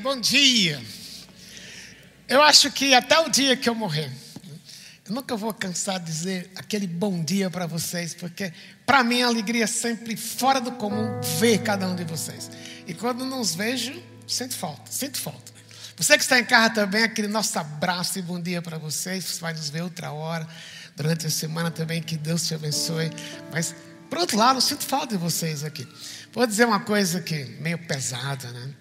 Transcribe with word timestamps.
Bom 0.00 0.20
dia. 0.20 0.80
Eu 2.28 2.40
acho 2.40 2.70
que 2.70 2.94
até 2.94 3.18
o 3.18 3.28
dia 3.28 3.56
que 3.56 3.68
eu 3.68 3.74
morrer, 3.74 4.08
eu 5.04 5.12
nunca 5.12 5.36
vou 5.36 5.52
cansar 5.52 5.98
de 5.98 6.06
dizer 6.06 6.52
aquele 6.54 6.86
bom 6.86 7.20
dia 7.20 7.50
para 7.50 7.66
vocês, 7.66 8.14
porque 8.14 8.52
para 8.86 9.02
mim 9.02 9.22
a 9.22 9.26
alegria 9.26 9.64
é 9.64 9.66
sempre 9.66 10.16
fora 10.16 10.60
do 10.60 10.70
comum 10.70 11.20
ver 11.40 11.64
cada 11.64 11.88
um 11.88 11.96
de 11.96 12.04
vocês. 12.04 12.48
E 12.86 12.94
quando 12.94 13.26
não 13.26 13.40
os 13.40 13.56
vejo, 13.56 14.00
sinto 14.24 14.54
falta, 14.54 14.88
sinto 14.88 15.18
falta. 15.18 15.52
Você 15.96 16.16
que 16.16 16.22
está 16.22 16.38
em 16.38 16.44
casa 16.44 16.74
também, 16.74 17.02
aquele 17.02 17.26
nosso 17.26 17.58
abraço 17.58 18.20
e 18.20 18.22
bom 18.22 18.40
dia 18.40 18.62
para 18.62 18.78
vocês. 18.78 19.24
Você 19.24 19.40
vai 19.40 19.52
nos 19.52 19.68
ver 19.68 19.82
outra 19.82 20.12
hora, 20.12 20.46
durante 20.94 21.26
a 21.26 21.30
semana 21.30 21.72
também, 21.72 22.00
que 22.00 22.16
Deus 22.16 22.46
te 22.46 22.54
abençoe. 22.54 23.10
Mas, 23.50 23.74
por 24.08 24.18
outro 24.18 24.38
lado, 24.38 24.60
sinto 24.60 24.84
falta 24.84 25.16
de 25.16 25.20
vocês 25.20 25.64
aqui. 25.64 25.88
Vou 26.32 26.46
dizer 26.46 26.66
uma 26.66 26.78
coisa 26.78 27.20
que 27.20 27.46
meio 27.60 27.78
pesada, 27.78 28.48
né? 28.52 28.74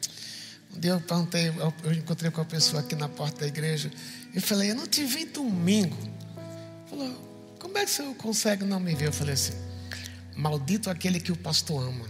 Um 0.76 0.80
dia 0.80 0.92
eu 0.92 1.02
perguntei, 1.02 1.48
eu 1.84 1.94
encontrei 1.94 2.30
com 2.30 2.42
uma 2.42 2.46
pessoa 2.46 2.82
aqui 2.82 2.96
na 2.96 3.10
porta 3.10 3.42
da 3.42 3.48
igreja 3.48 3.92
e 4.34 4.40
falei, 4.40 4.72
eu 4.72 4.76
não 4.76 4.88
te 4.88 5.04
vi 5.04 5.26
domingo. 5.26 5.98
Falou, 6.90 7.56
como 7.60 7.78
é 7.78 7.86
que 7.86 7.92
você 7.92 8.04
consegue 8.16 8.64
não 8.64 8.80
me 8.80 8.94
ver? 8.96 9.08
Eu 9.08 9.14
falei 9.14 9.34
assim, 9.34 9.54
maldito 10.36 10.90
aquele 10.90 11.20
que 11.20 11.32
o 11.32 11.36
pastor 11.36 11.88
ama. 11.88 12.06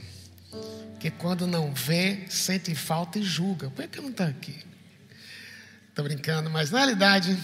Que 0.99 1.11
quando 1.11 1.45
não 1.45 1.73
vê, 1.73 2.25
sente 2.29 2.73
falta 2.73 3.19
e 3.19 3.23
julga. 3.23 3.69
Por 3.69 3.87
que 3.87 4.01
não 4.01 4.09
está 4.09 4.25
aqui? 4.25 4.55
Estou 5.89 6.03
brincando, 6.03 6.49
mas 6.49 6.69
na 6.71 6.79
realidade, 6.79 7.37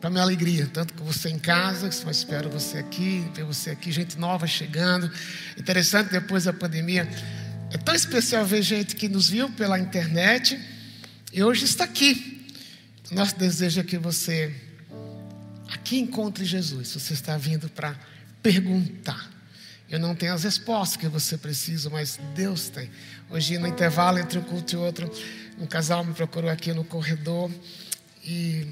para 0.00 0.10
minha 0.10 0.22
alegria, 0.22 0.68
tanto 0.72 0.94
que 0.94 1.02
você 1.02 1.28
em 1.28 1.38
casa, 1.38 1.86
eu 1.86 2.10
espero 2.10 2.50
você 2.50 2.78
aqui, 2.78 3.28
ver 3.34 3.44
você 3.44 3.70
aqui, 3.70 3.90
gente 3.92 4.18
nova 4.18 4.46
chegando. 4.46 5.10
Interessante, 5.56 6.10
depois 6.10 6.44
da 6.44 6.52
pandemia, 6.52 7.08
é 7.72 7.78
tão 7.78 7.94
especial 7.94 8.44
ver 8.44 8.62
gente 8.62 8.94
que 8.94 9.08
nos 9.08 9.28
viu 9.28 9.50
pela 9.50 9.78
internet 9.78 10.58
e 11.32 11.42
hoje 11.42 11.64
está 11.64 11.84
aqui. 11.84 12.46
Nosso 13.10 13.36
desejo 13.36 13.80
é 13.80 13.84
que 13.84 13.98
você 13.98 14.54
aqui 15.68 15.98
encontre 15.98 16.44
Jesus. 16.44 16.92
Você 16.92 17.12
está 17.12 17.36
vindo 17.36 17.68
para 17.68 17.94
perguntar. 18.42 19.30
Eu 19.88 20.00
não 20.00 20.14
tenho 20.14 20.34
as 20.34 20.42
respostas 20.42 20.96
que 20.96 21.08
você 21.08 21.38
precisa, 21.38 21.88
mas 21.90 22.18
Deus 22.34 22.68
tem. 22.68 22.90
Hoje, 23.30 23.56
no 23.58 23.66
intervalo 23.66 24.18
entre 24.18 24.38
um 24.38 24.42
culto 24.42 24.74
e 24.74 24.76
outro, 24.76 25.10
um 25.58 25.66
casal 25.66 26.04
me 26.04 26.12
procurou 26.12 26.50
aqui 26.50 26.72
no 26.72 26.84
corredor 26.84 27.50
e 28.24 28.66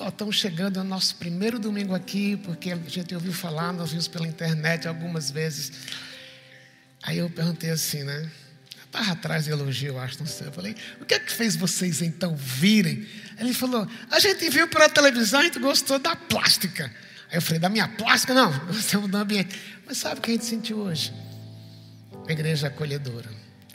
estamos 0.00 0.36
chegando 0.36 0.78
ao 0.78 0.84
nosso 0.84 1.16
primeiro 1.16 1.58
domingo 1.58 1.94
aqui, 1.94 2.36
porque 2.38 2.70
a 2.70 2.76
gente 2.76 3.14
ouviu 3.14 3.32
falar, 3.32 3.72
nós 3.72 3.90
vimos 3.90 4.06
pela 4.06 4.26
internet 4.26 4.86
algumas 4.86 5.30
vezes. 5.30 5.72
Aí 7.06 7.18
eu 7.18 7.28
perguntei 7.28 7.70
assim, 7.70 8.02
né? 8.02 8.30
Estava 8.86 9.12
atrás 9.12 9.44
de 9.44 9.50
elogio, 9.50 9.88
eu 9.88 9.98
acho, 9.98 10.18
não 10.20 10.26
sei. 10.26 10.46
Eu 10.46 10.52
falei, 10.52 10.74
o 11.00 11.04
que 11.04 11.14
é 11.14 11.18
que 11.18 11.30
fez 11.30 11.54
vocês 11.54 12.00
então 12.00 12.34
virem? 12.34 13.06
Ele 13.38 13.52
falou, 13.52 13.86
a 14.10 14.18
gente 14.18 14.48
viu 14.48 14.66
pela 14.68 14.88
televisão, 14.88 15.40
a 15.40 15.42
gente 15.42 15.58
gostou 15.58 15.98
da 15.98 16.16
plástica. 16.16 16.84
Aí 17.30 17.36
eu 17.36 17.42
falei, 17.42 17.58
da 17.58 17.68
minha 17.68 17.88
plástica? 17.88 18.32
Não, 18.32 18.50
gostamos 18.66 19.10
do 19.10 19.16
ambiente. 19.18 19.54
Mas 19.86 19.98
sabe 19.98 20.18
o 20.18 20.22
que 20.22 20.30
a 20.30 20.34
gente 20.34 20.46
sentiu 20.46 20.78
hoje? 20.78 21.12
A 22.26 22.32
igreja 22.32 22.68
acolhedora. 22.68 23.28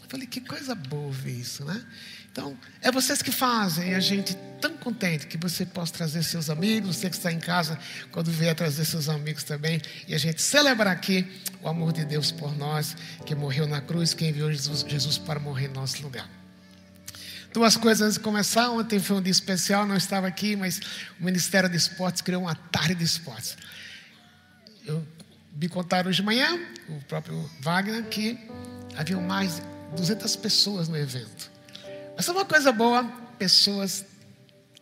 Falei, 0.09 0.25
que 0.25 0.41
coisa 0.41 0.73
boa 0.73 1.11
ver 1.11 1.33
isso, 1.33 1.63
né? 1.63 1.85
Então, 2.31 2.57
é 2.81 2.91
vocês 2.91 3.21
que 3.21 3.31
fazem, 3.31 3.91
e 3.91 3.93
a 3.95 3.99
gente 3.99 4.35
tão 4.59 4.75
contente 4.75 5.27
que 5.27 5.37
você 5.37 5.65
possa 5.67 5.93
trazer 5.93 6.23
seus 6.23 6.49
amigos, 6.49 6.95
você 6.95 7.09
que 7.09 7.15
está 7.15 7.31
em 7.31 7.39
casa, 7.39 7.77
quando 8.11 8.31
vier 8.31 8.55
trazer 8.55 8.85
seus 8.85 9.07
amigos 9.07 9.43
também, 9.43 9.79
e 10.07 10.15
a 10.15 10.17
gente 10.17 10.41
celebrar 10.41 10.93
aqui 10.93 11.27
o 11.61 11.69
amor 11.69 11.93
de 11.93 12.03
Deus 12.05 12.31
por 12.31 12.57
nós, 12.57 12.95
que 13.23 13.35
morreu 13.35 13.67
na 13.67 13.81
cruz, 13.81 14.15
que 14.15 14.25
enviou 14.25 14.51
Jesus, 14.51 14.83
Jesus 14.87 15.19
para 15.19 15.39
morrer 15.39 15.67
em 15.67 15.73
nosso 15.73 16.01
lugar. 16.01 16.27
Duas 17.53 17.77
coisas 17.77 18.01
antes 18.01 18.17
de 18.17 18.23
começar. 18.23 18.69
Ontem 18.71 18.99
foi 18.99 19.17
um 19.17 19.21
dia 19.21 19.31
especial, 19.31 19.85
não 19.85 19.95
estava 19.95 20.27
aqui, 20.27 20.55
mas 20.55 20.79
o 21.19 21.23
Ministério 21.23 21.69
de 21.69 21.77
Esportes 21.77 22.21
criou 22.21 22.43
uma 22.43 22.55
tarde 22.55 22.95
de 22.95 23.03
esportes. 23.03 23.57
Eu 24.85 25.07
me 25.55 25.67
contaram 25.67 26.09
hoje 26.09 26.17
de 26.17 26.25
manhã, 26.25 26.59
o 26.87 27.01
próprio 27.05 27.49
Wagner, 27.61 28.03
que 28.05 28.37
havia 28.95 29.17
mais 29.17 29.61
200 29.95 30.35
pessoas 30.35 30.87
no 30.87 30.97
evento. 30.97 31.51
Mas 32.15 32.27
é 32.27 32.31
uma 32.31 32.45
coisa 32.45 32.71
boa, 32.71 33.03
pessoas 33.37 34.05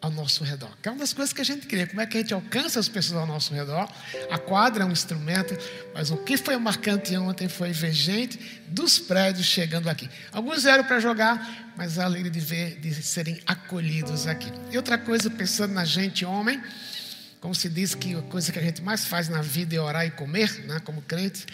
ao 0.02 0.12
nosso 0.12 0.44
redor. 0.44 0.70
Que 0.82 0.90
é 0.90 0.92
uma 0.92 1.00
das 1.00 1.14
coisas 1.14 1.34
que 1.34 1.42
a 1.42 1.44
gente 1.44 1.66
queria. 1.66 1.88
Como 1.88 2.00
é 2.02 2.06
que 2.06 2.18
a 2.18 2.22
gente 2.22 2.34
alcança 2.34 2.80
as 2.80 2.88
pessoas 2.88 3.20
ao 3.20 3.28
nosso 3.28 3.54
redor? 3.54 3.90
A 4.30 4.38
quadra 4.38 4.84
é 4.84 4.86
um 4.86 4.92
instrumento, 4.92 5.58
mas 5.94 6.12
o 6.12 6.18
que 6.18 6.38
foi 6.38 6.56
marcante 6.58 7.16
ontem 7.18 7.48
foi 7.48 7.72
ver 7.72 7.94
gente 7.94 8.38
dos 8.68 9.00
prédios 9.00 9.46
chegando 9.46 9.90
aqui. 9.90 10.10
Alguns 10.32 10.64
vieram 10.64 10.84
para 10.84 11.00
jogar, 11.00 11.74
mas 11.76 11.98
a 11.98 12.06
alegria 12.06 12.32
de 12.32 12.40
ver, 12.40 12.80
de 12.80 12.94
serem 13.02 13.40
acolhidos 13.46 14.28
aqui. 14.28 14.52
E 14.72 14.78
outra 14.78 14.98
coisa, 14.98 15.30
pensando 15.30 15.74
na 15.74 15.86
gente, 15.86 16.26
homem, 16.26 16.62
como 17.40 17.56
se 17.56 17.70
diz 17.70 17.96
que 17.96 18.16
a 18.16 18.22
coisa 18.24 18.52
que 18.52 18.60
a 18.60 18.62
gente 18.62 18.82
mais 18.82 19.06
faz 19.06 19.30
na 19.30 19.42
vida 19.42 19.76
é 19.76 19.80
orar 19.80 20.06
e 20.06 20.12
comer, 20.12 20.52
né, 20.66 20.80
como 20.84 21.02
crentes. 21.02 21.46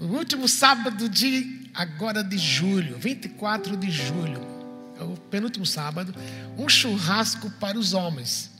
No 0.00 0.16
último 0.16 0.48
sábado 0.48 1.10
de 1.10 1.68
agora 1.74 2.24
de 2.24 2.38
julho, 2.38 2.96
24 2.98 3.76
de 3.76 3.90
julho, 3.90 4.40
é 4.98 5.04
o 5.04 5.14
penúltimo 5.14 5.66
sábado, 5.66 6.14
um 6.56 6.66
churrasco 6.70 7.50
para 7.60 7.78
os 7.78 7.92
homens. 7.92 8.50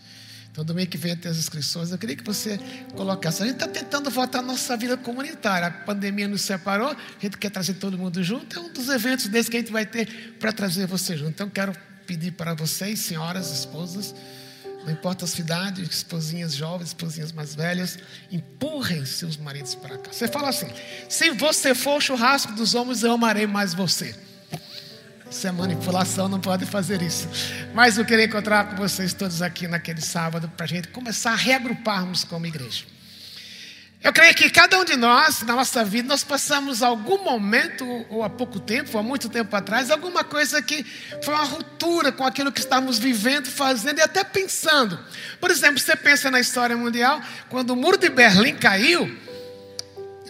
Então, 0.53 0.63
domingo 0.63 0.91
que 0.91 0.99
vem 0.99 1.17
tem 1.17 1.31
as 1.31 1.39
inscrições. 1.39 1.93
Eu 1.93 1.97
queria 1.97 2.15
que 2.15 2.25
você 2.25 2.59
colocasse. 2.95 3.43
A 3.43 3.47
gente 3.47 3.55
está 3.55 3.69
tentando 3.69 4.11
voltar 4.11 4.41
a 4.41 4.43
nossa 4.43 4.77
vida 4.77 4.97
comunitária. 4.99 5.69
A 5.69 5.71
pandemia 5.71 6.29
nos 6.29 6.43
separou, 6.43 6.89
a 6.89 6.97
gente 7.19 7.39
quer 7.39 7.51
trazer 7.51 7.75
todo 7.75 7.97
mundo 7.97 8.23
junto. 8.23 8.59
É 8.59 8.61
um 8.61 8.71
dos 8.71 8.89
eventos 8.89 9.27
desses 9.29 9.49
que 9.49 9.57
a 9.57 9.61
gente 9.61 9.73
vai 9.73 9.87
ter 9.87 10.37
para 10.39 10.53
trazer 10.53 10.87
você 10.87 11.17
junto. 11.17 11.31
Então, 11.31 11.49
quero 11.49 11.73
pedir 12.07 12.33
para 12.33 12.53
vocês, 12.53 12.99
senhoras, 12.99 13.51
esposas, 13.51 14.15
não 14.85 14.93
importa 14.93 15.25
a 15.25 15.29
cidade, 15.29 15.83
esposinhas 15.83 16.55
jovens, 16.55 16.89
esposinhas 16.89 17.33
mais 17.33 17.55
velhas, 17.55 17.99
empurrem 18.31 19.05
seus 19.05 19.37
maridos 19.37 19.75
para 19.75 19.99
cá. 19.99 20.13
Você 20.13 20.27
fala 20.27 20.49
assim: 20.49 20.69
se 21.09 21.31
você 21.31 21.75
for 21.75 21.99
o 21.99 22.01
churrasco 22.01 22.53
dos 22.53 22.75
homens, 22.75 23.03
eu 23.03 23.13
amarei 23.13 23.47
mais 23.47 23.75
você. 23.75 24.15
Isso 25.31 25.47
é 25.47 25.53
manipulação, 25.53 26.29
não 26.29 26.41
pode 26.41 26.67
fazer 26.67 27.03
isso. 27.03 27.29
Mas 27.73 27.97
eu 27.97 28.05
queria 28.05 28.25
encontrar 28.25 28.71
com 28.71 28.77
vocês 28.77 29.15
todos 29.15 29.43
aqui 29.43 29.69
naquele 29.69 30.01
sábado 30.01 30.49
para 30.57 30.65
a 30.65 30.69
gente 30.69 30.89
começar 30.89 31.33
a 31.33 31.37
reagruparmos 31.37 32.25
como 32.25 32.47
igreja. 32.47 32.85
Eu 34.03 34.15
creio 34.15 34.35
que 34.35 34.49
cada 34.49 34.79
um 34.81 34.85
de 34.85 34.97
nós, 34.97 35.43
na 35.43 35.55
nossa 35.55 35.85
vida, 35.85 36.09
nós 36.09 36.25
passamos 36.25 36.83
algum 36.83 37.23
momento, 37.23 37.85
ou 38.09 38.23
há 38.23 38.31
pouco 38.31 38.59
tempo, 38.59 38.89
ou 38.95 39.01
há 39.01 39.03
muito 39.03 39.29
tempo 39.29 39.55
atrás, 39.55 39.91
alguma 39.91 40.25
coisa 40.25 40.63
que 40.63 40.87
foi 41.23 41.35
uma 41.35 41.45
ruptura 41.45 42.11
com 42.11 42.25
aquilo 42.25 42.51
que 42.51 42.61
estamos 42.61 42.99
vivendo, 42.99 43.51
fazendo 43.51 43.99
e 43.99 44.03
até 44.03 44.25
pensando. 44.25 44.99
Por 45.39 45.51
exemplo, 45.51 45.79
você 45.79 45.95
pensa 45.95 46.31
na 46.31 46.41
história 46.41 46.75
mundial, 46.75 47.21
quando 47.51 47.71
o 47.71 47.77
muro 47.77 47.99
de 47.99 48.09
Berlim 48.09 48.55
caiu, 48.55 49.15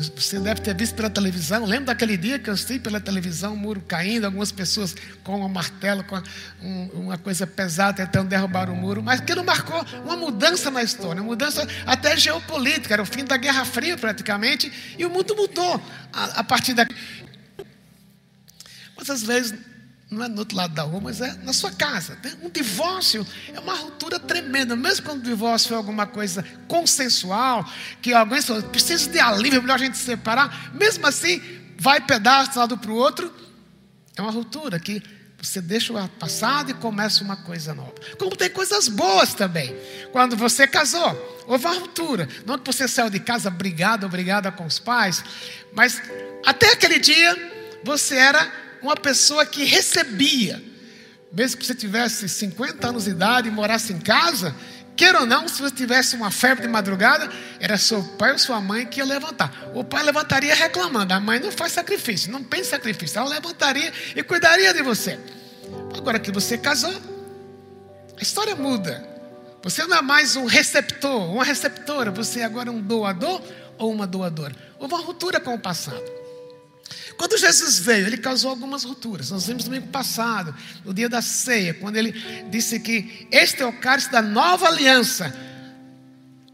você 0.08 0.38
deve 0.38 0.60
ter 0.60 0.74
visto 0.74 0.94
pela 0.94 1.10
televisão. 1.10 1.64
Lembro 1.64 1.86
daquele 1.86 2.16
dia 2.16 2.38
que 2.38 2.48
eu 2.48 2.54
assisti 2.54 2.78
pela 2.78 3.00
televisão, 3.00 3.54
o 3.54 3.56
muro 3.56 3.80
caindo, 3.86 4.24
algumas 4.24 4.50
pessoas 4.50 4.94
com 5.22 5.44
um 5.44 5.48
martelo, 5.48 6.02
com 6.04 6.22
um, 6.62 6.84
uma 6.94 7.18
coisa 7.18 7.46
pesada, 7.46 8.06
tentando 8.06 8.28
derrubar 8.28 8.70
o 8.70 8.76
muro. 8.76 9.02
Mas 9.02 9.20
aquilo 9.20 9.44
marcou 9.44 9.84
uma 10.04 10.16
mudança 10.16 10.70
na 10.70 10.82
história, 10.82 11.20
uma 11.20 11.30
mudança 11.30 11.66
até 11.86 12.16
geopolítica. 12.16 12.94
Era 12.94 13.02
o 13.02 13.06
fim 13.06 13.24
da 13.24 13.36
Guerra 13.36 13.64
Fria, 13.64 13.96
praticamente, 13.96 14.72
e 14.98 15.04
o 15.04 15.10
mundo 15.10 15.34
mudou 15.36 15.82
a, 16.12 16.24
a 16.40 16.44
partir 16.44 16.74
daqui. 16.74 16.94
Mas 18.96 19.08
às 19.08 19.22
vezes 19.22 19.54
não 20.10 20.24
é 20.24 20.28
no 20.28 20.40
outro 20.40 20.56
lado 20.56 20.74
da 20.74 20.82
rua, 20.82 21.00
mas 21.00 21.20
é 21.20 21.34
na 21.44 21.52
sua 21.52 21.70
casa. 21.70 22.18
Um 22.42 22.50
divórcio 22.50 23.24
é 23.54 23.60
uma 23.60 23.74
ruptura 23.74 24.18
tremenda, 24.18 24.74
mesmo 24.74 25.06
quando 25.06 25.20
o 25.20 25.22
divórcio 25.22 25.72
é 25.72 25.76
alguma 25.76 26.06
coisa 26.06 26.44
consensual, 26.66 27.64
que 28.02 28.12
alguém 28.12 28.42
fala, 28.42 28.62
precisa 28.62 29.08
de 29.08 29.20
alívio, 29.20 29.58
é 29.58 29.60
melhor 29.60 29.74
a 29.74 29.78
gente 29.78 29.96
se 29.96 30.04
separar, 30.04 30.74
mesmo 30.74 31.06
assim, 31.06 31.40
vai 31.78 32.00
pedaço 32.00 32.52
de 32.52 32.58
lado 32.58 32.76
para 32.76 32.90
o 32.90 32.94
outro, 32.94 33.32
é 34.16 34.20
uma 34.20 34.32
ruptura 34.32 34.80
que 34.80 35.00
você 35.40 35.60
deixa 35.60 35.92
o 35.92 36.08
passado 36.08 36.70
e 36.70 36.74
começa 36.74 37.24
uma 37.24 37.36
coisa 37.36 37.72
nova. 37.72 37.94
Como 38.18 38.36
tem 38.36 38.50
coisas 38.50 38.88
boas 38.88 39.32
também. 39.32 39.74
Quando 40.12 40.36
você 40.36 40.66
casou, 40.66 41.42
houve 41.46 41.64
uma 41.64 41.74
ruptura. 41.74 42.28
Não 42.44 42.58
que 42.58 42.70
você 42.70 42.86
saiu 42.86 43.08
de 43.08 43.20
casa 43.20 43.48
brigado, 43.48 44.04
obrigada 44.04 44.52
com 44.52 44.66
os 44.66 44.78
pais, 44.78 45.24
mas 45.72 46.02
até 46.44 46.72
aquele 46.72 46.98
dia 46.98 47.80
você 47.82 48.16
era 48.16 48.69
uma 48.82 48.96
pessoa 48.96 49.44
que 49.46 49.64
recebia. 49.64 50.62
Mesmo 51.32 51.58
que 51.58 51.66
você 51.66 51.74
tivesse 51.74 52.28
50 52.28 52.88
anos 52.88 53.04
de 53.04 53.10
idade 53.10 53.48
e 53.48 53.50
morasse 53.50 53.92
em 53.92 53.98
casa, 54.00 54.54
queira 54.96 55.20
ou 55.20 55.26
não, 55.26 55.46
se 55.46 55.62
você 55.62 55.74
tivesse 55.74 56.16
uma 56.16 56.30
febre 56.30 56.62
de 56.62 56.68
madrugada, 56.68 57.30
era 57.60 57.78
seu 57.78 58.02
pai 58.18 58.32
ou 58.32 58.38
sua 58.38 58.60
mãe 58.60 58.84
que 58.84 58.98
ia 58.98 59.04
levantar. 59.04 59.70
O 59.74 59.84
pai 59.84 60.02
levantaria 60.02 60.54
reclamando, 60.54 61.14
a 61.14 61.20
mãe 61.20 61.38
não 61.38 61.52
faz 61.52 61.72
sacrifício, 61.72 62.32
não 62.32 62.42
pensa 62.42 62.62
em 62.62 62.70
sacrifício, 62.70 63.18
ela 63.18 63.28
levantaria 63.28 63.92
e 64.16 64.22
cuidaria 64.22 64.74
de 64.74 64.82
você. 64.82 65.18
Agora 65.96 66.18
que 66.18 66.32
você 66.32 66.58
casou, 66.58 66.94
a 68.18 68.22
história 68.22 68.56
muda. 68.56 69.08
Você 69.62 69.86
não 69.86 69.98
é 69.98 70.02
mais 70.02 70.36
um 70.36 70.46
receptor, 70.46 71.32
uma 71.32 71.44
receptora, 71.44 72.10
você 72.10 72.40
é 72.40 72.44
agora 72.44 72.70
um 72.70 72.80
doador 72.80 73.42
ou 73.78 73.92
uma 73.92 74.06
doadora. 74.06 74.54
Houve 74.78 74.94
uma 74.94 75.02
ruptura 75.02 75.38
com 75.38 75.54
o 75.54 75.58
passado. 75.58 76.19
Quando 77.20 77.36
Jesus 77.36 77.78
veio, 77.78 78.06
ele 78.06 78.16
causou 78.16 78.48
algumas 78.48 78.82
rupturas. 78.82 79.30
Nós 79.30 79.46
vimos 79.46 79.64
domingo 79.64 79.88
passado, 79.88 80.54
no 80.82 80.94
dia 80.94 81.06
da 81.06 81.20
ceia, 81.20 81.74
quando 81.74 81.96
ele 81.96 82.12
disse 82.48 82.80
que 82.80 83.28
este 83.30 83.62
é 83.62 83.66
o 83.66 83.74
cálice 83.74 84.10
da 84.10 84.22
nova 84.22 84.68
aliança 84.68 85.30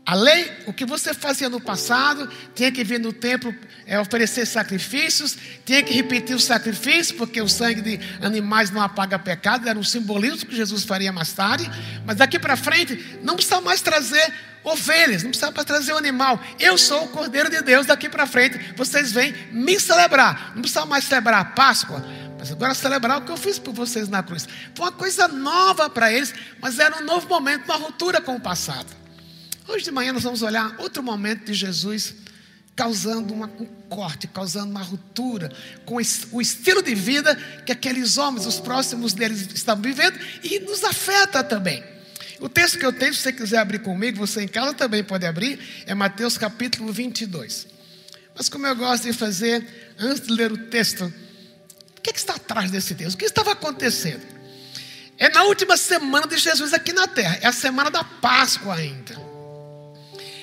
a 0.07 0.15
lei, 0.15 0.53
o 0.67 0.73
que 0.73 0.87
você 0.87 1.13
fazia 1.13 1.51
no 1.51 1.61
passado, 1.61 2.31
tinha 2.55 2.71
que 2.71 2.85
vir 2.85 3.01
no 3.01 3.13
templo 3.13 3.53
é, 3.85 3.99
oferecer 3.99 4.47
sacrifícios, 4.47 5.37
tinha 5.65 5.83
que 5.83 5.93
repetir 5.93 6.37
os 6.37 6.45
sacrifícios, 6.45 7.11
porque 7.11 7.43
o 7.43 7.49
sangue 7.49 7.81
de 7.81 8.01
animais 8.25 8.71
não 8.71 8.81
apaga 8.81 9.19
pecado, 9.19 9.69
era 9.69 9.77
um 9.77 9.83
simbolismo 9.83 10.49
que 10.49 10.55
Jesus 10.55 10.85
faria 10.85 11.13
mais 11.13 11.33
tarde. 11.33 11.69
Mas 12.07 12.19
daqui 12.19 12.39
para 12.39 12.57
frente, 12.57 13.19
não 13.21 13.35
precisa 13.35 13.61
mais 13.61 13.81
trazer 13.83 14.33
ovelhas, 14.63 15.25
não 15.25 15.31
precisa 15.31 15.51
mais 15.51 15.67
trazer 15.67 15.93
o 15.93 15.97
animal. 15.97 16.41
Eu 16.61 16.79
sou 16.79 17.07
o 17.07 17.09
Cordeiro 17.09 17.51
de 17.51 17.61
Deus, 17.63 17.85
daqui 17.85 18.09
para 18.09 18.29
frente 18.29 18.75
vocês 18.77 19.11
vêm 19.11 19.35
me 19.51 19.81
celebrar. 19.81 20.53
Não 20.55 20.63
precisa 20.63 20.87
mais 20.87 21.03
celebrar 21.03 21.41
a 21.41 21.45
Páscoa, 21.47 22.07
mas 22.39 22.53
agora 22.53 22.75
celebrar 22.75 23.19
o 23.19 23.23
que 23.23 23.33
eu 23.33 23.37
fiz 23.37 23.59
por 23.59 23.75
vocês 23.75 24.09
na 24.09 24.23
cruz. 24.23 24.47
Foi 24.73 24.87
uma 24.87 24.93
coisa 24.93 25.27
nova 25.27 25.91
para 25.91 26.13
eles, 26.13 26.33
mas 26.61 26.79
era 26.79 26.97
um 26.97 27.05
novo 27.05 27.29
momento, 27.29 27.65
uma 27.65 27.77
ruptura 27.77 28.21
com 28.21 28.37
o 28.37 28.41
passado. 28.41 29.06
Hoje 29.69 29.85
de 29.85 29.91
manhã 29.91 30.13
nós 30.13 30.23
vamos 30.23 30.43
olhar 30.43 30.77
outro 30.79 31.03
momento 31.03 31.45
de 31.47 31.55
Jesus 31.55 32.15
causando 32.77 33.33
uma, 33.33 33.47
um 33.47 33.65
corte, 33.89 34.29
causando 34.29 34.71
uma 34.71 34.83
ruptura 34.83 35.51
com 35.85 35.97
o 35.97 36.41
estilo 36.41 36.83
de 36.83 36.95
vida 36.95 37.35
que 37.65 37.73
aqueles 37.73 38.17
homens, 38.17 38.47
os 38.47 38.61
próximos 38.61 39.13
deles, 39.13 39.49
estavam 39.55 39.83
vivendo 39.83 40.19
e 40.43 40.61
nos 40.61 40.85
afeta 40.85 41.43
também. 41.43 41.83
O 42.39 42.49
texto 42.49 42.79
que 42.79 42.85
eu 42.85 42.93
tenho, 42.93 43.15
se 43.15 43.23
você 43.23 43.33
quiser 43.33 43.59
abrir 43.59 43.79
comigo, 43.79 44.19
você 44.19 44.43
em 44.43 44.49
casa 44.49 44.75
também 44.75 45.03
pode 45.03 45.25
abrir, 45.27 45.59
é 45.87 45.95
Mateus 45.95 46.37
capítulo 46.37 46.93
22. 46.93 47.67
Mas 48.37 48.51
como 48.51 48.67
eu 48.67 48.77
gosto 48.77 49.05
de 49.05 49.15
fazer, 49.15 49.95
antes 49.99 50.27
de 50.27 50.33
ler 50.33 50.53
o 50.53 50.59
texto, 50.69 51.13
o 51.97 52.01
que, 52.03 52.11
é 52.11 52.13
que 52.13 52.19
está 52.19 52.35
atrás 52.35 52.71
desse 52.71 52.95
texto? 52.95 53.15
O 53.15 53.19
que 53.19 53.25
estava 53.25 53.53
acontecendo? 53.53 54.23
É 55.19 55.31
na 55.31 55.45
última 55.45 55.79
semana 55.79 56.27
de 56.27 56.37
Jesus 56.37 56.75
aqui 56.75 56.93
na 56.93 57.09
terra, 57.09 57.39
é 57.41 57.47
a 57.47 57.53
semana 57.53 57.91
da 57.91 58.05
Páscoa 58.05 58.75
ainda. 58.75 59.26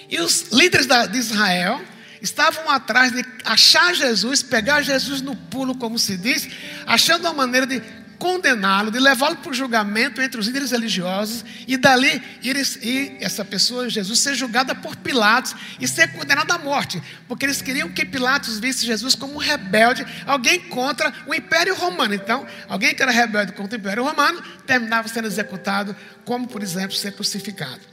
E 0.10 0.20
os 0.20 0.50
líderes 0.52 0.88
de 0.88 1.18
Israel 1.18 1.82
estavam 2.22 2.70
atrás 2.70 3.12
de 3.12 3.24
achar 3.44 3.94
Jesus, 3.94 4.42
pegar 4.42 4.82
Jesus 4.82 5.22
no 5.22 5.36
pulo, 5.36 5.76
como 5.76 6.00
se 6.00 6.18
diz, 6.18 6.48
achando 6.86 7.24
uma 7.24 7.34
maneira 7.34 7.68
de 7.68 7.82
condená-lo, 8.18 8.90
de 8.90 9.00
levá-lo 9.00 9.36
para 9.36 9.52
o 9.52 9.54
julgamento 9.54 10.22
entre 10.22 10.40
os 10.40 10.48
líderes 10.48 10.72
religiosos 10.72 11.44
e 11.68 11.76
dali 11.76 12.24
ir, 12.42 13.18
essa 13.20 13.44
pessoa, 13.44 13.90
Jesus, 13.90 14.20
ser 14.20 14.34
julgada 14.34 14.74
por 14.74 14.96
Pilatos 14.96 15.54
e 15.78 15.86
ser 15.86 16.14
condenada 16.14 16.54
à 16.54 16.58
morte, 16.58 17.04
porque 17.28 17.46
eles 17.46 17.62
queriam 17.62 17.90
que 17.90 18.06
Pilatos 18.06 18.60
visse 18.60 18.86
Jesus 18.86 19.14
como 19.14 19.34
um 19.34 19.38
rebelde, 19.38 20.06
alguém 20.26 20.62
contra 20.70 21.14
o 21.28 21.36
Império 21.36 21.76
Romano. 21.76 22.14
Então, 22.14 22.48
alguém 22.70 22.96
que 22.96 23.04
era 23.04 23.12
rebelde 23.12 23.52
contra 23.52 23.78
o 23.78 23.82
Império 23.82 24.06
Romano 24.06 24.42
terminava 24.66 25.10
sendo 25.10 25.28
executado, 25.28 25.94
como, 26.24 26.48
por 26.48 26.64
exemplo, 26.64 26.96
ser 26.96 27.12
crucificado. 27.12 27.93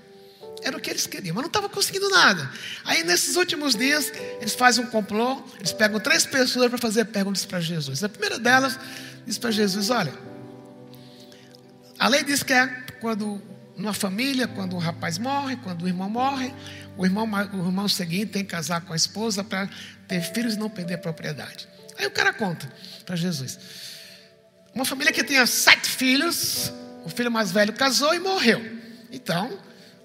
Era 0.62 0.76
o 0.76 0.80
que 0.80 0.90
eles 0.90 1.06
queriam, 1.06 1.34
mas 1.34 1.42
não 1.42 1.48
estava 1.48 1.68
conseguindo 1.68 2.08
nada. 2.10 2.50
Aí, 2.84 3.02
nesses 3.02 3.36
últimos 3.36 3.74
dias, 3.74 4.12
eles 4.40 4.54
fazem 4.54 4.84
um 4.84 4.86
complô, 4.88 5.42
eles 5.58 5.72
pegam 5.72 5.98
três 5.98 6.26
pessoas 6.26 6.68
para 6.68 6.78
fazer 6.78 7.06
perguntas 7.06 7.44
para 7.44 7.60
Jesus. 7.60 8.04
A 8.04 8.08
primeira 8.08 8.38
delas 8.38 8.78
diz 9.26 9.38
para 9.38 9.50
Jesus: 9.50 9.90
Olha, 9.90 10.12
a 11.98 12.08
lei 12.08 12.22
diz 12.22 12.42
que 12.42 12.52
é 12.52 12.66
quando, 13.00 13.40
numa 13.76 13.94
família, 13.94 14.46
quando 14.46 14.76
um 14.76 14.78
rapaz 14.78 15.18
morre, 15.18 15.56
quando 15.56 15.82
o 15.82 15.88
irmão 15.88 16.10
morre, 16.10 16.52
o 16.96 17.04
irmão, 17.04 17.28
o 17.52 17.66
irmão 17.66 17.88
seguinte 17.88 18.26
tem 18.26 18.44
que 18.44 18.50
casar 18.50 18.82
com 18.82 18.92
a 18.92 18.96
esposa 18.96 19.42
para 19.42 19.68
ter 20.06 20.20
filhos 20.20 20.54
e 20.54 20.58
não 20.58 20.68
perder 20.68 20.94
a 20.94 20.98
propriedade. 20.98 21.68
Aí 21.98 22.06
o 22.06 22.10
cara 22.10 22.32
conta 22.32 22.70
para 23.06 23.16
Jesus: 23.16 23.58
Uma 24.74 24.84
família 24.84 25.12
que 25.12 25.24
tinha 25.24 25.46
sete 25.46 25.88
filhos, 25.88 26.72
o 27.04 27.08
filho 27.08 27.30
mais 27.30 27.50
velho 27.50 27.72
casou 27.72 28.14
e 28.14 28.18
morreu. 28.18 28.60
Então, 29.10 29.58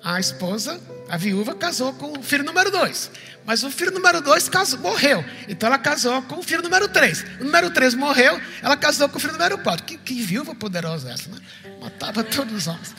a 0.06 0.19
esposa, 0.19 0.80
a 1.10 1.18
viúva, 1.18 1.56
casou 1.56 1.92
com 1.94 2.19
o 2.19 2.22
filho 2.22 2.44
número 2.44 2.69
dois. 2.69 3.10
Mas 3.44 3.63
o 3.63 3.72
filho 3.72 3.90
número 3.90 4.22
dois 4.22 4.48
casou, 4.48 4.80
morreu. 4.80 5.25
Então 5.50 5.66
ela 5.66 5.80
casou 5.80 6.22
com 6.22 6.38
o 6.38 6.44
filho 6.44 6.62
número 6.62 6.88
três. 6.88 7.25
O 7.40 7.44
número 7.44 7.72
três 7.72 7.96
morreu, 7.96 8.40
ela 8.62 8.78
casou 8.78 9.10
com 9.10 9.18
o 9.18 9.19
filho 9.19 9.34
número 9.34 9.57
quatro. 9.57 9.84
Que, 9.84 9.98
que 9.98 10.22
viúva 10.22 10.54
poderosa 10.54 11.12
essa, 11.12 11.28
né? 11.31 11.38
Matava 11.81 12.24
todos 12.24 12.54
os 12.54 12.68
homens. 12.68 12.96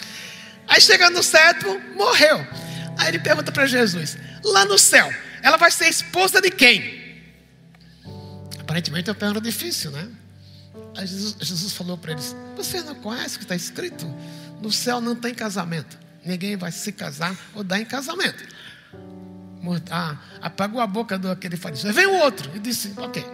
Aí 0.67 0.81
chega 0.81 1.09
no 1.09 1.23
sétimo, 1.23 1.81
morreu. 1.95 2.45
Aí 2.99 3.07
ele 3.07 3.21
pergunta 3.21 3.53
para 3.53 3.67
Jesus: 3.67 4.19
lá 4.43 4.65
no 4.65 4.77
céu, 4.77 5.09
ela 5.43 5.57
vai 5.57 5.71
ser 5.71 5.89
esposa 5.89 6.41
de 6.41 6.51
quem? 6.51 7.23
Aparentemente 8.59 9.11
é 9.11 9.13
uma 9.13 9.19
pergunta 9.19 9.43
difícil, 9.43 9.93
né? 9.93 10.09
Aí 10.97 11.07
Jesus, 11.07 11.37
Jesus 11.39 11.73
falou 11.73 11.97
para 11.97 12.13
eles: 12.13 12.35
Você 12.57 12.83
não 12.83 12.97
conhece 12.97 13.37
o 13.37 13.39
que 13.39 13.45
está 13.45 13.55
escrito? 13.55 14.13
No 14.61 14.73
céu 14.73 15.01
não 15.01 15.15
tem 15.15 15.33
casamento 15.33 16.05
ninguém 16.27 16.57
vai 16.57 16.73
se 16.73 16.93
casar 16.93 17.37
ou 17.55 17.63
dar 17.63 17.81
em 17.81 17.85
casamento. 17.85 18.45
Ah, 19.91 20.17
apagou 20.41 20.81
a 20.81 20.87
boca 20.87 21.19
do 21.19 21.31
aquele 21.31 21.57
fariseu. 21.57 21.93
Vem 21.93 22.07
o 22.07 22.15
outro 22.19 22.51
e 22.55 22.59
disse: 22.59 22.93
Ok, 22.97 23.25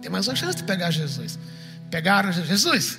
tem 0.00 0.10
mais 0.10 0.26
uma 0.26 0.36
chance 0.36 0.56
de 0.56 0.64
pegar 0.64 0.90
Jesus. 0.90 1.38
Pegaram 1.90 2.32
Jesus. 2.32 2.98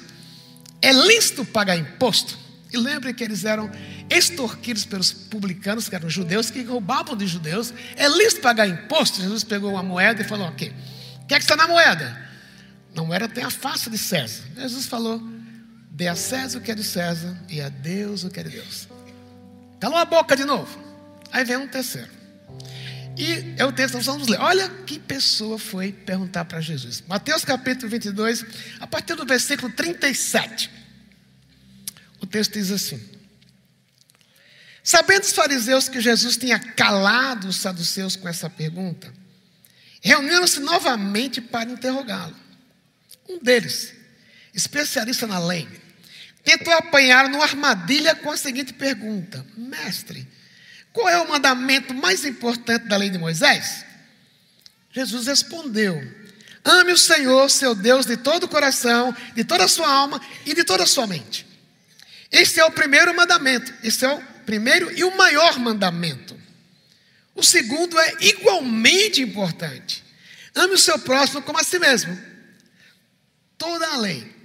É 0.81 0.91
lícito 0.91 1.45
pagar 1.45 1.77
imposto. 1.77 2.37
E 2.73 2.77
lembre 2.77 3.13
que 3.13 3.23
eles 3.23 3.43
eram 3.43 3.69
extorquidos 4.09 4.85
pelos 4.85 5.11
publicanos, 5.11 5.89
que 5.89 5.95
eram 5.95 6.09
judeus, 6.09 6.49
que 6.49 6.63
roubavam 6.63 7.15
de 7.15 7.27
judeus. 7.27 7.73
É 7.95 8.07
lícito 8.07 8.41
pagar 8.41 8.67
imposto. 8.67 9.21
Jesus 9.21 9.43
pegou 9.43 9.71
uma 9.71 9.83
moeda 9.83 10.21
e 10.21 10.25
falou: 10.25 10.47
Ok, 10.47 10.73
o 11.23 11.25
que 11.25 11.33
é 11.33 11.37
que 11.37 11.43
está 11.43 11.55
na 11.55 11.67
moeda? 11.67 12.29
Na 12.93 13.03
moeda 13.03 13.27
tem 13.27 13.43
a 13.43 13.49
face 13.49 13.89
de 13.89 13.97
César. 13.97 14.43
Jesus 14.55 14.85
falou: 14.85 15.21
Dê 15.89 16.07
a 16.07 16.15
César 16.15 16.59
o 16.59 16.61
que 16.61 16.71
é 16.71 16.75
de 16.75 16.83
César 16.83 17.37
e 17.49 17.59
a 17.61 17.69
Deus 17.69 18.23
o 18.23 18.29
que 18.29 18.39
é 18.39 18.43
de 18.43 18.49
Deus. 18.49 18.90
Calou 19.81 19.97
a 19.97 20.05
boca 20.05 20.35
de 20.35 20.45
novo. 20.45 20.79
Aí 21.31 21.43
vem 21.43 21.57
um 21.57 21.67
terceiro. 21.67 22.07
E 23.17 23.55
é 23.57 23.65
o 23.65 23.71
texto 23.71 23.95
nós 23.95 24.05
vamos 24.05 24.27
ler. 24.27 24.39
Olha 24.39 24.69
que 24.85 24.99
pessoa 24.99 25.57
foi 25.57 25.91
perguntar 25.91 26.45
para 26.45 26.61
Jesus. 26.61 27.03
Mateus 27.07 27.43
capítulo 27.43 27.89
22, 27.89 28.45
a 28.79 28.85
partir 28.85 29.15
do 29.15 29.25
versículo 29.25 29.73
37. 29.73 30.69
O 32.19 32.27
texto 32.27 32.53
diz 32.53 32.69
assim: 32.69 33.01
Sabendo 34.83 35.23
os 35.23 35.33
fariseus 35.33 35.89
que 35.89 35.99
Jesus 35.99 36.37
tinha 36.37 36.59
calado 36.59 37.47
os 37.47 37.55
saduceus 37.55 38.15
com 38.15 38.29
essa 38.29 38.51
pergunta, 38.51 39.11
reuniram-se 39.99 40.59
novamente 40.59 41.41
para 41.41 41.71
interrogá-lo. 41.71 42.35
Um 43.27 43.39
deles, 43.39 43.95
especialista 44.53 45.25
na 45.25 45.39
lei, 45.39 45.67
tentou 46.43 46.73
apanhar 46.73 47.29
numa 47.29 47.43
armadilha 47.43 48.15
com 48.15 48.31
a 48.31 48.37
seguinte 48.37 48.73
pergunta: 48.73 49.45
Mestre, 49.55 50.27
qual 50.93 51.07
é 51.09 51.17
o 51.19 51.29
mandamento 51.29 51.93
mais 51.93 52.25
importante 52.25 52.87
da 52.87 52.97
lei 52.97 53.09
de 53.09 53.17
Moisés? 53.17 53.85
Jesus 54.91 55.27
respondeu: 55.27 56.01
Ame 56.63 56.91
o 56.91 56.97
Senhor, 56.97 57.49
seu 57.49 57.73
Deus, 57.73 58.05
de 58.05 58.17
todo 58.17 58.43
o 58.43 58.49
coração, 58.49 59.15
de 59.35 59.43
toda 59.43 59.65
a 59.65 59.69
sua 59.69 59.89
alma 59.89 60.21
e 60.45 60.53
de 60.53 60.63
toda 60.63 60.83
a 60.83 60.87
sua 60.87 61.07
mente. 61.07 61.47
Este 62.31 62.59
é 62.59 62.65
o 62.65 62.71
primeiro 62.71 63.15
mandamento, 63.15 63.73
este 63.83 64.05
é 64.05 64.09
o 64.09 64.21
primeiro 64.45 64.91
e 64.97 65.03
o 65.03 65.15
maior 65.15 65.59
mandamento. 65.59 66.39
O 67.35 67.43
segundo 67.43 67.97
é 67.99 68.13
igualmente 68.21 69.21
importante. 69.21 70.03
Ame 70.53 70.73
o 70.73 70.77
seu 70.77 70.99
próximo 70.99 71.41
como 71.41 71.59
a 71.59 71.63
si 71.63 71.79
mesmo. 71.79 72.17
Toda 73.57 73.87
a 73.87 73.97
lei 73.97 74.40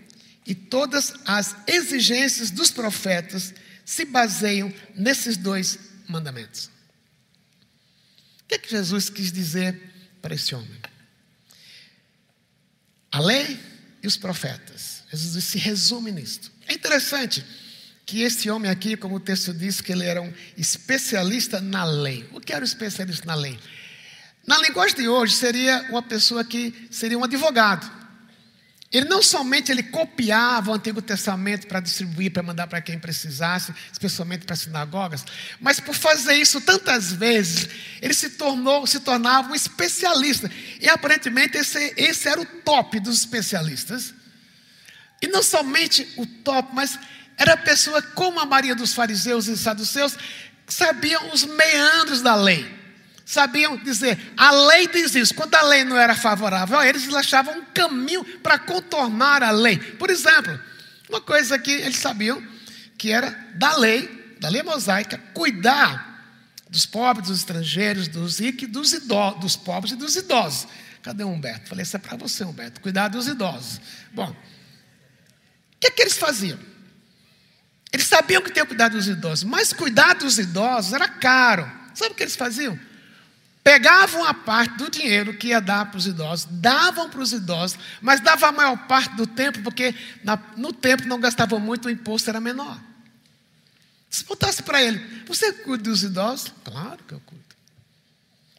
e 0.47 0.55
todas 0.55 1.13
as 1.25 1.57
exigências 1.67 2.51
dos 2.51 2.71
profetas 2.71 3.53
se 3.85 4.05
baseiam 4.05 4.73
nesses 4.95 5.37
dois 5.37 5.79
mandamentos. 6.09 6.71
O 8.43 8.49
que, 8.49 8.55
é 8.55 8.59
que 8.59 8.71
Jesus 8.71 9.11
quis 9.11 9.33
dizer 9.33 9.81
para 10.23 10.35
esse 10.35 10.55
homem? 10.55 10.81
A 13.11 13.21
lei 13.21 13.59
e 14.03 14.07
os 14.07 14.17
profetas. 14.17 15.03
Jesus 15.11 15.45
se 15.45 15.59
resume 15.59 16.13
nisto. 16.13 16.53
É 16.69 16.75
interessante 16.75 17.45
que 18.05 18.23
esse 18.23 18.49
homem 18.49 18.71
aqui, 18.71 18.97
como 18.97 19.17
o 19.17 19.21
texto 19.21 19.53
diz, 19.53 19.81
que 19.81 19.91
ele 19.91 20.05
era 20.05 20.23
um 20.23 20.33
especialista 20.57 21.61
na 21.61 21.85
lei. 21.85 22.29
O 22.33 22.41
que 22.41 22.53
era 22.53 22.63
um 22.63 22.65
especialista 22.65 23.27
na 23.27 23.35
lei? 23.35 23.59
Na 24.47 24.59
linguagem 24.59 24.97
de 24.97 25.09
hoje, 25.09 25.35
seria 25.35 25.89
uma 25.91 26.03
pessoa 26.03 26.45
que 26.45 26.73
seria 26.89 27.19
um 27.19 27.25
advogado. 27.25 27.91
Ele 28.97 29.11
não 29.11 29.23
somente 29.23 29.71
ele 29.71 29.83
copiava 29.83 30.71
o 30.71 30.75
Antigo 30.75 31.03
Testamento 31.03 31.67
para 31.67 31.81
distribuir, 31.81 32.33
para 32.33 32.43
mandar 32.43 32.67
para 32.67 32.81
quem 32.81 32.99
precisasse, 32.99 33.75
especialmente 33.93 34.47
para 34.47 34.55
as 34.55 34.61
sinagogas, 34.61 35.23
mas 35.61 35.79
por 35.79 35.95
fazer 35.95 36.33
isso 36.37 36.63
tantas 36.63 37.13
vezes, 37.13 37.69
ele 38.01 38.15
se 38.15 38.31
tornou, 38.31 38.87
se 38.87 39.01
tornava 39.01 39.51
um 39.51 39.55
especialista. 39.55 40.51
E 40.81 40.89
aparentemente 40.89 41.59
esse, 41.59 41.93
esse 41.95 42.27
era 42.27 42.41
o 42.41 42.47
top 42.47 42.99
dos 42.99 43.19
especialistas. 43.19 44.15
E 45.21 45.27
não 45.27 45.43
somente 45.43 46.09
o 46.17 46.25
top, 46.25 46.71
mas 46.73 46.99
era 47.37 47.53
a 47.53 47.59
pessoa 47.59 48.01
como 48.01 48.41
a 48.41 48.47
Maria 48.47 48.75
dos 48.75 48.95
fariseus 48.95 49.47
e 49.47 49.59
saduceus, 49.59 50.17
que 50.67 50.73
sabiam 50.73 51.35
os 51.35 51.45
meandros 51.45 52.23
da 52.23 52.35
lei. 52.35 52.67
Sabiam 53.27 53.77
dizer, 53.79 54.33
a 54.37 54.53
lei 54.53 54.87
diz 54.87 55.15
isso. 55.17 55.35
Quando 55.35 55.55
a 55.57 55.63
lei 55.63 55.85
não 55.85 55.99
era 55.99 56.15
favorável 56.15 56.81
eles 56.81 57.13
achavam 57.13 57.59
um 57.59 57.65
caminho 57.75 58.25
para 58.39 58.57
contornar 58.57 59.43
a 59.43 59.51
lei. 59.51 59.77
Por 59.77 60.09
exemplo, 60.09 60.59
uma 61.09 61.21
coisa 61.21 61.59
que 61.59 61.73
eles 61.73 61.97
sabiam 61.97 62.41
que 62.97 63.11
era 63.11 63.31
da 63.55 63.77
lei, 63.77 64.37
da 64.41 64.49
lei 64.49 64.63
mosaica, 64.63 65.19
cuidar 65.35 66.15
dos 66.71 66.87
pobres, 66.87 67.29
dos 67.29 67.39
estrangeiros, 67.41 68.07
dos 68.07 68.39
ricos, 68.39 68.69
dos 68.69 68.93
idosos, 68.93 69.41
dos 69.41 69.57
pobres 69.57 69.93
e 69.93 69.97
dos 69.97 70.15
idosos. 70.15 70.69
Cadê 71.03 71.25
o 71.25 71.29
Humberto? 71.29 71.69
Falei, 71.69 71.83
isso 71.83 71.97
é 71.97 71.99
para 71.99 72.17
você, 72.17 72.45
Humberto, 72.45 72.81
cuidar 72.81 73.09
dos 73.09 73.27
idosos. 73.27 73.81
Bom, 74.13 74.31
o 74.31 74.37
que, 75.81 75.89
é 75.89 75.91
que 75.91 76.03
eles 76.03 76.17
faziam? 76.17 76.59
Eles 77.93 78.07
sabiam 78.07 78.41
que 78.41 78.51
tinham 78.51 78.67
que 78.67 78.71
cuidar 78.71 78.89
dos 78.89 79.09
idosos, 79.09 79.45
mas 79.45 79.73
cuidar 79.73 80.15
dos 80.15 80.39
idosos 80.39 80.93
era 80.93 81.09
caro. 81.09 81.71
Sabe 81.93 82.13
o 82.13 82.15
que 82.15 82.23
eles 82.23 82.37
faziam? 82.37 82.79
Pegavam 83.67 84.25
a 84.25 84.33
parte 84.33 84.77
do 84.77 84.89
dinheiro 84.89 85.35
que 85.35 85.49
ia 85.49 85.61
dar 85.61 85.87
para 85.87 85.99
os 85.99 86.07
idosos, 86.07 86.47
davam 86.49 87.11
para 87.11 87.19
os 87.19 87.33
idosos, 87.33 87.77
mas 88.01 88.21
davam 88.21 88.51
a 88.51 88.53
maior 88.53 88.87
parte 88.87 89.17
do 89.17 89.27
tempo, 89.27 89.61
porque 89.61 89.93
na, 90.23 90.39
no 90.57 90.73
tempo 90.73 91.09
não 91.09 91.19
gastavam 91.19 91.59
muito, 91.59 91.87
o 91.87 91.91
imposto 91.91 92.31
era 92.31 92.41
menor. 92.41 92.81
Se 94.09 94.25
botasse 94.25 94.63
para 94.63 94.81
ele, 94.81 95.01
você 95.27 95.53
cuida 95.53 95.83
dos 95.83 96.05
idosos? 96.05 96.55
Claro 96.63 97.03
que 97.09 97.15
eu 97.15 97.21
cuido. 97.27 97.43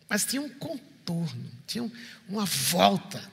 Mas 0.09 0.25
tinha 0.25 0.41
um 0.41 0.49
contorno, 0.49 1.51
tinha 1.65 1.89
uma 2.27 2.43
volta. 2.43 3.23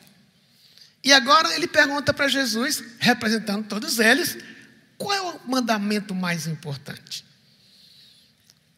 E 1.02 1.12
agora 1.12 1.56
ele 1.56 1.66
pergunta 1.66 2.14
para 2.14 2.28
Jesus, 2.28 2.84
representando 3.00 3.66
todos 3.66 3.98
eles, 3.98 4.38
qual 4.96 5.12
é 5.12 5.20
o 5.22 5.40
mandamento 5.50 6.14
mais 6.14 6.46
importante? 6.46 7.24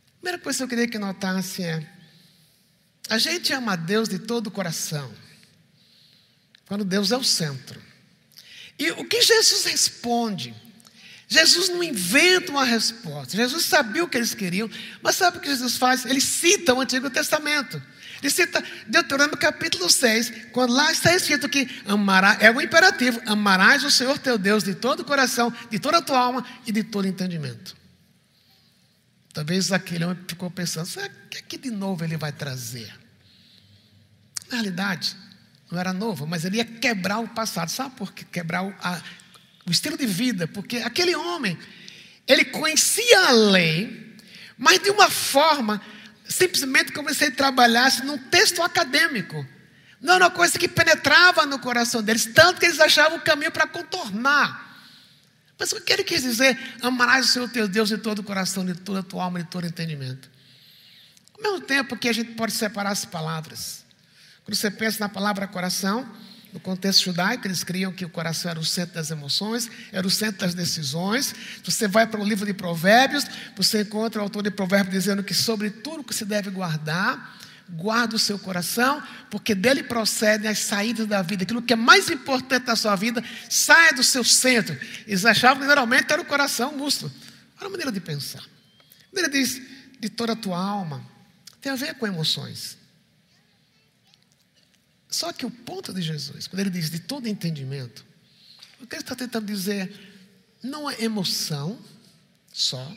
A 0.09 0.21
primeira 0.23 0.39
coisa 0.39 0.57
que 0.57 0.65
eu 0.65 0.69
queria 0.69 0.89
que 0.89 0.99
notasse 0.99 1.63
é 1.63 1.96
a 3.09 3.19
gente 3.19 3.53
ama 3.53 3.73
a 3.73 3.77
Deus 3.77 4.09
de 4.09 4.19
todo 4.19 4.49
o 4.49 4.51
coração, 4.51 5.13
quando 6.67 6.85
Deus 6.85 7.13
é 7.13 7.17
o 7.17 7.25
centro. 7.25 7.81
E 8.79 8.91
o 8.93 9.05
que 9.05 9.23
Jesus 9.23 9.65
responde? 9.65 10.55
Jesus 11.29 11.69
não 11.69 11.83
inventa 11.83 12.53
uma 12.53 12.65
resposta. 12.65 13.37
Jesus 13.37 13.65
sabia 13.65 14.05
o 14.05 14.09
que 14.09 14.17
eles 14.17 14.35
queriam, 14.35 14.71
mas 15.03 15.17
sabe 15.17 15.39
o 15.39 15.41
que 15.41 15.49
Jesus 15.49 15.77
faz? 15.77 16.05
Ele 16.05 16.21
cita 16.21 16.75
o 16.75 16.81
Antigo 16.81 17.11
Testamento. 17.11 17.83
Ele 18.23 18.31
cita 18.31 18.63
Deuteronômio 18.87 19.37
capítulo 19.37 19.91
6, 19.91 20.33
quando 20.53 20.73
lá 20.73 20.91
está 20.91 21.15
escrito 21.15 21.49
que 21.49 21.69
amará, 21.87 22.37
é 22.41 22.51
o 22.51 22.61
imperativo: 22.61 23.21
amarás 23.27 23.85
o 23.85 23.91
Senhor 23.91 24.19
teu 24.19 24.39
Deus 24.39 24.63
de 24.63 24.75
todo 24.75 25.01
o 25.01 25.05
coração, 25.05 25.53
de 25.71 25.79
toda 25.79 25.99
a 25.99 26.03
tua 26.03 26.19
alma 26.19 26.45
e 26.67 26.73
de 26.73 26.83
todo 26.83 27.07
entendimento. 27.07 27.77
Talvez 29.37 29.71
aquele 29.71 30.03
homem 30.03 30.17
ficou 30.27 30.51
pensando: 30.51 30.89
o 30.89 31.29
que, 31.29 31.43
que 31.43 31.59
de 31.59 31.71
novo 31.71 32.03
ele 32.03 32.17
vai 32.17 32.33
trazer? 32.33 32.91
Na 34.49 34.55
realidade, 34.55 35.15
não 35.71 35.79
era 35.79 35.93
novo, 35.93 36.27
mas 36.27 36.47
ele 36.47 36.57
ia 36.57 36.65
quebrar 36.65 37.19
o 37.19 37.29
passado. 37.29 37.69
Sabe 37.69 37.95
por 37.97 38.15
que 38.15 38.25
quebrar 38.25 38.65
o, 38.65 38.75
a, 38.81 38.99
o 39.67 39.71
estilo 39.71 39.99
de 39.99 40.07
vida? 40.07 40.49
Porque 40.49 40.79
aquele 40.79 41.15
homem, 41.15 41.59
ele 42.27 42.47
conhecia 42.47 43.29
a 43.29 43.33
lei, 43.33 44.17
mas 44.57 44.79
de 44.79 44.89
uma 44.89 45.11
forma, 45.11 45.83
simplesmente 46.27 46.93
como 46.93 47.13
se 47.13 47.27
ele 47.27 47.37
trabalhasse 47.37 48.07
num 48.07 48.17
texto 48.17 48.63
acadêmico. 48.63 49.47
Não 50.01 50.15
era 50.15 50.25
uma 50.25 50.31
coisa 50.31 50.59
que 50.59 50.67
penetrava 50.67 51.45
no 51.45 51.59
coração 51.59 52.03
deles, 52.03 52.25
tanto 52.25 52.59
que 52.59 52.65
eles 52.65 52.81
achavam 52.81 53.19
o 53.19 53.21
caminho 53.21 53.53
para 53.53 53.67
contornar. 53.67 54.66
Mas 55.59 55.73
o 55.73 55.81
que 55.81 55.93
ele 55.93 56.05
quis 56.05 56.23
dizer? 56.23 56.59
Amarás 56.83 57.27
o 57.27 57.29
Senhor 57.29 57.49
teu 57.49 57.67
Deus 57.67 57.89
de 57.89 57.99
todo 57.99 58.19
o 58.19 58.23
coração, 58.23 58.65
de 58.65 58.75
toda 58.75 59.01
a 59.01 59.03
tua 59.03 59.25
alma, 59.25 59.39
de 59.43 59.49
todo 59.49 59.67
entendimento. 59.67 60.29
Ao 61.35 61.43
mesmo 61.43 61.61
tempo 61.67 61.97
que 61.97 62.09
a 62.09 62.13
gente 62.13 62.33
pode 62.33 62.53
separar 62.53 62.91
as 62.91 63.05
palavras. 63.05 63.85
Quando 64.45 64.55
você 64.55 64.71
pensa 64.71 65.01
na 65.01 65.09
palavra 65.09 65.47
coração, 65.47 66.09
no 66.53 66.61
contexto 66.61 67.05
judaico, 67.05 67.47
eles 67.47 67.63
criam 67.63 67.93
que 67.93 68.05
o 68.05 68.09
coração 68.09 68.51
era 68.51 68.59
o 68.59 68.65
centro 68.65 68.95
das 68.95 69.11
emoções, 69.11 69.71
era 69.93 70.07
o 70.07 70.11
centro 70.11 70.41
das 70.41 70.55
decisões. 70.55 71.35
Você 71.65 71.87
vai 71.87 72.07
para 72.07 72.21
o 72.21 72.25
livro 72.25 72.47
de 72.47 72.55
Provérbios, 72.55 73.27
você 73.55 73.83
encontra 73.83 74.21
o 74.21 74.25
autor 74.25 74.43
de 74.43 74.51
Provérbios 74.51 74.95
dizendo 74.95 75.23
que 75.23 75.35
sobre 75.35 75.69
tudo 75.69 76.05
que 76.05 76.15
se 76.15 76.25
deve 76.25 76.49
guardar, 76.51 77.37
guarda 77.69 78.17
o 78.17 78.19
seu 78.19 78.39
coração, 78.39 79.03
porque 79.31 79.55
dele 79.55 79.83
procedem 79.83 80.51
as 80.51 80.59
saídas 80.59 81.07
da 81.07 81.23
vida. 81.23 81.43
Aquilo 81.43 81.63
que 81.63 81.73
é 81.73 81.77
mais 81.77 82.09
importante 82.09 82.67
na 82.67 82.77
sua 82.77 82.95
vida, 82.97 83.23
saia 83.51 83.93
do 83.93 84.05
seu 84.05 84.23
centro. 84.23 84.79
Eles 85.07 85.25
achavam 85.25 85.63
que 85.63 85.69
geralmente 85.69 86.13
era 86.13 86.23
o 86.23 86.25
coração, 86.25 86.71
o 86.71 86.79
músculo. 86.79 87.13
Olha 87.59 87.67
a 87.67 87.71
maneira 87.71 87.93
de 87.93 88.01
pensar. 88.01 88.45
Ele 89.13 89.29
diz, 89.29 89.61
de 89.99 90.09
toda 90.09 90.35
a 90.35 90.37
tua 90.37 90.59
alma, 90.59 91.05
tem 91.61 91.73
a 91.73 91.77
ver 91.77 91.95
com 91.95 92.07
emoções. 92.07 92.77
Só 95.09 95.33
que 95.33 95.47
o 95.47 95.51
ponto 95.51 95.93
de 95.95 96.03
Jesus, 96.03 96.47
quando 96.47 96.61
ele 96.61 96.71
diz 96.71 96.91
de 96.91 97.01
todo 97.01 97.27
entendimento, 97.27 98.05
o 98.81 98.87
que 98.87 98.97
ele 98.97 99.03
está 99.03 99.15
tentando 99.15 99.47
dizer 99.47 99.91
não 100.63 100.91
é 100.91 101.03
emoção 101.03 101.79
só, 102.53 102.97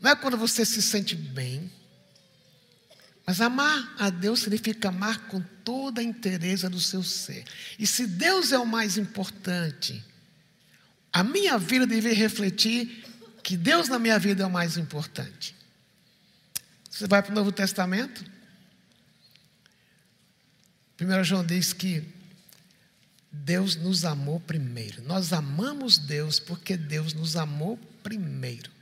não 0.00 0.10
é 0.10 0.16
quando 0.16 0.36
você 0.36 0.64
se 0.64 0.80
sente 0.80 1.16
bem, 1.16 1.70
mas 3.30 3.40
amar 3.40 3.94
a 3.96 4.10
Deus 4.10 4.40
significa 4.40 4.88
amar 4.88 5.28
com 5.28 5.40
toda 5.64 6.00
a 6.00 6.04
interesse 6.04 6.68
do 6.68 6.80
seu 6.80 7.00
ser. 7.00 7.44
E 7.78 7.86
se 7.86 8.04
Deus 8.04 8.50
é 8.50 8.58
o 8.58 8.66
mais 8.66 8.98
importante, 8.98 10.04
a 11.12 11.22
minha 11.22 11.56
vida 11.56 11.86
deve 11.86 12.12
refletir 12.12 13.04
que 13.44 13.56
Deus 13.56 13.88
na 13.88 14.00
minha 14.00 14.18
vida 14.18 14.42
é 14.42 14.46
o 14.46 14.50
mais 14.50 14.76
importante. 14.76 15.54
Você 16.90 17.06
vai 17.06 17.22
para 17.22 17.30
o 17.30 17.34
Novo 17.36 17.52
Testamento? 17.52 18.24
1 21.00 21.22
João 21.22 21.46
diz 21.46 21.72
que 21.72 22.02
Deus 23.30 23.76
nos 23.76 24.04
amou 24.04 24.40
primeiro. 24.40 25.04
Nós 25.04 25.32
amamos 25.32 25.98
Deus 25.98 26.40
porque 26.40 26.76
Deus 26.76 27.14
nos 27.14 27.36
amou 27.36 27.76
primeiro. 28.02 28.72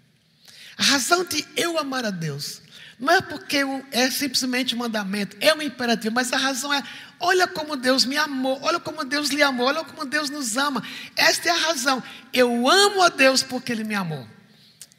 A 0.79 0.85
razão 0.85 1.23
de 1.23 1.47
eu 1.55 1.79
amar 1.79 2.07
a 2.07 2.11
Deus 2.11 2.63
não 2.99 3.15
é 3.15 3.21
porque 3.21 3.59
é 3.93 4.11
simplesmente 4.11 4.75
um 4.75 4.79
mandamento, 4.79 5.37
é 5.41 5.55
um 5.55 5.63
imperativo, 5.63 6.15
mas 6.15 6.33
a 6.33 6.37
razão 6.37 6.73
é: 6.75 6.83
olha 7.21 7.47
como 7.47 7.77
Deus 7.77 8.05
me 8.05 8.17
amou, 8.17 8.59
olha 8.63 8.81
como 8.81 9.05
Deus 9.05 9.29
lhe 9.29 9.43
amou, 9.43 9.67
olha 9.67 9.85
como 9.85 10.05
Deus 10.05 10.29
nos 10.29 10.57
ama. 10.57 10.83
Esta 11.15 11.49
é 11.49 11.53
a 11.53 11.57
razão. 11.57 12.03
Eu 12.33 12.69
amo 12.69 13.03
a 13.03 13.09
Deus 13.09 13.43
porque 13.43 13.71
Ele 13.71 13.85
me 13.85 13.95
amou. 13.95 14.27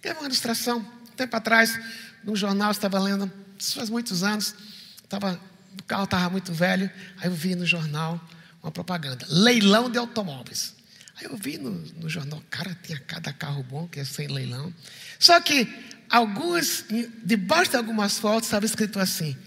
Teve 0.02 0.18
uma 0.18 0.28
ilustração, 0.28 0.80
um 0.80 1.16
tempo 1.16 1.36
atrás, 1.36 1.78
num 2.24 2.36
jornal, 2.36 2.72
estava 2.72 2.98
lendo, 3.00 3.30
isso 3.58 3.76
faz 3.76 3.90
muitos 3.90 4.24
anos, 4.24 4.56
estava, 5.04 5.38
o 5.78 5.84
carro 5.84 6.06
estava 6.06 6.30
muito 6.30 6.54
velho, 6.54 6.90
aí 7.18 7.28
eu 7.28 7.34
vi 7.34 7.54
no 7.54 7.66
jornal 7.66 8.20
uma 8.64 8.72
propaganda: 8.72 9.26
leilão 9.28 9.90
de 9.90 9.98
automóveis. 9.98 10.74
Aí 11.18 11.26
eu 11.26 11.36
vi 11.36 11.58
no, 11.58 11.72
no 11.72 12.10
jornal, 12.10 12.42
cara, 12.50 12.78
tinha 12.82 12.98
cada 12.98 13.34
carro 13.34 13.62
bom 13.62 13.90
que 13.90 14.00
é 14.00 14.06
sem 14.06 14.28
leilão. 14.28 14.74
Só 15.20 15.38
que 15.42 15.68
alguns, 16.10 16.86
debaixo 17.24 17.72
de 17.72 17.78
algumas 17.78 18.18
fotos, 18.18 18.48
estava 18.48 18.66
escrito 18.66 19.00
assim: 19.00 19.38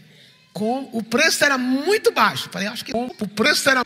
com, 0.52 0.88
o 0.92 1.02
preço 1.02 1.44
era 1.44 1.58
muito 1.58 2.12
baixo. 2.12 2.48
Falei, 2.50 2.68
acho 2.68 2.84
que 2.84 2.92
o 2.94 3.28
preço 3.28 3.68
era. 3.68 3.84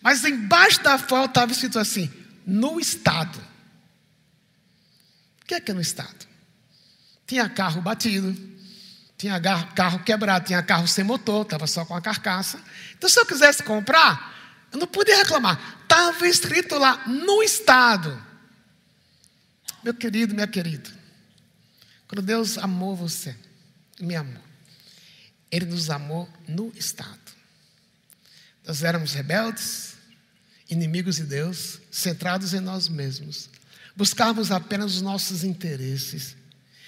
Mas 0.00 0.24
embaixo 0.24 0.82
da 0.82 0.98
foto 0.98 1.30
estava 1.30 1.52
escrito 1.52 1.78
assim: 1.78 2.10
no 2.46 2.78
estado. 2.78 3.38
O 5.42 5.46
que 5.46 5.54
é 5.54 5.60
que 5.60 5.70
é 5.70 5.74
no 5.74 5.80
estado? 5.80 6.26
Tinha 7.26 7.48
carro 7.48 7.80
batido, 7.80 8.34
tinha 9.16 9.40
carro 9.74 10.02
quebrado, 10.02 10.46
tinha 10.46 10.62
carro 10.62 10.86
sem 10.86 11.04
motor, 11.04 11.42
estava 11.42 11.66
só 11.66 11.84
com 11.84 11.94
a 11.94 12.00
carcaça. 12.00 12.60
Então, 12.96 13.08
se 13.08 13.18
eu 13.18 13.26
quisesse 13.26 13.62
comprar, 13.62 14.66
eu 14.72 14.78
não 14.78 14.86
podia 14.86 15.16
reclamar. 15.16 15.78
Estava 15.82 16.26
escrito 16.26 16.78
lá, 16.78 17.02
no 17.06 17.42
estado. 17.42 18.22
Meu 19.82 19.94
querido, 19.94 20.34
minha 20.34 20.46
querida, 20.46 20.90
quando 22.14 22.26
Deus 22.26 22.58
amou 22.58 22.94
você, 22.94 23.34
me 23.98 24.14
amou, 24.14 24.40
Ele 25.50 25.66
nos 25.66 25.90
amou 25.90 26.28
no 26.46 26.72
estado. 26.76 27.18
Nós 28.64 28.84
éramos 28.84 29.14
rebeldes, 29.14 29.96
inimigos 30.70 31.16
de 31.16 31.24
Deus, 31.24 31.80
centrados 31.90 32.54
em 32.54 32.60
nós 32.60 32.88
mesmos, 32.88 33.50
buscávamos 33.96 34.52
apenas 34.52 34.94
os 34.94 35.02
nossos 35.02 35.42
interesses. 35.42 36.36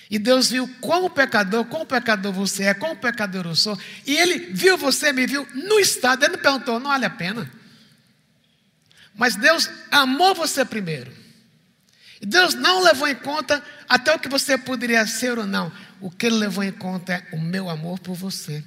E 0.08 0.16
Deus 0.16 0.48
viu 0.48 0.68
quão 0.80 1.10
pecador, 1.10 1.64
quão 1.64 1.84
pecador 1.84 2.32
você 2.32 2.62
é, 2.62 2.74
quão 2.74 2.94
pecador 2.94 3.46
eu 3.46 3.56
sou. 3.56 3.76
E 4.06 4.16
Ele 4.16 4.52
viu 4.52 4.78
você, 4.78 5.12
me 5.12 5.26
viu 5.26 5.44
no 5.52 5.80
estado. 5.80 6.24
Ele 6.24 6.36
não 6.36 6.42
perguntou, 6.42 6.78
não 6.78 6.90
vale 6.90 7.04
a 7.04 7.10
pena. 7.10 7.50
Mas 9.12 9.34
Deus 9.34 9.68
amou 9.90 10.36
você 10.36 10.64
primeiro. 10.64 11.12
Deus 12.20 12.54
não 12.54 12.82
levou 12.82 13.06
em 13.06 13.14
conta 13.14 13.62
até 13.88 14.14
o 14.14 14.18
que 14.18 14.28
você 14.28 14.56
poderia 14.56 15.06
ser 15.06 15.38
ou 15.38 15.46
não. 15.46 15.70
O 16.00 16.10
que 16.10 16.26
Ele 16.26 16.36
levou 16.36 16.64
em 16.64 16.72
conta 16.72 17.12
é 17.14 17.26
o 17.32 17.40
meu 17.40 17.68
amor 17.68 17.98
por 17.98 18.14
você. 18.14 18.64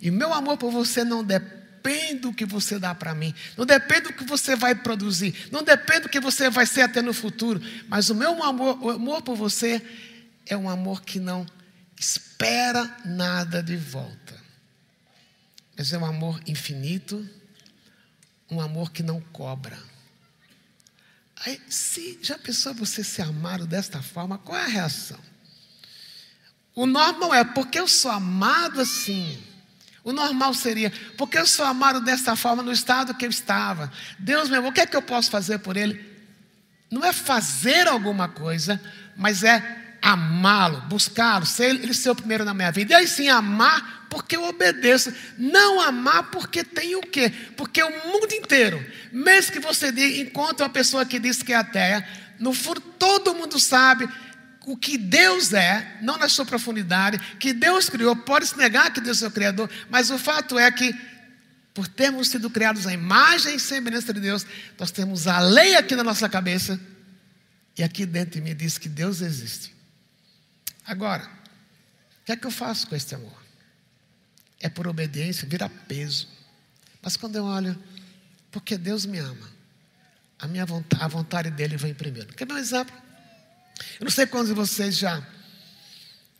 E 0.00 0.10
meu 0.10 0.32
amor 0.32 0.56
por 0.56 0.70
você 0.70 1.04
não 1.04 1.22
depende 1.24 2.20
do 2.20 2.32
que 2.32 2.44
você 2.44 2.78
dá 2.78 2.94
para 2.94 3.14
mim, 3.14 3.32
não 3.56 3.64
depende 3.64 4.02
do 4.02 4.12
que 4.12 4.24
você 4.24 4.56
vai 4.56 4.74
produzir, 4.74 5.48
não 5.52 5.62
depende 5.62 6.00
do 6.00 6.08
que 6.08 6.18
você 6.18 6.50
vai 6.50 6.66
ser 6.66 6.82
até 6.82 7.00
no 7.00 7.12
futuro. 7.12 7.62
Mas 7.88 8.10
o 8.10 8.14
meu 8.14 8.42
amor, 8.42 8.82
o 8.82 8.90
amor 8.90 9.22
por 9.22 9.36
você 9.36 9.80
é 10.46 10.56
um 10.56 10.68
amor 10.68 11.02
que 11.02 11.20
não 11.20 11.46
espera 11.98 12.96
nada 13.04 13.62
de 13.62 13.76
volta. 13.76 14.34
mas 15.76 15.92
é 15.92 15.98
um 15.98 16.04
amor 16.04 16.40
infinito, 16.46 17.28
um 18.50 18.60
amor 18.60 18.90
que 18.90 19.02
não 19.02 19.20
cobra. 19.20 19.78
Aí, 21.44 21.60
se 21.68 22.18
já 22.22 22.38
pensou 22.38 22.72
você 22.74 23.04
ser 23.04 23.22
amado 23.22 23.66
desta 23.66 24.00
forma, 24.02 24.38
qual 24.38 24.58
é 24.58 24.64
a 24.64 24.68
reação? 24.68 25.18
O 26.74 26.86
normal 26.86 27.34
é 27.34 27.44
porque 27.44 27.78
eu 27.78 27.88
sou 27.88 28.10
amado 28.10 28.80
assim. 28.80 29.42
O 30.04 30.12
normal 30.12 30.54
seria, 30.54 30.92
porque 31.16 31.36
eu 31.38 31.46
sou 31.46 31.64
amado 31.64 32.00
desta 32.00 32.36
forma 32.36 32.62
no 32.62 32.72
estado 32.72 33.14
que 33.14 33.26
eu 33.26 33.30
estava. 33.30 33.92
Deus 34.18 34.48
meu, 34.48 34.64
o 34.66 34.72
que 34.72 34.80
é 34.80 34.86
que 34.86 34.96
eu 34.96 35.02
posso 35.02 35.30
fazer 35.30 35.58
por 35.58 35.76
Ele? 35.76 36.14
Não 36.90 37.04
é 37.04 37.12
fazer 37.12 37.88
alguma 37.88 38.28
coisa, 38.28 38.80
mas 39.16 39.42
é 39.42 39.85
amá-lo, 40.06 40.82
buscá-lo, 40.82 41.44
ser 41.44 41.70
ele 41.70 41.92
ser 41.92 42.10
o 42.10 42.14
primeiro 42.14 42.44
na 42.44 42.54
minha 42.54 42.70
vida. 42.70 42.92
E 42.92 42.94
aí 42.94 43.08
sim, 43.08 43.28
amar 43.28 44.06
porque 44.08 44.36
eu 44.36 44.44
obedeço. 44.44 45.12
Não 45.36 45.80
amar 45.80 46.30
porque 46.30 46.62
tem 46.62 46.94
o 46.94 47.00
quê? 47.00 47.32
Porque 47.56 47.82
o 47.82 47.90
mundo 48.06 48.32
inteiro, 48.32 48.84
mesmo 49.10 49.52
que 49.52 49.58
você 49.58 49.88
encontre 50.20 50.62
uma 50.62 50.70
pessoa 50.70 51.04
que 51.04 51.18
diz 51.18 51.42
que 51.42 51.52
é 51.52 51.56
ateia, 51.56 52.06
no 52.38 52.52
fundo 52.52 52.80
todo 52.80 53.34
mundo 53.34 53.58
sabe 53.58 54.08
o 54.64 54.76
que 54.76 54.96
Deus 54.96 55.52
é, 55.52 55.98
não 56.00 56.16
na 56.16 56.28
sua 56.28 56.44
profundidade, 56.44 57.18
que 57.40 57.52
Deus 57.52 57.88
criou, 57.88 58.14
pode 58.14 58.46
se 58.46 58.56
negar 58.56 58.92
que 58.92 59.00
Deus 59.00 59.20
é 59.22 59.26
o 59.26 59.30
Criador, 59.30 59.68
mas 59.90 60.10
o 60.10 60.18
fato 60.18 60.56
é 60.56 60.70
que, 60.70 60.94
por 61.74 61.88
termos 61.88 62.28
sido 62.28 62.48
criados 62.48 62.86
à 62.86 62.92
imagem 62.92 63.56
e 63.56 63.60
semelhança 63.60 64.12
de 64.12 64.20
Deus, 64.20 64.46
nós 64.78 64.92
temos 64.92 65.26
a 65.26 65.40
lei 65.40 65.76
aqui 65.76 65.96
na 65.96 66.02
nossa 66.04 66.28
cabeça, 66.28 66.80
e 67.76 67.82
aqui 67.82 68.06
dentro 68.06 68.40
de 68.40 68.40
mim 68.40 68.56
diz 68.56 68.78
que 68.78 68.88
Deus 68.88 69.20
existe. 69.20 69.75
Agora, 70.86 71.24
o 71.24 72.24
que 72.24 72.32
é 72.32 72.36
que 72.36 72.46
eu 72.46 72.50
faço 72.50 72.86
com 72.86 72.94
esse 72.94 73.14
amor? 73.14 73.42
É 74.60 74.68
por 74.68 74.86
obediência, 74.86 75.48
vira 75.48 75.68
peso. 75.68 76.28
Mas 77.02 77.16
quando 77.16 77.36
eu 77.36 77.44
olho, 77.44 77.76
porque 78.50 78.78
Deus 78.78 79.04
me 79.04 79.18
ama, 79.18 79.48
a 80.38 80.46
minha 80.46 80.64
vontade, 80.64 81.02
a 81.02 81.08
vontade 81.08 81.50
dele 81.50 81.76
vem 81.76 81.94
primeiro. 81.94 82.32
Quer 82.34 82.46
ver 82.46 82.54
um 82.54 82.58
exemplo? 82.58 82.94
Eu 84.00 84.04
não 84.04 84.10
sei 84.10 84.26
quantos 84.26 84.48
de 84.48 84.54
vocês 84.54 84.96
já 84.96 85.26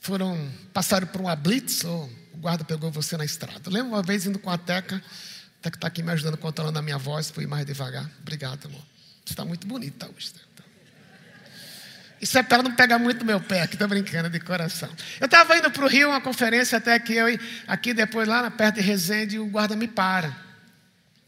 foram, 0.00 0.50
passaram 0.72 1.06
por 1.06 1.20
uma 1.20 1.34
blitz 1.34 1.84
ou 1.84 2.10
o 2.32 2.38
guarda 2.38 2.64
pegou 2.64 2.90
você 2.90 3.16
na 3.16 3.24
estrada. 3.24 3.60
Eu 3.64 3.72
lembro 3.72 3.88
uma 3.88 4.02
vez 4.02 4.26
indo 4.26 4.38
com 4.38 4.50
a 4.50 4.58
Teca, 4.58 4.96
a 4.96 5.62
Teca 5.62 5.76
está 5.76 5.88
aqui 5.88 6.02
me 6.02 6.12
ajudando, 6.12 6.36
controlando 6.36 6.78
a 6.78 6.82
minha 6.82 6.98
voz, 6.98 7.30
fui 7.30 7.46
mais 7.46 7.66
devagar. 7.66 8.10
Obrigado, 8.20 8.66
amor. 8.66 8.82
Você 9.24 9.32
está 9.32 9.44
muito 9.44 9.66
bonita 9.66 10.08
hoje. 10.08 10.32
Tá? 10.32 10.55
Isso 12.20 12.38
é 12.38 12.42
para 12.42 12.62
não 12.62 12.74
pegar 12.74 12.98
muito 12.98 13.24
meu 13.24 13.40
pé, 13.40 13.62
aqui 13.62 13.74
estou 13.74 13.86
brincando 13.86 14.30
de 14.30 14.40
coração. 14.40 14.88
Eu 15.20 15.26
estava 15.26 15.56
indo 15.56 15.70
para 15.70 15.84
o 15.84 15.88
Rio, 15.88 16.08
uma 16.08 16.20
conferência 16.20 16.78
até 16.78 16.98
que 16.98 17.12
eu, 17.12 17.26
aqui 17.66 17.92
depois 17.92 18.26
lá 18.26 18.50
perto 18.50 18.76
de 18.76 18.80
Resende, 18.80 19.38
o 19.38 19.46
guarda 19.46 19.76
me 19.76 19.86
para. 19.86 20.34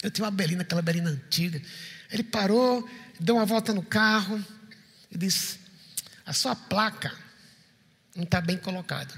Eu 0.02 0.10
tinha 0.10 0.24
uma 0.24 0.30
belina, 0.30 0.62
aquela 0.62 0.80
belina 0.80 1.10
antiga. 1.10 1.60
Ele 2.10 2.22
parou, 2.22 2.88
deu 3.20 3.36
uma 3.36 3.44
volta 3.44 3.74
no 3.74 3.82
carro 3.82 4.42
e 5.10 5.18
disse: 5.18 5.58
a 6.24 6.32
sua 6.32 6.56
placa 6.56 7.12
não 8.14 8.24
está 8.24 8.40
bem 8.40 8.56
colocada. 8.56 9.14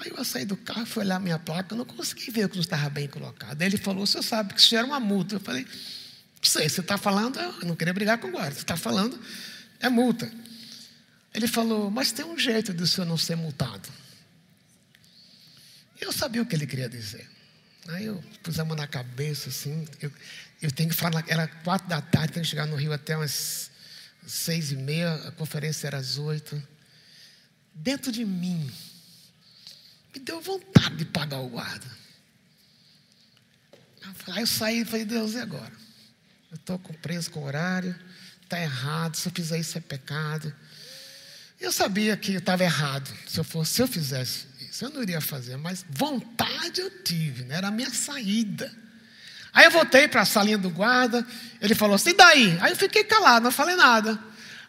Aí 0.00 0.12
eu 0.16 0.24
saí 0.24 0.44
do 0.44 0.56
carro, 0.56 0.84
fui 0.84 1.02
olhar 1.02 1.16
a 1.16 1.20
minha 1.20 1.38
placa, 1.38 1.74
eu 1.74 1.78
não 1.78 1.84
consegui 1.84 2.30
ver 2.30 2.48
que 2.48 2.56
não 2.56 2.62
estava 2.62 2.88
bem 2.90 3.08
colocada. 3.08 3.64
Aí 3.64 3.70
ele 3.70 3.78
falou: 3.78 4.06
Você 4.06 4.22
sabe 4.22 4.52
que 4.54 4.60
isso 4.60 4.76
era 4.76 4.86
uma 4.86 5.00
multa. 5.00 5.36
Eu 5.36 5.40
falei: 5.40 5.64
Não 5.64 6.42
sei, 6.42 6.68
você 6.68 6.80
está 6.80 6.98
falando, 6.98 7.38
eu 7.38 7.66
não 7.66 7.74
queria 7.74 7.94
brigar 7.94 8.18
com 8.18 8.28
o 8.28 8.30
guarda, 8.30 8.54
você 8.54 8.60
está 8.60 8.76
falando, 8.76 9.18
é 9.80 9.88
multa. 9.88 10.30
Ele 11.38 11.46
falou: 11.46 11.88
Mas 11.88 12.10
tem 12.10 12.24
um 12.24 12.36
jeito 12.36 12.74
de 12.74 12.82
o 12.82 12.86
senhor 12.86 13.06
não 13.06 13.16
ser 13.16 13.36
multado. 13.36 13.88
Eu 16.00 16.12
sabia 16.12 16.42
o 16.42 16.46
que 16.46 16.56
ele 16.56 16.66
queria 16.66 16.88
dizer. 16.88 17.28
Aí 17.86 18.06
eu 18.06 18.20
pus 18.42 18.58
a 18.58 18.64
mão 18.64 18.76
na 18.76 18.88
cabeça, 18.88 19.48
assim. 19.48 19.86
Eu, 20.02 20.12
eu 20.60 20.72
tenho 20.72 20.90
que 20.90 20.96
falar, 20.96 21.24
era 21.28 21.46
quatro 21.46 21.88
da 21.88 22.02
tarde, 22.02 22.32
tenho 22.32 22.44
que 22.44 22.50
chegar 22.50 22.66
no 22.66 22.74
Rio 22.74 22.92
até 22.92 23.16
umas 23.16 23.70
seis 24.26 24.72
e 24.72 24.76
meia, 24.76 25.14
a 25.28 25.30
conferência 25.30 25.86
era 25.86 25.98
às 25.98 26.18
oito. 26.18 26.60
Dentro 27.72 28.10
de 28.10 28.24
mim, 28.24 28.68
me 30.12 30.18
deu 30.18 30.40
vontade 30.40 30.96
de 30.96 31.04
pagar 31.04 31.38
o 31.38 31.50
guarda. 31.50 31.86
Aí 34.32 34.40
eu 34.40 34.46
saí 34.46 34.80
e 34.80 34.84
falei, 34.84 35.04
Deus, 35.04 35.34
e 35.34 35.38
agora? 35.38 35.72
Eu 36.50 36.56
estou 36.56 36.80
preso 36.80 37.30
com 37.30 37.40
o 37.40 37.44
horário, 37.44 37.94
está 38.42 38.60
errado, 38.60 39.14
se 39.14 39.28
eu 39.28 39.32
fizer 39.32 39.60
isso 39.60 39.78
é 39.78 39.80
pecado. 39.80 40.52
Eu 41.60 41.72
sabia 41.72 42.16
que 42.16 42.34
eu 42.34 42.38
estava 42.38 42.62
errado. 42.62 43.12
Se 43.26 43.38
eu, 43.38 43.44
fosse, 43.44 43.74
se 43.74 43.82
eu 43.82 43.88
fizesse 43.88 44.46
isso, 44.60 44.84
eu 44.84 44.90
não 44.90 45.02
iria 45.02 45.20
fazer, 45.20 45.56
mas 45.56 45.84
vontade 45.90 46.80
eu 46.80 46.90
tive, 47.02 47.44
né? 47.44 47.56
era 47.56 47.68
a 47.68 47.70
minha 47.70 47.90
saída. 47.90 48.72
Aí 49.52 49.64
eu 49.64 49.70
voltei 49.70 50.06
para 50.06 50.20
a 50.20 50.24
salinha 50.24 50.58
do 50.58 50.70
guarda, 50.70 51.26
ele 51.60 51.74
falou 51.74 51.96
assim, 51.96 52.10
e 52.10 52.14
daí? 52.14 52.58
Aí 52.60 52.70
eu 52.70 52.76
fiquei 52.76 53.02
calado, 53.02 53.42
não 53.42 53.50
falei 53.50 53.74
nada. 53.74 54.12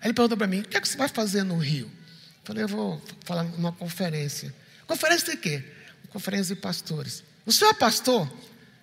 Aí 0.01 0.07
ele 0.07 0.13
perguntou 0.13 0.37
para 0.37 0.47
mim, 0.47 0.61
o 0.61 0.63
que 0.63 0.77
é 0.77 0.81
que 0.81 0.87
você 0.87 0.97
vai 0.97 1.07
fazer 1.07 1.43
no 1.43 1.57
Rio? 1.57 1.85
Eu 1.85 2.45
falei, 2.45 2.63
eu 2.63 2.67
vou 2.67 3.01
falar 3.23 3.43
numa 3.43 3.71
conferência. 3.71 4.53
Conferência 4.87 5.29
de 5.29 5.37
quê? 5.37 5.63
Conferência 6.09 6.55
de 6.55 6.61
pastores. 6.61 7.23
O 7.45 7.51
senhor 7.51 7.69
é 7.71 7.73
pastor? 7.73 8.31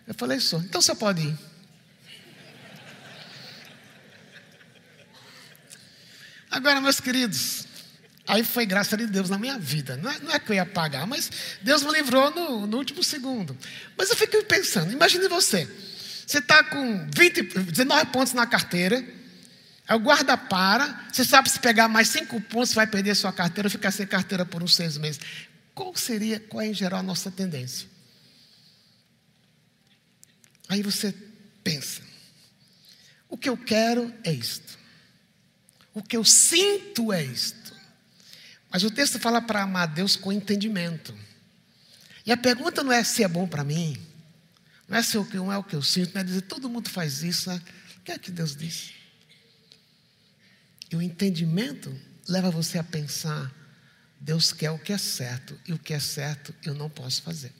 Eu 0.07 0.15
falei, 0.15 0.39
sou. 0.39 0.61
Então 0.61 0.81
você 0.81 0.95
pode 0.95 1.23
ir. 1.23 1.39
Agora, 6.49 6.81
meus 6.81 7.01
queridos, 7.01 7.67
aí 8.27 8.45
foi 8.45 8.67
graça 8.67 8.97
de 8.97 9.07
Deus 9.07 9.31
na 9.31 9.39
minha 9.39 9.59
vida. 9.59 9.97
Não 9.97 10.11
é, 10.11 10.19
não 10.21 10.33
é 10.33 10.39
que 10.39 10.51
eu 10.51 10.57
ia 10.57 10.67
pagar, 10.67 11.07
mas 11.07 11.31
Deus 11.63 11.83
me 11.83 11.93
livrou 11.93 12.31
no, 12.31 12.67
no 12.67 12.77
último 12.77 13.03
segundo. 13.03 13.57
Mas 13.97 14.11
eu 14.11 14.17
fiquei 14.17 14.43
pensando, 14.43 14.93
imagine 14.93 15.29
você. 15.29 15.69
Você 16.27 16.39
está 16.39 16.65
com 16.65 17.09
20, 17.15 17.43
19 17.43 18.07
pontos 18.07 18.33
na 18.33 18.47
carteira. 18.47 19.05
Aí 19.87 19.97
o 19.97 20.01
guarda 20.01 20.37
para. 20.37 21.07
Você 21.13 21.25
sabe 21.25 21.49
se 21.49 21.61
pegar 21.61 21.89
mais 21.89 22.09
cinco 22.09 22.41
pontos, 22.41 22.75
vai 22.75 22.87
perder 22.87 23.15
sua 23.15 23.33
carteira, 23.33 23.71
ficar 23.71 23.93
sem 23.93 24.07
carteira 24.07 24.45
por 24.45 24.63
uns 24.63 24.75
seis 24.75 24.99
meses. 24.99 25.21
Qual 25.75 25.95
seria, 25.95 26.41
qual 26.41 26.63
é 26.63 26.67
em 26.67 26.75
geral 26.75 27.01
a 27.01 27.03
nossa 27.03 27.31
tendência? 27.31 27.89
Aí 30.69 30.83
você 30.83 31.15
pensa: 31.63 32.03
o 33.29 33.37
que 33.37 33.49
eu 33.49 33.57
quero 33.57 34.13
é 34.25 34.33
isto. 34.33 34.77
O 35.95 36.03
que 36.03 36.17
eu 36.17 36.25
sinto 36.25 37.13
é 37.13 37.23
isto. 37.23 37.56
Mas 38.77 38.85
o 38.85 38.91
texto 38.91 39.19
fala 39.19 39.41
para 39.41 39.63
amar 39.63 39.89
Deus 39.89 40.17
com 40.17 40.31
entendimento. 40.31 41.15
E 42.27 42.31
a 42.31 42.37
pergunta 42.37 42.85
não 42.85 42.93
é 42.93 43.03
se 43.03 43.25
é 43.25 43.29
bom 43.29 43.49
para 43.49 43.65
mim. 43.65 43.97
Não 44.87 44.99
é 44.99 45.03
se 45.03 45.17
o 45.17 45.25
que 45.25 45.39
não 45.39 45.51
é 45.51 45.57
o 45.57 45.65
que 45.65 45.75
eu 45.75 45.83
sinto, 45.83 46.13
não 46.15 46.21
é 46.21 46.25
dizer 46.25 46.43
todo 46.43 46.69
mundo 46.69 46.91
faz 46.91 47.23
isso. 47.23 47.49
Né? 47.49 47.59
O 47.97 48.01
que 48.03 48.13
é 48.13 48.19
que 48.19 48.31
Deus 48.31 48.55
disse? 48.55 48.93
E 50.93 50.97
o 50.97 51.01
entendimento 51.01 51.99
leva 52.29 52.51
você 52.51 52.77
a 52.77 52.85
pensar: 52.85 53.51
Deus 54.21 54.53
quer 54.53 54.71
o 54.71 54.79
que 54.79 54.93
é 54.93 54.99
certo, 54.99 55.59
e 55.67 55.73
o 55.73 55.79
que 55.79 55.95
é 55.95 55.99
certo 55.99 56.55
eu 56.63 56.75
não 56.75 56.91
posso 56.91 57.23
fazer. 57.23 57.55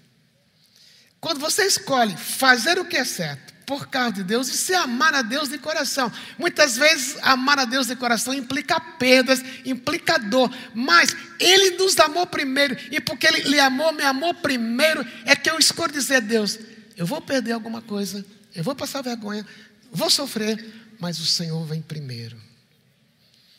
Quando 1.19 1.41
você 1.41 1.65
escolhe 1.65 2.15
fazer 2.15 2.79
o 2.79 2.85
que 2.85 2.99
é 2.99 3.07
certo 3.07 3.55
por 3.67 3.89
causa 3.89 4.13
de 4.13 4.23
Deus. 4.23 4.49
E 4.49 4.57
se 4.57 4.73
amar 4.73 5.13
a 5.13 5.23
Deus 5.23 5.49
de 5.49 5.59
coração, 5.59 6.11
muitas 6.39 6.77
vezes 6.77 7.19
amar 7.21 7.59
a 7.59 7.65
Deus 7.65 7.89
de 7.89 7.97
coração 7.97 8.33
implica 8.33 8.81
perdas, 8.81 9.43
implica 9.65 10.19
dor, 10.19 10.51
mas 10.73 11.15
Ele 11.41 11.77
nos 11.77 11.99
amou 11.99 12.25
primeiro, 12.27 12.77
e 12.91 13.01
porque 13.01 13.27
Ele 13.27 13.43
lhe 13.43 13.61
amou, 13.61 13.93
me 13.93 14.05
amou 14.05 14.33
primeiro, 14.33 15.05
é 15.25 15.35
que 15.35 15.51
eu 15.51 15.59
escolho 15.59 15.93
dizer: 15.93 16.21
Deus, 16.21 16.59
eu 16.97 17.05
vou 17.05 17.21
perder 17.21 17.53
alguma 17.53 17.83
coisa, 17.83 18.25
eu 18.55 18.63
vou 18.63 18.75
passar 18.75 19.03
vergonha, 19.03 19.45
vou 19.91 20.09
sofrer, 20.09 20.65
mas 21.01 21.19
o 21.19 21.27
Senhor 21.27 21.63
vem 21.67 21.83
primeiro. 21.83 22.47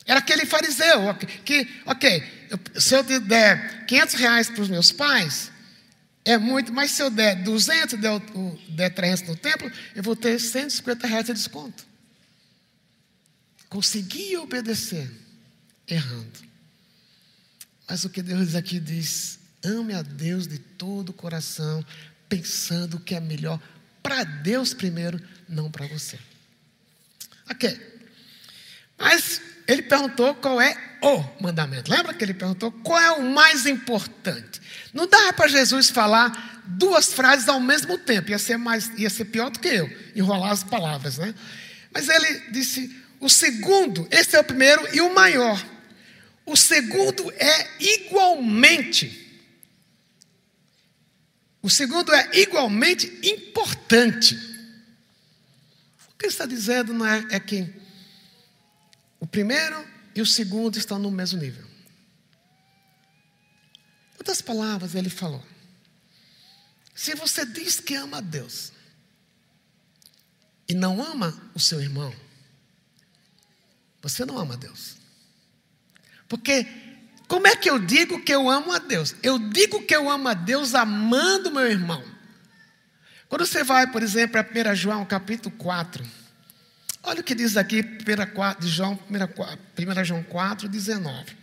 Era 0.06 0.20
aquele 0.20 0.46
fariseu 0.46 1.14
que, 1.44 1.68
ok, 1.86 2.24
se 2.76 2.96
eu 2.96 3.04
der 3.04 3.86
500 3.86 4.16
reais 4.16 4.50
para 4.50 4.62
os 4.62 4.70
meus 4.70 4.90
pais, 4.90 5.52
é 6.28 6.38
muito, 6.38 6.74
mas 6.74 6.92
se 6.92 7.02
eu 7.02 7.10
der 7.10 7.42
200, 7.42 7.98
der, 7.98 8.20
der 8.68 8.90
300 8.94 9.30
no 9.30 9.36
templo, 9.38 9.72
eu 9.96 10.04
vou 10.04 10.14
ter 10.14 10.38
150 10.38 11.08
reais 11.08 11.26
de 11.26 11.34
desconto. 11.34 11.86
Consegui 13.70 14.36
obedecer, 14.36 15.10
errando. 15.88 16.40
Mas 17.88 18.04
o 18.04 18.10
que 18.10 18.22
Deus 18.22 18.56
aqui 18.56 18.78
diz, 18.78 19.40
ame 19.64 19.94
a 19.94 20.02
Deus 20.02 20.48
de 20.48 20.60
todo 20.60 21.10
o 21.10 21.14
coração, 21.14 21.86
pensando 22.28 23.00
que 23.00 23.16
é 23.16 23.22
melhor 23.22 23.58
para 24.04 24.26
Deus 24.26 24.74
primeiro, 24.74 25.26
não 25.48 25.72
para 25.72 25.88
você. 25.88 26.20
Ok. 27.50 28.04
Mas 28.98 29.40
ele 29.66 29.84
perguntou 29.84 30.36
qual 30.36 30.60
é 30.60 30.76
o 31.02 31.24
mandamento. 31.42 31.92
Lembra 31.92 32.14
que 32.14 32.24
ele 32.24 32.34
perguntou 32.34 32.72
qual 32.72 33.00
é 33.00 33.12
o 33.12 33.24
mais 33.24 33.66
importante? 33.66 34.62
Não 34.94 35.08
dá 35.08 35.32
para 35.34 35.48
Jesus 35.48 35.90
falar 35.90 36.62
duas 36.66 37.14
frases 37.14 37.48
ao 37.48 37.60
mesmo 37.60 37.98
tempo, 37.98 38.32
ia 38.32 38.40
ser, 38.40 38.58
mais, 38.58 38.92
ia 38.98 39.10
ser 39.10 39.26
pior 39.26 39.50
do 39.50 39.60
que 39.60 39.68
eu, 39.68 39.90
enrolar 40.16 40.52
as 40.52 40.64
palavras, 40.64 41.18
né? 41.18 41.34
Mas 41.94 42.10
ele 42.10 42.52
disse: 42.52 42.96
o 43.20 43.30
segundo, 43.30 44.08
esse 44.12 44.36
é 44.36 44.40
o 44.40 44.44
primeiro 44.44 44.88
e 44.96 45.02
o 45.02 45.14
maior. 45.14 45.64
O 46.46 46.56
segundo 46.56 47.32
é 47.38 47.68
igualmente 47.80 49.28
O 51.68 51.70
segundo 51.70 52.14
é 52.14 52.30
igualmente 52.40 53.12
importante. 53.24 54.36
O 56.10 56.18
que 56.18 56.26
ele 56.26 56.32
está 56.32 56.46
dizendo 56.46 56.94
não 56.94 57.06
é, 57.06 57.28
é 57.30 57.40
que 57.42 57.68
o 59.20 59.28
primeiro 59.28 59.86
e 60.18 60.22
o 60.22 60.26
segundo 60.26 60.80
estão 60.80 60.98
no 60.98 61.12
mesmo 61.12 61.40
nível. 61.40 61.64
Outras 64.18 64.42
palavras, 64.42 64.96
ele 64.96 65.12
falou: 65.12 65.46
se 66.96 67.14
você 67.14 67.46
diz 67.46 67.80
que 67.80 67.94
ama 67.94 68.18
a 68.18 68.22
Deus 68.22 68.72
e 70.68 70.74
não 70.74 71.04
ama 71.04 71.40
o 71.54 71.60
seu 71.60 71.80
irmão, 71.80 72.12
você 74.02 74.26
não 74.26 74.40
ama 74.40 74.56
a 74.56 74.58
Deus. 74.58 74.96
Porque 76.28 76.66
como 77.28 77.46
é 77.46 77.56
que 77.56 77.70
eu 77.70 77.78
digo 77.78 78.24
que 78.24 78.34
eu 78.34 78.50
amo 78.50 78.72
a 78.72 78.80
Deus? 78.80 79.14
Eu 79.22 79.38
digo 79.38 79.86
que 79.86 79.96
eu 79.96 80.10
amo 80.10 80.30
a 80.30 80.34
Deus 80.34 80.74
amando 80.74 81.52
meu 81.52 81.70
irmão. 81.70 82.04
Quando 83.30 83.46
você 83.46 83.64
vai, 83.64 83.92
por 83.92 84.02
exemplo, 84.02 84.42
a 84.42 84.72
1 84.72 84.76
João 84.76 85.06
capítulo 85.06 85.56
4, 85.58 86.04
olha 87.08 87.22
o 87.22 87.24
que 87.24 87.34
diz 87.34 87.56
aqui, 87.56 87.82
1 87.82 88.68
João, 88.68 89.00
1 89.10 90.04
João 90.04 90.24
4, 90.24 90.68
19. 90.68 91.38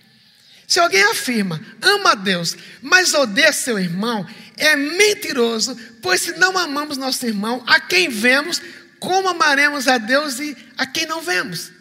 Se 0.67 0.79
alguém 0.79 1.03
afirma, 1.05 1.61
ama 1.81 2.13
a 2.13 2.15
Deus, 2.15 2.57
mas 2.83 3.15
odeia 3.15 3.53
seu 3.53 3.79
irmão, 3.79 4.27
é 4.57 4.77
mentiroso, 4.77 5.75
pois 6.03 6.21
se 6.21 6.33
não 6.33 6.57
amamos 6.59 6.99
nosso 6.99 7.25
irmão, 7.27 7.65
a 7.67 7.81
quem 7.81 8.09
vemos, 8.11 8.61
como 9.01 9.29
amaremos 9.29 9.89
a 9.89 9.97
Deus 9.97 10.39
e 10.39 10.57
a 10.77 10.87
quem 10.87 11.07
não 11.07 11.23
vemos? 11.23 11.73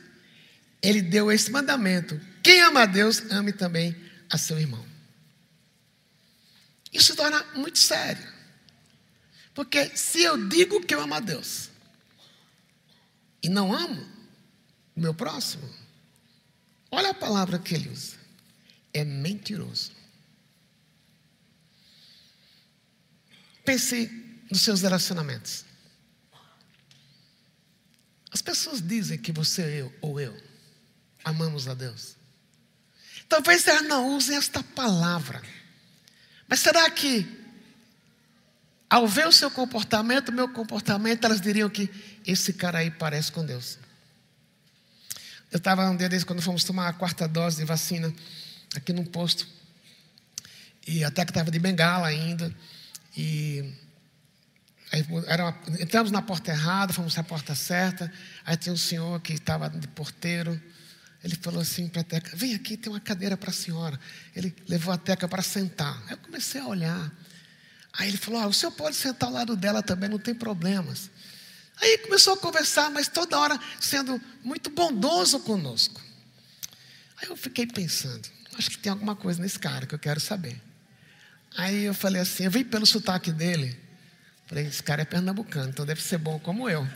Ele 0.81 1.01
deu 1.01 1.31
esse 1.31 1.51
mandamento: 1.51 2.19
quem 2.41 2.61
ama 2.61 2.81
a 2.81 2.85
Deus, 2.85 3.21
ame 3.31 3.51
também 3.51 3.95
a 4.29 4.37
seu 4.37 4.57
irmão. 4.57 4.85
Isso 6.91 7.15
torna 7.15 7.43
muito 7.55 7.79
sério. 7.79 8.31
Porque 9.53 9.91
se 9.95 10.21
eu 10.23 10.37
digo 10.47 10.81
que 10.81 10.95
eu 10.95 11.01
amo 11.01 11.13
a 11.13 11.19
Deus 11.19 11.72
e 13.43 13.49
não 13.49 13.73
amo 13.73 14.01
o 14.95 15.01
meu 15.01 15.13
próximo, 15.13 15.69
olha 16.89 17.09
a 17.09 17.13
palavra 17.13 17.59
que 17.59 17.75
ele 17.75 17.89
usa. 17.89 18.15
É 18.93 19.03
mentiroso. 19.03 19.91
Pense 23.65 24.09
nos 24.49 24.61
seus 24.61 24.81
relacionamentos. 24.81 25.65
As 28.31 28.41
pessoas 28.41 28.81
dizem 28.81 29.17
que 29.17 29.31
você 29.31 29.81
eu, 29.81 29.93
ou 30.01 30.19
eu 30.19 30.35
amamos 31.23 31.67
a 31.67 31.73
Deus. 31.73 32.15
Talvez 33.29 33.67
elas 33.67 33.87
não 33.87 34.15
usem 34.15 34.35
esta 34.37 34.61
palavra. 34.61 35.41
Mas 36.47 36.59
será 36.59 36.89
que, 36.89 37.25
ao 38.89 39.07
ver 39.07 39.27
o 39.27 39.31
seu 39.31 39.49
comportamento, 39.49 40.29
o 40.29 40.33
meu 40.33 40.49
comportamento, 40.49 41.25
elas 41.25 41.41
diriam 41.41 41.69
que 41.69 41.89
esse 42.25 42.53
cara 42.53 42.79
aí 42.79 42.91
parece 42.91 43.31
com 43.31 43.45
Deus? 43.45 43.77
Eu 45.51 45.57
estava 45.57 45.87
um 45.89 45.95
dia 45.95 46.09
desses, 46.09 46.23
quando 46.23 46.41
fomos 46.41 46.63
tomar 46.63 46.87
a 46.87 46.93
quarta 46.93 47.27
dose 47.27 47.57
de 47.57 47.65
vacina, 47.65 48.13
aqui 48.75 48.91
num 48.91 49.05
posto. 49.05 49.47
E 50.87 51.03
até 51.03 51.23
que 51.23 51.31
estava 51.31 51.51
de 51.51 51.59
bengala 51.59 52.07
ainda. 52.07 52.53
E 53.15 53.73
aí, 54.91 55.05
era 55.27 55.43
uma, 55.45 55.61
entramos 55.79 56.11
na 56.11 56.21
porta 56.21 56.51
errada, 56.51 56.91
fomos 56.91 57.15
na 57.15 57.23
porta 57.23 57.53
certa. 57.53 58.11
Aí 58.45 58.57
tinha 58.57 58.73
um 58.73 58.77
senhor 58.77 59.21
que 59.21 59.33
estava 59.33 59.69
de 59.69 59.87
porteiro. 59.89 60.59
Ele 61.23 61.35
falou 61.35 61.61
assim 61.61 61.87
para 61.87 62.01
a 62.01 62.03
Teca: 62.03 62.35
Vem 62.35 62.55
aqui, 62.55 62.75
tem 62.75 62.91
uma 62.91 62.99
cadeira 62.99 63.37
para 63.37 63.51
a 63.51 63.53
senhora. 63.53 63.99
Ele 64.35 64.53
levou 64.67 64.93
a 64.93 64.97
Teca 64.97 65.27
para 65.27 65.41
sentar. 65.41 66.01
Aí 66.07 66.13
eu 66.13 66.17
comecei 66.17 66.59
a 66.59 66.65
olhar. 66.65 67.11
Aí 67.93 68.07
ele 68.09 68.17
falou: 68.17 68.41
ah, 68.41 68.47
O 68.47 68.53
senhor 68.53 68.71
pode 68.71 68.95
sentar 68.95 69.29
ao 69.29 69.35
lado 69.35 69.55
dela 69.55 69.83
também, 69.83 70.09
não 70.09 70.19
tem 70.19 70.33
problemas. 70.33 71.11
Aí 71.81 71.97
começou 71.99 72.33
a 72.33 72.37
conversar, 72.37 72.89
mas 72.89 73.07
toda 73.07 73.39
hora 73.39 73.59
sendo 73.79 74.21
muito 74.43 74.69
bondoso 74.69 75.39
conosco. 75.39 76.01
Aí 77.21 77.29
eu 77.29 77.35
fiquei 77.35 77.65
pensando: 77.65 78.27
Acho 78.57 78.69
que 78.69 78.77
tem 78.77 78.91
alguma 78.91 79.15
coisa 79.15 79.41
nesse 79.41 79.59
cara 79.59 79.85
que 79.85 79.95
eu 79.95 79.99
quero 79.99 80.19
saber. 80.19 80.59
Aí 81.57 81.83
eu 81.83 81.93
falei 81.93 82.21
assim: 82.21 82.43
Eu 82.45 82.51
vi 82.51 82.63
pelo 82.63 82.85
sotaque 82.85 83.31
dele. 83.31 83.77
Falei: 84.47 84.65
Esse 84.65 84.83
cara 84.83 85.01
é 85.01 85.05
pernambucano, 85.05 85.69
então 85.69 85.85
deve 85.85 86.01
ser 86.01 86.17
bom 86.17 86.39
como 86.39 86.69
eu. 86.69 86.87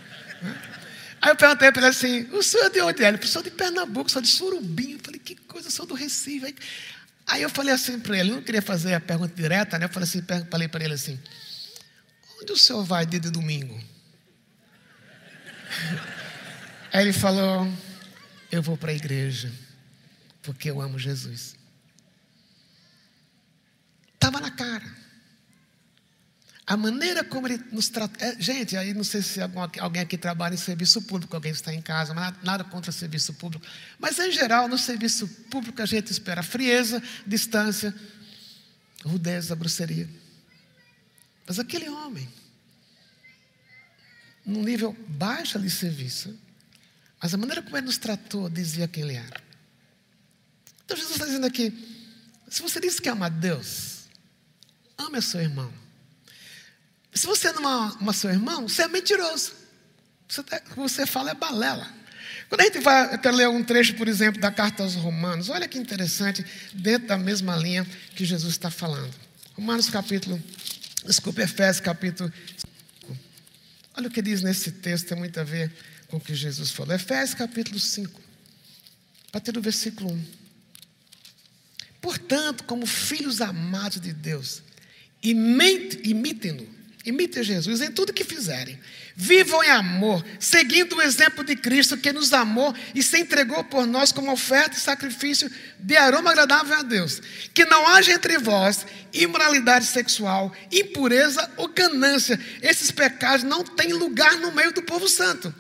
Aí 1.22 1.32
eu 1.32 1.36
perguntei 1.36 1.72
para 1.72 1.82
ele 1.82 1.90
assim: 1.90 2.28
o 2.32 2.44
senhor 2.44 2.66
é 2.66 2.70
de 2.70 2.82
onde 2.82 3.04
é? 3.04 3.08
Ele 3.08 3.26
sou 3.26 3.42
de 3.42 3.50
Pernambuco, 3.50 4.10
sou 4.10 4.22
de 4.22 4.28
Surubim. 4.28 4.94
Eu 4.94 5.00
falei: 5.00 5.20
que 5.20 5.36
coisa, 5.36 5.70
sou 5.70 5.86
do 5.86 5.94
Recife. 5.94 6.56
Aí 7.26 7.42
eu 7.42 7.50
falei 7.50 7.74
assim 7.74 8.00
para 8.00 8.18
ele: 8.18 8.32
eu 8.32 8.36
não 8.36 8.44
queria 8.44 8.62
fazer 8.62 8.94
a 8.94 9.00
pergunta 9.00 9.34
direta, 9.36 9.80
né? 9.80 9.86
Eu 9.86 9.90
falei, 9.90 10.08
assim, 10.08 10.24
falei 10.50 10.68
para 10.68 10.84
ele 10.84 10.94
assim: 10.94 11.20
onde 12.42 12.52
o 12.52 12.58
senhor 12.58 12.84
vai 12.84 13.06
dia 13.06 13.20
de 13.20 13.32
domingo? 13.32 13.82
Aí 16.94 17.04
ele 17.04 17.14
falou: 17.14 17.72
eu 18.52 18.62
vou 18.62 18.78
para 18.78 18.92
a 18.92 18.96
igreja, 18.96 19.52
porque 20.42 20.70
eu 20.70 20.82
amo 20.82 20.98
Jesus. 20.98 21.56
Estava 24.14 24.40
na 24.40 24.52
cara. 24.52 25.08
A 26.66 26.76
maneira 26.76 27.24
como 27.24 27.48
ele 27.48 27.64
nos 27.72 27.88
trata. 27.88 28.22
É, 28.24 28.42
gente, 28.42 28.76
aí 28.76 28.94
não 28.94 29.04
sei 29.04 29.22
se 29.22 29.40
alguém 29.80 30.02
aqui 30.02 30.18
trabalha 30.18 30.54
em 30.54 30.58
serviço 30.58 31.02
público, 31.02 31.34
alguém 31.34 31.54
está 31.54 31.74
em 31.74 31.82
casa, 31.82 32.14
nada, 32.14 32.38
nada 32.44 32.64
contra 32.66 32.92
serviço 32.92 33.34
público. 33.36 33.66
Mas, 33.98 34.20
em 34.20 34.34
geral, 34.34 34.68
no 34.68 34.78
serviço 34.78 35.28
público 35.50 35.82
a 35.82 35.86
gente 35.86 36.12
espera 36.12 36.44
frieza, 36.44 37.02
distância, 37.26 37.96
rudeza, 39.06 39.56
grosseria. 39.56 40.10
Mas 41.48 41.58
aquele 41.58 41.88
homem, 41.88 42.28
num 44.48 44.64
nível 44.64 44.96
baixo 45.10 45.60
de 45.60 45.70
serviço, 45.70 46.34
mas 47.22 47.34
a 47.34 47.38
maneira 47.38 47.62
como 47.62 47.76
ele 47.76 47.86
nos 47.86 47.98
tratou 47.98 48.50
dizia 48.50 48.88
quem 48.88 49.04
ele 49.04 49.16
era. 49.16 49.44
Então 50.86 50.96
Jesus 50.96 51.16
está 51.16 51.26
dizendo 51.26 51.46
aqui: 51.46 51.74
se 52.50 52.62
você 52.62 52.80
diz 52.80 52.98
que 52.98 53.10
ama 53.10 53.26
a 53.26 53.30
Deus, 53.30 54.06
ame 54.98 55.22
seu 55.22 55.42
irmão. 55.42 55.72
Se 57.14 57.28
você 57.28 57.52
não 57.52 57.68
ama 57.68 58.14
seu 58.14 58.30
irmão, 58.30 58.70
você 58.70 58.84
é 58.84 58.88
mentiroso. 58.88 59.54
Você, 60.30 60.44
tá, 60.44 60.62
você 60.76 61.06
fala 61.06 61.32
é 61.32 61.34
balela. 61.34 61.92
Quando 62.48 62.62
a 62.62 62.64
gente 62.66 62.80
vai 62.80 63.16
até 63.16 63.30
ler 63.32 63.50
um 63.50 63.64
trecho, 63.64 63.96
por 63.96 64.08
exemplo, 64.08 64.40
da 64.40 64.52
carta 64.52 64.84
aos 64.84 64.96
Romanos, 64.96 65.50
olha 65.50 65.68
que 65.68 65.78
interessante, 65.78 66.46
dentro 66.74 67.08
da 67.08 67.18
mesma 67.18 67.56
linha 67.58 67.86
que 68.16 68.24
Jesus 68.24 68.54
está 68.54 68.72
falando. 68.72 69.14
Romanos 69.56 69.90
capítulo, 69.90 70.42
desculpe, 71.06 71.42
Efésios 71.42 71.82
capítulo 71.82 72.32
5. 72.58 72.77
Olha 73.98 74.08
o 74.10 74.12
que 74.12 74.22
diz 74.22 74.44
nesse 74.44 74.72
texto, 74.72 75.08
tem 75.08 75.18
muito 75.18 75.40
a 75.40 75.44
ver 75.44 75.74
com 76.08 76.18
o 76.18 76.22
que 76.22 76.36
Jesus 76.36 76.70
falou. 76.70 76.94
Efésios 76.94 77.34
capítulo 77.34 77.80
5, 77.80 78.22
a 79.30 79.32
partir 79.32 79.52
do 79.52 79.60
versículo 79.60 80.12
1. 80.12 80.26
Portanto, 82.00 82.64
como 82.66 82.86
filhos 82.86 83.42
amados 83.42 84.00
de 84.00 84.14
Deus, 84.14 84.62
imitem-no 85.24 86.77
Imitem 87.08 87.42
Jesus 87.42 87.80
em 87.80 87.90
tudo 87.90 88.12
que 88.12 88.26
fizerem. 88.26 88.78
Vivam 89.16 89.64
em 89.64 89.70
amor, 89.70 90.22
seguindo 90.42 90.98
o 90.98 91.02
exemplo 91.02 91.42
de 91.42 91.56
Cristo 91.56 91.96
que 91.96 92.12
nos 92.12 92.34
amou 92.34 92.76
e 92.94 93.02
se 93.02 93.18
entregou 93.18 93.64
por 93.64 93.88
nós 93.88 94.12
como 94.12 94.30
oferta 94.30 94.76
e 94.76 94.82
sacrifício 94.82 95.50
de 95.80 95.96
aroma 95.96 96.32
agradável 96.32 96.78
a 96.78 96.84
Deus. 96.84 97.22
Que 97.54 97.64
não 97.64 97.88
haja 97.88 98.12
entre 98.12 98.38
vós 98.38 98.86
imoralidade 99.14 99.86
sexual, 99.86 100.54
impureza 100.70 101.50
ou 101.56 101.70
ganância. 101.70 102.38
Esses 102.62 102.92
pecados 102.92 103.46
não 103.46 103.64
têm 103.64 103.94
lugar 103.94 104.36
no 104.40 104.52
meio 104.52 104.74
do 104.74 104.82
povo 104.82 105.08
santo. 105.08 105.56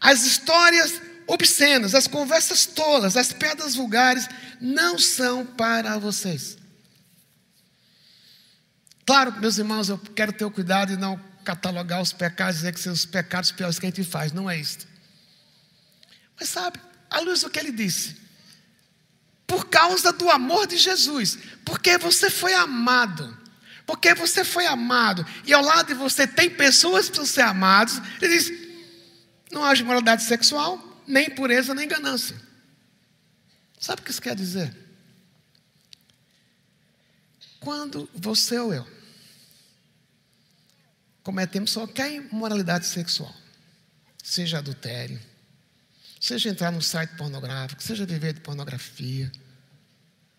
As 0.00 0.24
histórias 0.24 0.94
obscenas, 1.26 1.94
as 1.94 2.06
conversas 2.06 2.64
tolas, 2.64 3.18
as 3.18 3.34
pedras 3.34 3.74
vulgares 3.74 4.26
não 4.58 4.98
são 4.98 5.44
para 5.44 5.98
vocês. 5.98 6.56
Claro, 9.06 9.32
meus 9.40 9.56
irmãos, 9.56 9.88
eu 9.88 9.96
quero 9.98 10.32
ter 10.32 10.44
o 10.44 10.50
cuidado 10.50 10.88
de 10.88 10.96
não 10.96 11.16
catalogar 11.44 12.02
os 12.02 12.12
pecados 12.12 12.56
e 12.56 12.58
dizer 12.58 12.74
que 12.74 12.80
são 12.80 12.92
os 12.92 13.06
pecados 13.06 13.52
piores 13.52 13.78
que 13.78 13.86
a 13.86 13.88
gente 13.88 14.02
faz. 14.02 14.32
Não 14.32 14.50
é 14.50 14.58
isso. 14.58 14.78
Mas 16.38 16.48
sabe, 16.48 16.80
à 17.08 17.20
luz 17.20 17.42
do 17.42 17.48
que 17.48 17.60
ele 17.60 17.70
disse, 17.70 18.16
por 19.46 19.68
causa 19.68 20.12
do 20.12 20.28
amor 20.28 20.66
de 20.66 20.76
Jesus, 20.76 21.38
porque 21.64 21.96
você 21.96 22.28
foi 22.28 22.52
amado, 22.52 23.38
porque 23.86 24.12
você 24.12 24.44
foi 24.44 24.66
amado, 24.66 25.24
e 25.44 25.54
ao 25.54 25.62
lado 25.62 25.86
de 25.86 25.94
você 25.94 26.26
tem 26.26 26.50
pessoas 26.50 27.08
para 27.08 27.24
ser 27.24 27.42
amados, 27.42 28.02
ele 28.20 28.36
diz: 28.36 28.52
não 29.52 29.64
haja 29.64 29.84
moralidade 29.84 30.24
sexual, 30.24 30.82
nem 31.06 31.30
pureza, 31.30 31.72
nem 31.76 31.86
ganância. 31.86 32.34
Sabe 33.78 34.02
o 34.02 34.04
que 34.04 34.10
isso 34.10 34.20
quer 34.20 34.34
dizer? 34.34 34.76
Quando 37.60 38.10
você 38.12 38.58
ou 38.58 38.74
eu 38.74 38.95
cometemos 41.26 41.74
qualquer 41.74 42.12
imoralidade 42.12 42.86
sexual, 42.86 43.34
seja 44.22 44.58
adultério, 44.58 45.20
seja 46.20 46.48
entrar 46.48 46.70
num 46.70 46.80
site 46.80 47.16
pornográfico, 47.16 47.82
seja 47.82 48.06
viver 48.06 48.32
de 48.32 48.40
pornografia. 48.42 49.32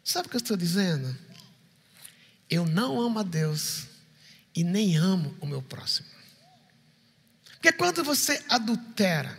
Sabe 0.02 0.28
o 0.28 0.30
que 0.30 0.38
eu 0.38 0.42
estou 0.42 0.56
dizendo? 0.56 1.14
Eu 2.50 2.66
não 2.66 3.02
amo 3.02 3.20
a 3.20 3.24
Deus 3.24 3.88
e 4.56 4.64
nem 4.64 4.96
amo 4.96 5.36
o 5.42 5.46
meu 5.46 5.62
próximo. 5.62 6.08
Porque 7.56 7.74
quando 7.74 8.02
você 8.02 8.42
adultera, 8.48 9.38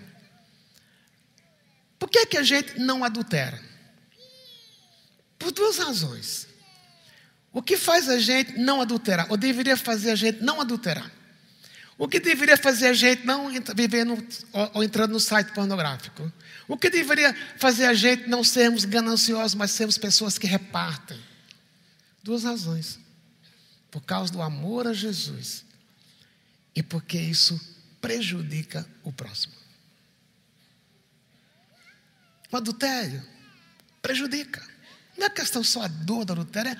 por 1.98 2.10
que, 2.10 2.26
que 2.26 2.36
a 2.36 2.42
gente 2.42 2.78
não 2.78 3.02
adultera? 3.02 3.58
Por 5.38 5.50
duas 5.50 5.78
razões. 5.78 6.46
O 7.50 7.62
que 7.62 7.78
faz 7.78 8.06
a 8.06 8.18
gente 8.18 8.52
não 8.58 8.82
adulterar? 8.82 9.30
Ou 9.30 9.38
deveria 9.38 9.78
fazer 9.78 10.10
a 10.10 10.14
gente 10.14 10.42
não 10.42 10.60
adulterar? 10.60 11.16
O 11.98 12.06
que 12.06 12.20
deveria 12.20 12.56
fazer 12.56 12.86
a 12.86 12.92
gente 12.92 13.26
não 13.26 13.50
viver 13.74 14.06
ou, 14.08 14.70
ou 14.74 14.84
entrando 14.84 15.10
no 15.10 15.18
site 15.18 15.52
pornográfico? 15.52 16.32
O 16.68 16.78
que 16.78 16.88
deveria 16.88 17.34
fazer 17.58 17.86
a 17.86 17.94
gente 17.94 18.28
não 18.28 18.44
sermos 18.44 18.84
gananciosos, 18.84 19.56
mas 19.56 19.72
sermos 19.72 19.98
pessoas 19.98 20.38
que 20.38 20.46
repartem? 20.46 21.20
Duas 22.22 22.44
razões. 22.44 23.00
Por 23.90 24.00
causa 24.02 24.32
do 24.32 24.40
amor 24.40 24.86
a 24.86 24.92
Jesus 24.92 25.64
e 26.76 26.82
porque 26.82 27.18
isso 27.18 27.60
prejudica 28.00 28.86
o 29.02 29.12
próximo. 29.12 29.54
O 32.52 32.56
adultério 32.56 33.20
prejudica. 34.00 34.64
Não 35.16 35.26
é 35.26 35.30
questão 35.30 35.64
só 35.64 35.82
a 35.82 35.88
dor 35.88 36.24
do 36.24 36.32
adultério, 36.34 36.76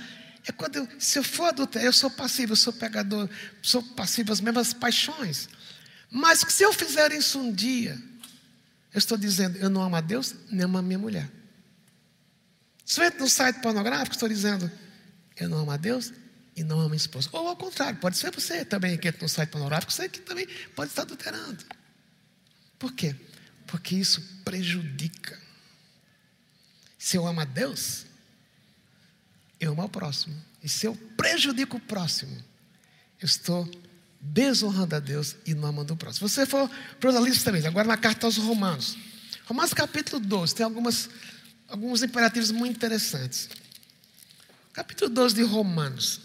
é 0.49 0.53
quando 0.53 0.77
eu, 0.77 0.89
se 0.99 1.19
eu 1.19 1.23
for 1.23 1.45
adultério, 1.45 1.87
eu 1.87 1.93
sou 1.93 2.11
passivo, 2.11 2.53
eu 2.53 2.57
sou 2.57 2.73
pegador, 2.73 3.29
sou 3.61 3.83
passivo 3.83 4.33
às 4.33 4.41
mesmas 4.41 4.73
paixões. 4.73 5.47
Mas 6.11 6.41
se 6.41 6.63
eu 6.63 6.73
fizer 6.73 7.13
isso 7.13 7.39
um 7.39 7.53
dia, 7.53 8.01
eu 8.95 8.99
estou 8.99 9.19
dizendo, 9.19 9.59
eu 9.59 9.69
não 9.69 9.83
amo 9.83 9.97
a 9.97 10.01
Deus, 10.01 10.35
nem 10.51 10.65
amo 10.65 10.79
a 10.79 10.83
minha 10.83 10.99
mulher. 10.99 11.31
Se 12.83 12.99
eu 12.99 13.05
entro 13.05 13.21
no 13.21 13.29
site 13.29 13.61
pornográfico, 13.61 14.17
estou 14.17 14.29
dizendo, 14.29 14.71
eu 15.37 15.51
não 15.51 15.59
amo 15.59 15.71
a 15.71 15.77
Deus 15.77 16.15
e 16.57 16.65
não 16.65 16.77
amo 16.77 16.87
a 16.87 16.89
minha 16.89 16.97
esposa. 16.97 17.29
Ou 17.33 17.47
ao 17.47 17.57
contrário, 17.57 18.01
pode 18.01 18.17
ser 18.17 18.31
você 18.31 18.65
também 18.65 18.97
que 18.97 19.07
entra 19.07 19.21
no 19.21 19.29
site 19.29 19.51
pornográfico, 19.51 19.93
você 19.93 20.09
que 20.09 20.21
também 20.21 20.49
pode 20.75 20.91
estar 20.91 21.03
adulterando. 21.03 21.63
Por 22.79 22.95
quê? 22.95 23.15
Porque 23.67 23.95
isso 23.95 24.23
prejudica. 24.47 25.39
Se 26.99 27.19
eu 27.19 27.27
amo 27.27 27.41
a 27.41 27.45
Deus, 27.45 28.08
eu 29.61 29.73
amo 29.73 29.83
ao 29.83 29.89
próximo. 29.89 30.35
E 30.63 30.69
se 30.69 30.87
eu 30.87 30.95
prejudico 31.17 31.77
o 31.77 31.81
próximo, 31.81 32.37
eu 33.21 33.27
estou 33.27 33.69
desonrando 34.21 34.97
a 34.97 35.01
Deus 35.01 35.37
e 35.47 35.55
não 35.55 35.69
amando 35.69 35.95
o 35.95 35.97
próximo. 35.97 36.29
Você 36.29 36.47
for 36.47 36.71
para 36.99 37.11
os 37.11 37.17
listas 37.25 37.43
também, 37.43 37.65
agora 37.67 37.87
na 37.87 37.97
carta 37.97 38.27
aos 38.27 38.37
Romanos. 38.37 38.97
Romanos 39.47 39.73
capítulo 39.73 40.21
12, 40.21 40.55
tem 40.55 40.65
algumas, 40.65 41.09
alguns 41.69 42.03
imperativos 42.03 42.51
muito 42.51 42.77
interessantes. 42.77 43.49
Capítulo 44.73 45.11
12 45.11 45.35
de 45.35 45.43
Romanos. 45.43 46.21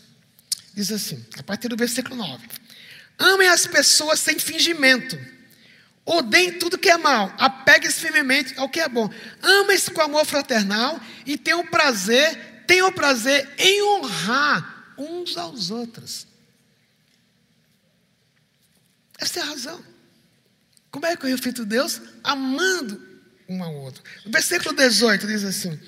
Diz 0.74 0.92
assim, 0.92 1.24
a 1.38 1.44
partir 1.44 1.68
do 1.68 1.78
versículo 1.78 2.16
9: 2.16 2.48
Amem 3.18 3.48
as 3.48 3.66
pessoas 3.66 4.20
sem 4.20 4.38
fingimento. 4.40 5.18
Odeiem 6.06 6.60
tudo 6.60 6.78
que 6.78 6.90
é 6.90 6.98
mal. 6.98 7.34
Apeguem-se 7.38 8.00
firmemente 8.00 8.54
ao 8.58 8.68
que 8.68 8.80
é 8.80 8.90
bom. 8.90 9.10
Amem-se 9.42 9.90
com 9.92 10.02
amor 10.02 10.26
fraternal 10.26 11.00
e 11.26 11.38
tenham 11.38 11.66
prazer 11.66 12.53
tenham 12.68 12.92
prazer 12.92 13.50
em 13.58 13.84
honrar 13.84 14.94
uns 14.98 15.38
aos 15.38 15.72
outros. 15.72 16.28
Essa 19.18 19.40
é 19.40 19.44
a 19.44 19.46
razão. 19.46 19.84
Como 20.92 21.06
é 21.06 21.16
que 21.16 21.26
eu 21.26 21.30
reflito 21.30 21.66
Deus? 21.66 22.02
Amando 22.24 23.02
um 23.48 23.64
ao 23.64 23.74
outro. 23.76 24.04
O 24.26 24.32
versículo 24.32 24.76
18 24.76 25.26
diz 25.26 25.44
assim: 25.44 25.80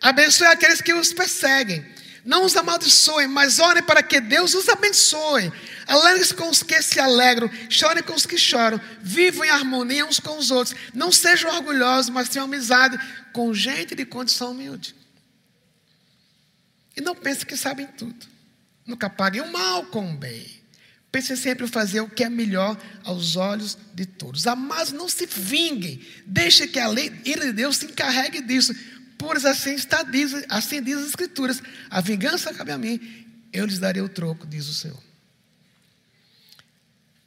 Abençoe 0.00 0.46
aqueles 0.46 0.80
que 0.80 0.92
os 0.92 1.12
perseguem. 1.12 1.84
Não 2.24 2.44
os 2.44 2.54
amaldiçoem, 2.56 3.28
mas 3.28 3.58
orem 3.58 3.82
para 3.82 4.02
que 4.02 4.20
Deus 4.20 4.54
os 4.54 4.68
abençoe. 4.68 5.50
Alegrem-se 5.86 6.34
com 6.34 6.50
os 6.50 6.62
que 6.62 6.80
se 6.82 7.00
alegram, 7.00 7.50
chorem 7.68 8.02
com 8.02 8.14
os 8.14 8.26
que 8.26 8.36
choram, 8.36 8.80
vivam 9.00 9.44
em 9.44 9.50
harmonia 9.50 10.04
uns 10.04 10.20
com 10.20 10.36
os 10.36 10.50
outros. 10.50 10.76
Não 10.92 11.10
sejam 11.10 11.50
orgulhosos, 11.54 12.10
mas 12.10 12.28
tenham 12.28 12.44
amizade 12.44 12.98
com 13.32 13.54
gente 13.54 13.94
de 13.94 14.04
condição 14.04 14.50
humilde. 14.50 14.94
E 17.00 17.02
não 17.02 17.16
pense 17.16 17.46
que 17.46 17.56
sabem 17.56 17.86
tudo. 17.86 18.26
Nunca 18.86 19.08
paguem 19.08 19.40
o 19.40 19.50
mal 19.50 19.86
com 19.86 20.12
o 20.12 20.16
bem. 20.18 20.60
Pense 21.10 21.34
sempre 21.34 21.64
em 21.64 21.68
fazer 21.68 22.02
o 22.02 22.10
que 22.10 22.22
é 22.22 22.28
melhor 22.28 22.78
aos 23.02 23.36
olhos 23.36 23.76
de 23.94 24.04
todos. 24.04 24.46
Amados, 24.46 24.92
não 24.92 25.08
se 25.08 25.24
vinguem. 25.24 25.98
Deixe 26.26 26.68
que 26.68 26.78
a 26.78 26.88
lei 26.88 27.08
de 27.08 27.52
Deus 27.54 27.78
se 27.78 27.86
encarregue 27.86 28.42
disso. 28.42 28.74
Pois 29.16 29.46
assim 29.46 29.72
está, 29.72 30.02
diz, 30.02 30.44
assim 30.50 30.82
diz 30.82 30.98
as 30.98 31.08
Escrituras. 31.08 31.62
A 31.88 32.02
vingança 32.02 32.52
cabe 32.52 32.70
a 32.70 32.76
mim, 32.76 33.00
eu 33.50 33.64
lhes 33.64 33.78
darei 33.78 34.02
o 34.02 34.08
troco, 34.08 34.46
diz 34.46 34.68
o 34.68 34.74
Senhor. 34.74 35.02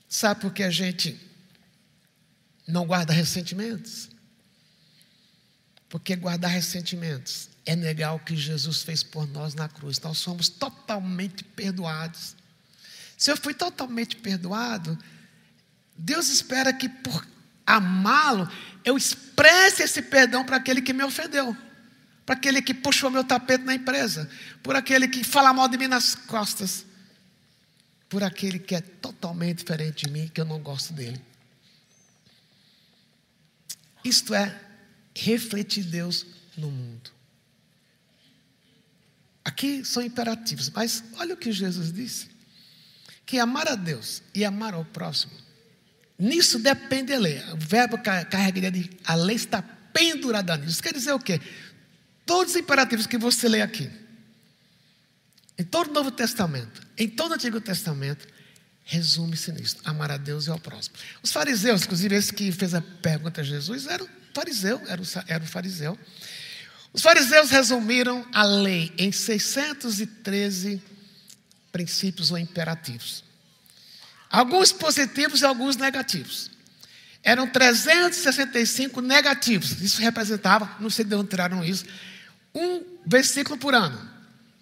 Sabe 0.08 0.40
por 0.40 0.54
que 0.54 0.62
a 0.62 0.70
gente 0.70 1.20
não 2.68 2.86
guarda 2.86 3.12
ressentimentos? 3.12 4.08
Porque 5.90 6.16
guardar 6.16 6.52
ressentimentos 6.52 7.53
é 7.66 7.76
negar 7.76 8.14
o 8.14 8.20
que 8.20 8.36
Jesus 8.36 8.82
fez 8.82 9.04
por 9.04 9.28
nós 9.28 9.54
na 9.54 9.70
cruz. 9.70 10.00
Nós 10.00 10.18
somos 10.18 10.50
totalmente 10.50 11.44
perdoados. 11.44 12.36
Se 13.18 13.32
eu 13.32 13.38
fui 13.38 13.54
totalmente 13.54 14.18
perdoado, 14.18 14.98
Deus 15.98 16.30
espera 16.30 16.74
que 16.74 16.90
por 16.90 17.26
amá-lo, 17.66 18.50
eu 18.84 18.98
expresse 18.98 19.84
esse 19.84 20.02
perdão 20.02 20.46
para 20.46 20.58
aquele 20.58 20.82
que 20.82 20.94
me 20.94 21.04
ofendeu, 21.04 21.56
para 22.26 22.36
aquele 22.36 22.62
que 22.62 22.74
puxou 22.74 23.10
meu 23.10 23.24
tapete 23.24 23.64
na 23.64 23.74
empresa, 23.74 24.30
por 24.62 24.76
aquele 24.76 25.08
que 25.08 25.24
fala 25.24 25.54
mal 25.54 25.68
de 25.68 25.78
mim 25.78 25.88
nas 25.88 26.16
costas, 26.16 26.86
por 28.10 28.24
aquele 28.24 28.60
que 28.60 28.76
é 28.76 28.82
totalmente 28.82 29.60
diferente 29.60 30.06
de 30.06 30.12
mim, 30.12 30.28
que 30.28 30.42
eu 30.42 30.46
não 30.46 30.60
gosto 30.60 30.94
dele. 30.94 31.22
Isto 34.04 34.34
é 34.34 34.60
refletir 35.16 35.86
Deus 35.86 36.26
no 36.58 36.70
mundo. 36.70 37.12
Aqui 39.46 39.84
são 39.84 40.02
imperativos, 40.02 40.70
mas 40.70 41.04
olha 41.18 41.34
o 41.34 41.38
que 41.38 41.52
Jesus 41.52 41.92
disse: 41.92 42.30
que 43.26 43.40
amar 43.40 43.68
a 43.68 43.76
Deus 43.76 44.22
e 44.34 44.46
amar 44.46 44.74
ao 44.74 44.86
próximo, 44.86 45.34
nisso 46.18 46.60
depende 46.60 47.14
a 47.14 47.20
lei. 47.20 47.42
O 47.52 47.58
verbo 47.58 47.98
carrega 47.98 48.72
de 48.72 48.90
a 49.04 49.16
lei 49.16 49.36
está 49.36 49.62
pendurada 49.62 50.56
nisso. 50.58 50.72
Isso 50.72 50.84
quer 50.84 50.94
dizer 50.94 51.14
o 51.14 51.20
quê? 51.20 51.42
Todos 52.26 52.54
os 52.54 52.60
imperativos 52.60 53.06
que 53.06 53.18
você 53.18 53.50
lê 53.50 53.62
aqui, 53.62 53.92
em 55.58 55.64
todo 55.64 55.90
o 55.90 55.94
Novo 55.94 56.10
Testamento, 56.10 56.82
em 56.98 57.10
todo 57.10 57.32
o 57.32 57.34
Antigo 57.36 57.60
Testamento, 57.60 58.26
resume-se 58.86 59.52
nisso: 59.52 59.78
amar 59.84 60.10
a 60.12 60.18
Deus 60.18 60.48
e 60.48 60.50
ao 60.50 60.60
próximo. 60.60 60.96
Os 61.22 61.32
fariseus, 61.32 61.84
inclusive 61.84 62.16
esse 62.16 62.32
que 62.32 62.52
fez 62.52 62.74
a 62.74 62.82
pergunta 62.82 63.42
a 63.42 63.44
Jesus, 63.44 63.88
era 63.88 64.06
fariseu, 64.34 64.82
era 65.28 65.44
o 65.44 65.48
fariseu. 65.48 65.98
Os 66.94 67.02
fariseus 67.02 67.50
resumiram 67.50 68.26
a 68.32 68.44
lei 68.44 68.94
em 68.98 69.12
613 69.12 70.82
princípios 71.72 72.30
ou 72.30 72.38
imperativos. 72.38 73.24
Alguns 74.30 74.72
positivos 74.72 75.42
e 75.42 75.46
alguns 75.46 75.76
negativos. 75.76 76.52
Eram 77.24 77.48
365 77.48 79.02
negativos. 79.02 79.82
Isso 79.82 80.02
representava, 80.02 80.70
não 80.80 80.90
sei 80.90 81.04
de 81.04 81.16
onde 81.16 81.30
tiraram 81.30 81.64
isso, 81.64 81.86
um 82.54 82.84
versículo 83.06 83.58
por 83.58 83.74
ano. 83.74 84.10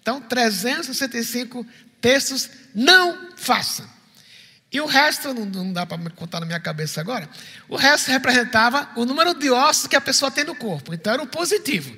Então, 0.00 0.20
365 0.20 1.66
textos 2.00 2.48
não 2.74 3.30
façam. 3.36 3.86
E 4.72 4.80
o 4.80 4.86
resto, 4.86 5.34
não, 5.34 5.70
dá 5.70 5.84
para 5.84 5.98
contar 6.10 6.40
na 6.40 6.46
minha 6.46 6.60
cabeça 6.60 6.98
agora, 7.00 7.28
o 7.68 7.76
resto 7.76 8.10
representava 8.10 8.88
o 8.96 9.04
número 9.04 9.34
de 9.34 9.50
ossos 9.50 9.86
que 9.86 9.96
a 9.96 10.00
pessoa 10.00 10.30
tem 10.30 10.44
no 10.44 10.54
corpo. 10.54 10.94
Então, 10.94 11.12
era 11.12 11.22
o 11.22 11.26
positivo. 11.26 11.94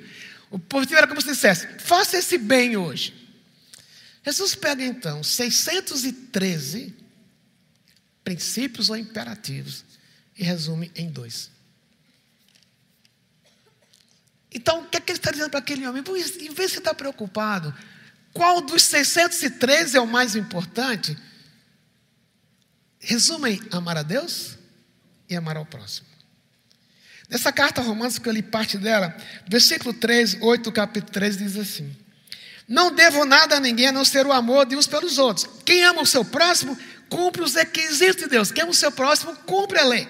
O 0.55 0.59
positivo 0.59 0.99
era 0.99 1.07
como 1.07 1.19
se 1.19 1.27
dissesse: 1.27 1.67
faça 1.79 2.17
esse 2.17 2.37
bem 2.37 2.77
hoje. 2.77 3.13
Jesus 4.23 4.55
pega 4.55 4.85
então 4.85 5.21
613 5.21 6.95
princípios 8.23 8.89
ou 8.89 8.95
imperativos 8.95 9.83
e 10.37 10.45
resume 10.45 10.89
em 10.95 11.09
dois. 11.09 11.51
Então, 14.49 14.83
o 14.83 14.87
que, 14.87 14.95
é 14.95 15.01
que 15.01 15.11
ele 15.11 15.19
está 15.19 15.29
dizendo 15.29 15.49
para 15.49 15.59
aquele 15.59 15.85
homem? 15.85 16.01
Em 16.01 16.05
vez 16.13 16.31
de 16.31 16.49
você 16.55 16.77
estar 16.77 16.93
preocupado, 16.93 17.75
qual 18.31 18.61
dos 18.61 18.83
613 18.83 19.97
é 19.97 19.99
o 19.99 20.07
mais 20.07 20.37
importante? 20.37 21.17
Resumem 22.97 23.61
amar 23.71 23.97
a 23.97 24.03
Deus 24.03 24.57
e 25.27 25.35
amar 25.35 25.57
ao 25.57 25.65
próximo. 25.65 26.07
Nessa 27.29 27.51
carta 27.51 27.81
a 27.81 27.83
Romanos, 27.83 28.19
que 28.19 28.29
eu 28.29 28.33
li 28.33 28.41
parte 28.41 28.77
dela, 28.77 29.15
versículo 29.47 29.93
3, 29.93 30.37
8 30.41 30.63
do 30.63 30.71
capítulo 30.71 31.11
3 31.11 31.37
diz 31.37 31.57
assim: 31.57 31.95
Não 32.67 32.93
devo 32.93 33.25
nada 33.25 33.57
a 33.57 33.59
ninguém 33.59 33.87
a 33.87 33.91
não 33.91 34.05
ser 34.05 34.25
o 34.27 34.31
amor 34.31 34.65
de 34.65 34.75
uns 34.75 34.85
pelos 34.85 35.17
outros. 35.17 35.47
Quem 35.65 35.83
ama 35.83 36.03
o 36.03 36.05
seu 36.05 36.23
próximo, 36.23 36.77
cumpre 37.09 37.41
os 37.41 37.55
requisitos 37.55 38.23
de 38.23 38.29
Deus. 38.29 38.51
Quem 38.51 38.63
ama 38.63 38.71
o 38.71 38.75
seu 38.75 38.91
próximo, 38.91 39.35
cumpre 39.37 39.79
a 39.79 39.85
lei. 39.85 40.07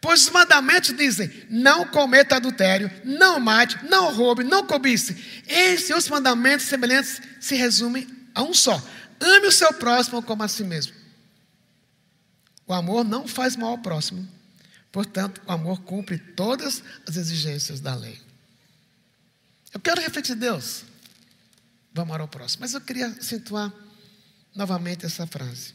Pois 0.00 0.22
os 0.22 0.30
mandamentos 0.30 0.96
dizem: 0.96 1.30
não 1.50 1.86
cometa 1.86 2.36
adultério, 2.36 2.90
não 3.04 3.38
mate, 3.38 3.78
não 3.88 4.12
roube, 4.14 4.44
não 4.44 4.66
cobice. 4.66 5.42
Esses 5.46 5.94
os 5.94 6.08
mandamentos 6.08 6.66
semelhantes 6.66 7.20
se 7.38 7.54
resumem 7.54 8.06
a 8.34 8.42
um 8.42 8.54
só: 8.54 8.82
ame 9.20 9.46
o 9.46 9.52
seu 9.52 9.72
próximo 9.74 10.22
como 10.22 10.42
a 10.42 10.48
si 10.48 10.64
mesmo. 10.64 10.94
O 12.66 12.72
amor 12.72 13.04
não 13.04 13.28
faz 13.28 13.56
mal 13.56 13.70
ao 13.70 13.78
próximo. 13.78 14.33
Portanto, 14.94 15.42
o 15.44 15.50
amor 15.50 15.80
cumpre 15.80 16.16
todas 16.16 16.80
as 17.04 17.16
exigências 17.16 17.80
da 17.80 17.96
lei. 17.96 18.16
Eu 19.72 19.80
quero 19.80 20.00
refletir 20.00 20.36
Deus. 20.36 20.84
Vamos 21.92 22.10
amar 22.10 22.20
ao 22.20 22.28
próximo. 22.28 22.60
Mas 22.60 22.74
eu 22.74 22.80
queria 22.80 23.08
acentuar 23.08 23.72
novamente 24.54 25.04
essa 25.04 25.26
frase. 25.26 25.74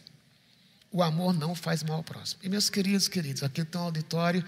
O 0.89 1.03
amor 1.03 1.33
não 1.33 1.53
faz 1.53 1.83
mal 1.83 1.97
ao 1.97 2.03
próximo. 2.03 2.39
E 2.45 2.47
meus 2.47 2.69
queridos, 2.69 3.09
queridos, 3.09 3.43
aqui 3.43 3.59
está 3.59 3.81
um 3.81 3.83
auditório. 3.83 4.41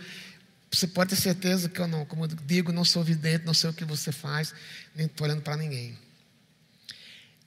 Você 0.72 0.88
pode 0.88 1.10
ter 1.10 1.22
certeza 1.22 1.68
que 1.68 1.82
eu 1.82 1.88
não, 1.90 2.06
como 2.06 2.24
eu 2.24 2.30
digo, 2.30 2.72
não 2.72 2.86
sou 2.86 3.04
vidente, 3.04 3.44
não 3.44 3.54
sei 3.54 3.72
o 3.72 3.74
que 3.74 3.84
você 3.84 4.14
faz, 4.14 4.54
nem 4.96 5.06
estou 5.06 5.28
olhando 5.28 5.42
para 5.42 5.58
ninguém. 5.58 6.00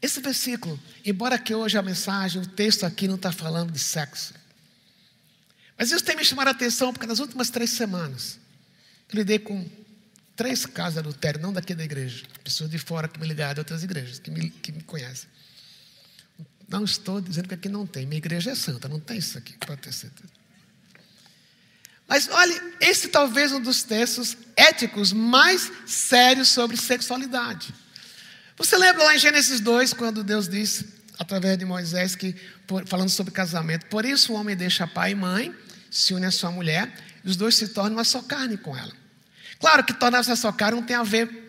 Esse 0.02 0.20
versículo, 0.20 0.78
embora 1.06 1.38
que 1.38 1.54
hoje 1.54 1.78
a 1.78 1.82
mensagem, 1.82 2.42
o 2.42 2.46
texto 2.46 2.84
aqui 2.84 3.08
não 3.08 3.14
está 3.14 3.32
falando 3.32 3.72
de 3.72 3.78
sexo. 3.78 4.34
Mas 5.76 5.90
isso 5.90 6.04
tem 6.04 6.16
me 6.16 6.24
chamado 6.24 6.48
a 6.48 6.50
atenção 6.50 6.92
porque 6.92 7.06
nas 7.06 7.18
últimas 7.18 7.50
três 7.50 7.70
semanas 7.70 8.38
eu 9.12 9.18
lidei 9.18 9.38
com 9.38 9.68
três 10.36 10.66
casos 10.66 10.94
de 10.94 10.98
adultério, 11.00 11.40
não 11.40 11.52
daqui 11.52 11.74
da 11.74 11.84
igreja, 11.84 12.24
pessoas 12.42 12.70
de 12.70 12.78
fora 12.78 13.08
que 13.08 13.18
me 13.18 13.26
ligaram 13.26 13.54
de 13.54 13.60
outras 13.60 13.82
igrejas, 13.82 14.18
que 14.18 14.30
me, 14.30 14.50
que 14.50 14.72
me 14.72 14.82
conhecem. 14.82 15.28
Não 16.68 16.84
estou 16.84 17.20
dizendo 17.20 17.48
que 17.48 17.54
aqui 17.54 17.68
não 17.68 17.86
tem, 17.86 18.06
minha 18.06 18.18
igreja 18.18 18.50
é 18.50 18.54
santa, 18.54 18.88
não 18.88 18.98
tem 18.98 19.18
isso 19.18 19.36
aqui, 19.38 19.54
pode 19.66 19.82
ter 19.82 19.92
certeza. 19.92 20.32
Mas 22.06 22.28
olhe, 22.28 22.60
esse 22.80 23.08
talvez 23.08 23.52
um 23.52 23.60
dos 23.60 23.82
textos 23.82 24.36
éticos 24.56 25.12
mais 25.12 25.70
sérios 25.86 26.48
sobre 26.48 26.76
sexualidade. 26.76 27.72
Você 28.56 28.76
lembra 28.76 29.04
lá 29.04 29.16
em 29.16 29.18
Gênesis 29.18 29.60
2, 29.60 29.94
quando 29.94 30.22
Deus 30.22 30.48
disse, 30.48 30.86
através 31.18 31.58
de 31.58 31.64
Moisés, 31.64 32.14
que 32.14 32.34
falando 32.86 33.08
sobre 33.08 33.32
casamento, 33.32 33.86
por 33.86 34.04
isso 34.04 34.32
o 34.32 34.36
homem 34.36 34.56
deixa 34.56 34.86
pai 34.86 35.12
e 35.12 35.14
mãe, 35.14 35.54
se 35.94 36.12
une 36.12 36.26
à 36.26 36.30
sua 36.32 36.50
mulher, 36.50 36.92
e 37.24 37.30
os 37.30 37.36
dois 37.36 37.54
se 37.54 37.68
tornam 37.68 37.92
uma 37.92 38.04
só 38.04 38.20
carne 38.20 38.56
com 38.56 38.76
ela. 38.76 38.92
Claro 39.60 39.84
que 39.84 39.94
tornar-se 39.94 40.28
uma 40.28 40.34
só 40.34 40.50
carne 40.50 40.80
não 40.80 40.84
tem 40.84 40.96
a 40.96 41.04
ver 41.04 41.42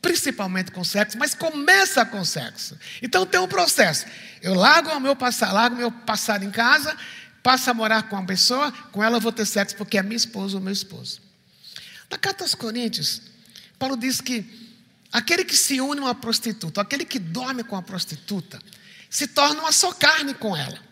principalmente 0.00 0.70
com 0.70 0.84
sexo, 0.84 1.18
mas 1.18 1.34
começa 1.34 2.06
com 2.06 2.24
sexo. 2.24 2.78
Então 3.02 3.26
tem 3.26 3.40
um 3.40 3.48
processo. 3.48 4.06
Eu 4.40 4.54
largo 4.54 4.90
o 4.90 5.00
meu 5.00 5.16
passado, 5.16 5.52
largo 5.52 5.76
meu 5.76 5.90
passado 5.90 6.44
em 6.44 6.52
casa, 6.52 6.96
passo 7.42 7.68
a 7.68 7.74
morar 7.74 8.04
com 8.04 8.14
uma 8.14 8.24
pessoa, 8.24 8.70
com 8.92 9.02
ela 9.02 9.18
vou 9.18 9.32
ter 9.32 9.44
sexo 9.44 9.74
porque 9.74 9.98
é 9.98 10.02
minha 10.04 10.16
esposa 10.16 10.56
ou 10.56 10.62
meu 10.62 10.72
esposo. 10.72 11.20
Na 12.08 12.16
carta 12.16 12.44
aos 12.44 12.54
Coríntios, 12.54 13.22
Paulo 13.76 13.96
diz 13.96 14.20
que 14.20 14.70
aquele 15.12 15.44
que 15.44 15.56
se 15.56 15.80
une 15.80 16.00
a 16.00 16.04
uma 16.04 16.14
prostituta, 16.14 16.80
aquele 16.80 17.04
que 17.04 17.18
dorme 17.18 17.64
com 17.64 17.74
a 17.74 17.82
prostituta, 17.82 18.60
se 19.10 19.26
torna 19.26 19.62
uma 19.62 19.72
só 19.72 19.92
carne 19.92 20.32
com 20.32 20.56
ela. 20.56 20.89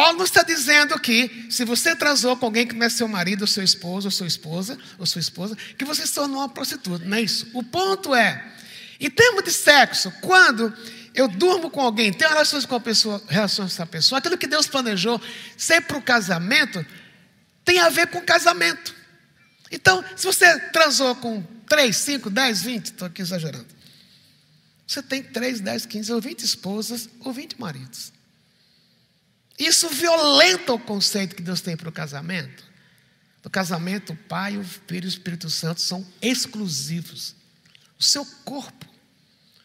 Paulo 0.00 0.16
não 0.16 0.24
está 0.24 0.42
dizendo 0.42 0.98
que 0.98 1.46
se 1.50 1.62
você 1.62 1.94
transou 1.94 2.34
com 2.34 2.46
alguém 2.46 2.66
que 2.66 2.74
não 2.74 2.86
é 2.86 2.88
seu 2.88 3.06
marido, 3.06 3.42
ou 3.42 3.46
seu 3.46 3.62
esposo, 3.62 4.06
ou 4.06 4.10
sua 4.10 4.26
esposa, 4.26 4.78
ou 4.98 5.04
sua 5.04 5.20
esposa, 5.20 5.54
que 5.76 5.84
você 5.84 6.06
se 6.06 6.14
tornou 6.14 6.38
uma 6.38 6.48
prostituta. 6.48 7.04
Não 7.04 7.18
é 7.18 7.20
isso. 7.20 7.46
O 7.52 7.62
ponto 7.62 8.14
é, 8.14 8.42
em 8.98 9.10
termos 9.10 9.44
de 9.44 9.52
sexo, 9.52 10.10
quando 10.22 10.72
eu 11.14 11.28
durmo 11.28 11.68
com 11.68 11.82
alguém, 11.82 12.14
tenho 12.14 12.30
relações 12.30 12.64
com 12.64 12.76
a 12.76 12.80
pessoa, 12.80 13.22
relações 13.28 13.66
com 13.66 13.82
essa 13.82 13.84
pessoa, 13.84 14.20
aquilo 14.20 14.38
que 14.38 14.46
Deus 14.46 14.66
planejou 14.66 15.20
ser 15.54 15.82
para 15.82 15.98
o 15.98 16.02
casamento, 16.02 16.82
tem 17.62 17.78
a 17.80 17.90
ver 17.90 18.06
com 18.06 18.22
casamento. 18.22 18.94
Então, 19.70 20.02
se 20.16 20.24
você 20.24 20.58
transou 20.70 21.14
com 21.16 21.42
3, 21.68 21.94
5, 21.94 22.30
10, 22.30 22.62
20, 22.62 22.86
estou 22.86 23.06
aqui 23.06 23.20
exagerando. 23.20 23.68
Você 24.86 25.02
tem 25.02 25.22
3, 25.22 25.60
10, 25.60 25.84
15 25.84 26.10
ou 26.14 26.22
20 26.22 26.40
esposas 26.40 27.06
ou 27.20 27.34
20 27.34 27.60
maridos. 27.60 28.18
Isso 29.60 29.90
violenta 29.90 30.72
o 30.72 30.78
conceito 30.78 31.36
que 31.36 31.42
Deus 31.42 31.60
tem 31.60 31.76
para 31.76 31.90
o 31.90 31.92
casamento. 31.92 32.64
No 33.44 33.50
casamento, 33.50 34.14
o 34.14 34.16
Pai, 34.16 34.56
o 34.56 34.64
Filho 34.64 35.04
e 35.04 35.06
o 35.06 35.08
Espírito 35.08 35.50
Santo 35.50 35.82
são 35.82 36.06
exclusivos. 36.22 37.36
O 37.98 38.02
seu 38.02 38.24
corpo 38.42 38.86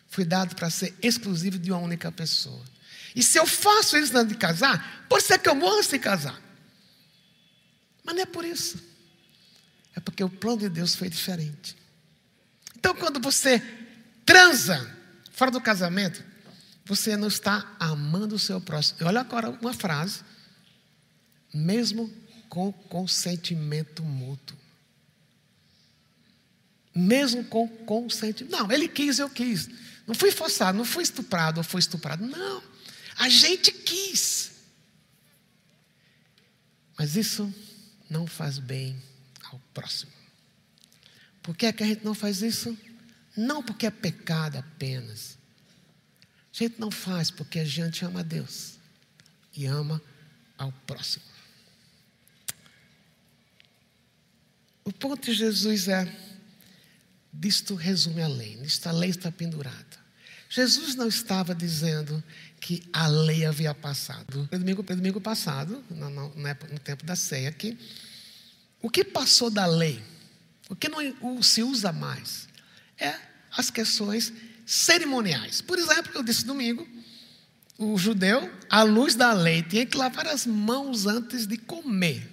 foi 0.09 0.25
dado 0.25 0.53
para 0.53 0.69
ser 0.69 0.93
exclusivo 1.01 1.57
de 1.57 1.71
uma 1.71 1.79
única 1.79 2.11
pessoa. 2.11 2.61
E 3.15 3.23
se 3.23 3.39
eu 3.39 3.47
faço 3.47 3.95
isso 3.95 4.17
antes 4.17 4.33
de 4.33 4.37
casar, 4.37 5.05
pode 5.07 5.23
ser 5.23 5.39
que 5.39 5.47
eu 5.47 5.55
morra 5.55 5.81
sem 5.81 5.97
casar. 5.97 6.41
Mas 8.03 8.15
não 8.15 8.21
é 8.21 8.25
por 8.25 8.43
isso. 8.43 8.77
É 9.95 10.01
porque 10.01 10.25
o 10.25 10.29
plano 10.29 10.57
de 10.57 10.67
Deus 10.67 10.93
foi 10.93 11.07
diferente. 11.07 11.73
Então, 12.75 12.93
quando 12.93 13.21
você 13.21 13.63
transa 14.25 14.93
fora 15.31 15.51
do 15.51 15.61
casamento, 15.61 16.21
você 16.85 17.17
não 17.17 17.27
está 17.27 17.75
amando 17.79 18.35
o 18.35 18.39
seu 18.39 18.61
próximo. 18.61 18.99
Olha 19.07 19.21
agora 19.21 19.49
uma 19.49 19.73
frase. 19.73 20.21
Mesmo 21.51 22.13
com 22.47 22.71
consentimento 22.71 24.03
mútuo. 24.03 24.55
Mesmo 26.93 27.43
com 27.45 27.67
consentimento. 27.67 28.51
Não, 28.51 28.71
ele 28.71 28.87
quis, 28.87 29.17
eu 29.17 29.29
quis. 29.29 29.67
Não 30.05 30.13
fui 30.13 30.31
forçado, 30.31 30.77
não 30.77 30.85
fui 30.85 31.01
estuprado 31.01 31.57
ou 31.57 31.63
foi 31.63 31.79
estuprado. 31.79 32.23
Não. 32.23 32.61
A 33.17 33.27
gente 33.29 33.71
quis. 33.71 34.51
Mas 36.97 37.15
isso 37.15 37.51
não 38.07 38.27
faz 38.27 38.59
bem 38.59 39.01
ao 39.51 39.59
próximo. 39.73 40.11
Por 41.41 41.57
que, 41.57 41.65
é 41.65 41.73
que 41.73 41.83
a 41.83 41.87
gente 41.87 42.05
não 42.05 42.13
faz 42.13 42.43
isso? 42.43 42.77
Não 43.35 43.63
porque 43.63 43.87
é 43.87 43.91
pecado 43.91 44.57
apenas 44.57 45.37
a 46.63 46.67
gente 46.67 46.79
não 46.79 46.89
faz 46.89 47.29
porque 47.29 47.59
a 47.59 47.65
gente 47.65 48.05
ama 48.05 48.21
a 48.21 48.23
Deus 48.23 48.75
e 49.53 49.65
ama 49.65 50.01
ao 50.57 50.71
próximo. 50.87 51.25
O 54.85 54.93
ponto 54.93 55.25
de 55.25 55.33
Jesus 55.33 55.87
é: 55.87 56.07
disto 57.33 57.75
resume 57.75 58.21
a 58.21 58.27
lei, 58.27 58.57
esta 58.63 58.91
lei 58.91 59.09
está 59.09 59.31
pendurada. 59.31 60.05
Jesus 60.49 60.95
não 60.95 61.07
estava 61.07 61.53
dizendo 61.53 62.23
que 62.61 62.81
a 62.93 63.07
lei 63.07 63.45
havia 63.45 63.73
passado. 63.73 64.47
No 64.51 64.59
domingo, 64.59 64.85
no 64.87 64.95
domingo 64.95 65.19
passado, 65.19 65.83
no, 65.89 66.09
no, 66.09 66.29
no, 66.35 66.79
tempo 66.79 67.03
da 67.03 67.15
ceia, 67.15 67.51
que 67.51 67.77
o 68.81 68.89
que 68.89 69.03
passou 69.03 69.49
da 69.49 69.65
lei, 69.65 70.01
o 70.69 70.75
que 70.75 70.87
não 70.87 71.43
se 71.43 71.61
usa 71.61 71.91
mais, 71.91 72.47
é 72.97 73.19
as 73.51 73.69
questões 73.69 74.31
cerimoniais. 74.65 75.61
Por 75.61 75.77
exemplo, 75.77 76.11
eu 76.15 76.23
disse 76.23 76.45
domingo, 76.45 76.87
o 77.77 77.97
judeu, 77.97 78.51
à 78.69 78.83
luz 78.83 79.15
da 79.15 79.33
lei, 79.33 79.61
tinha 79.61 79.85
que 79.85 79.97
lavar 79.97 80.27
as 80.27 80.45
mãos 80.45 81.05
antes 81.05 81.45
de 81.45 81.57
comer. 81.57 82.31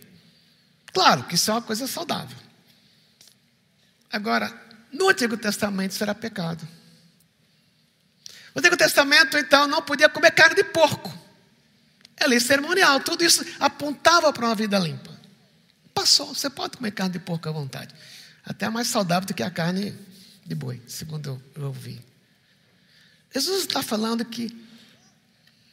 Claro 0.92 1.24
que 1.24 1.34
isso 1.34 1.50
é 1.50 1.54
uma 1.54 1.62
coisa 1.62 1.86
saudável. 1.86 2.36
Agora, 4.10 4.52
no 4.92 5.08
Antigo 5.08 5.36
Testamento 5.36 5.92
isso 5.92 6.02
era 6.02 6.14
pecado. 6.14 6.66
No 8.54 8.60
Antigo 8.60 8.76
Testamento, 8.76 9.36
então, 9.38 9.66
não 9.66 9.82
podia 9.82 10.08
comer 10.08 10.30
carne 10.32 10.54
de 10.54 10.64
porco. 10.64 11.12
É 12.16 12.26
lei 12.26 12.38
cerimonial. 12.38 13.00
Tudo 13.00 13.24
isso 13.24 13.44
apontava 13.58 14.32
para 14.32 14.46
uma 14.46 14.54
vida 14.54 14.78
limpa. 14.78 15.10
Passou. 15.94 16.34
Você 16.34 16.50
pode 16.50 16.76
comer 16.76 16.92
carne 16.92 17.14
de 17.14 17.18
porco 17.18 17.48
à 17.48 17.52
vontade. 17.52 17.94
Até 18.44 18.68
mais 18.68 18.88
saudável 18.88 19.26
do 19.26 19.34
que 19.34 19.42
a 19.42 19.50
carne 19.50 19.96
de 20.44 20.54
boi, 20.54 20.80
segundo 20.86 21.42
eu 21.54 21.64
ouvi. 21.64 22.11
Jesus 23.34 23.62
está 23.62 23.82
falando 23.82 24.24
que 24.24 24.54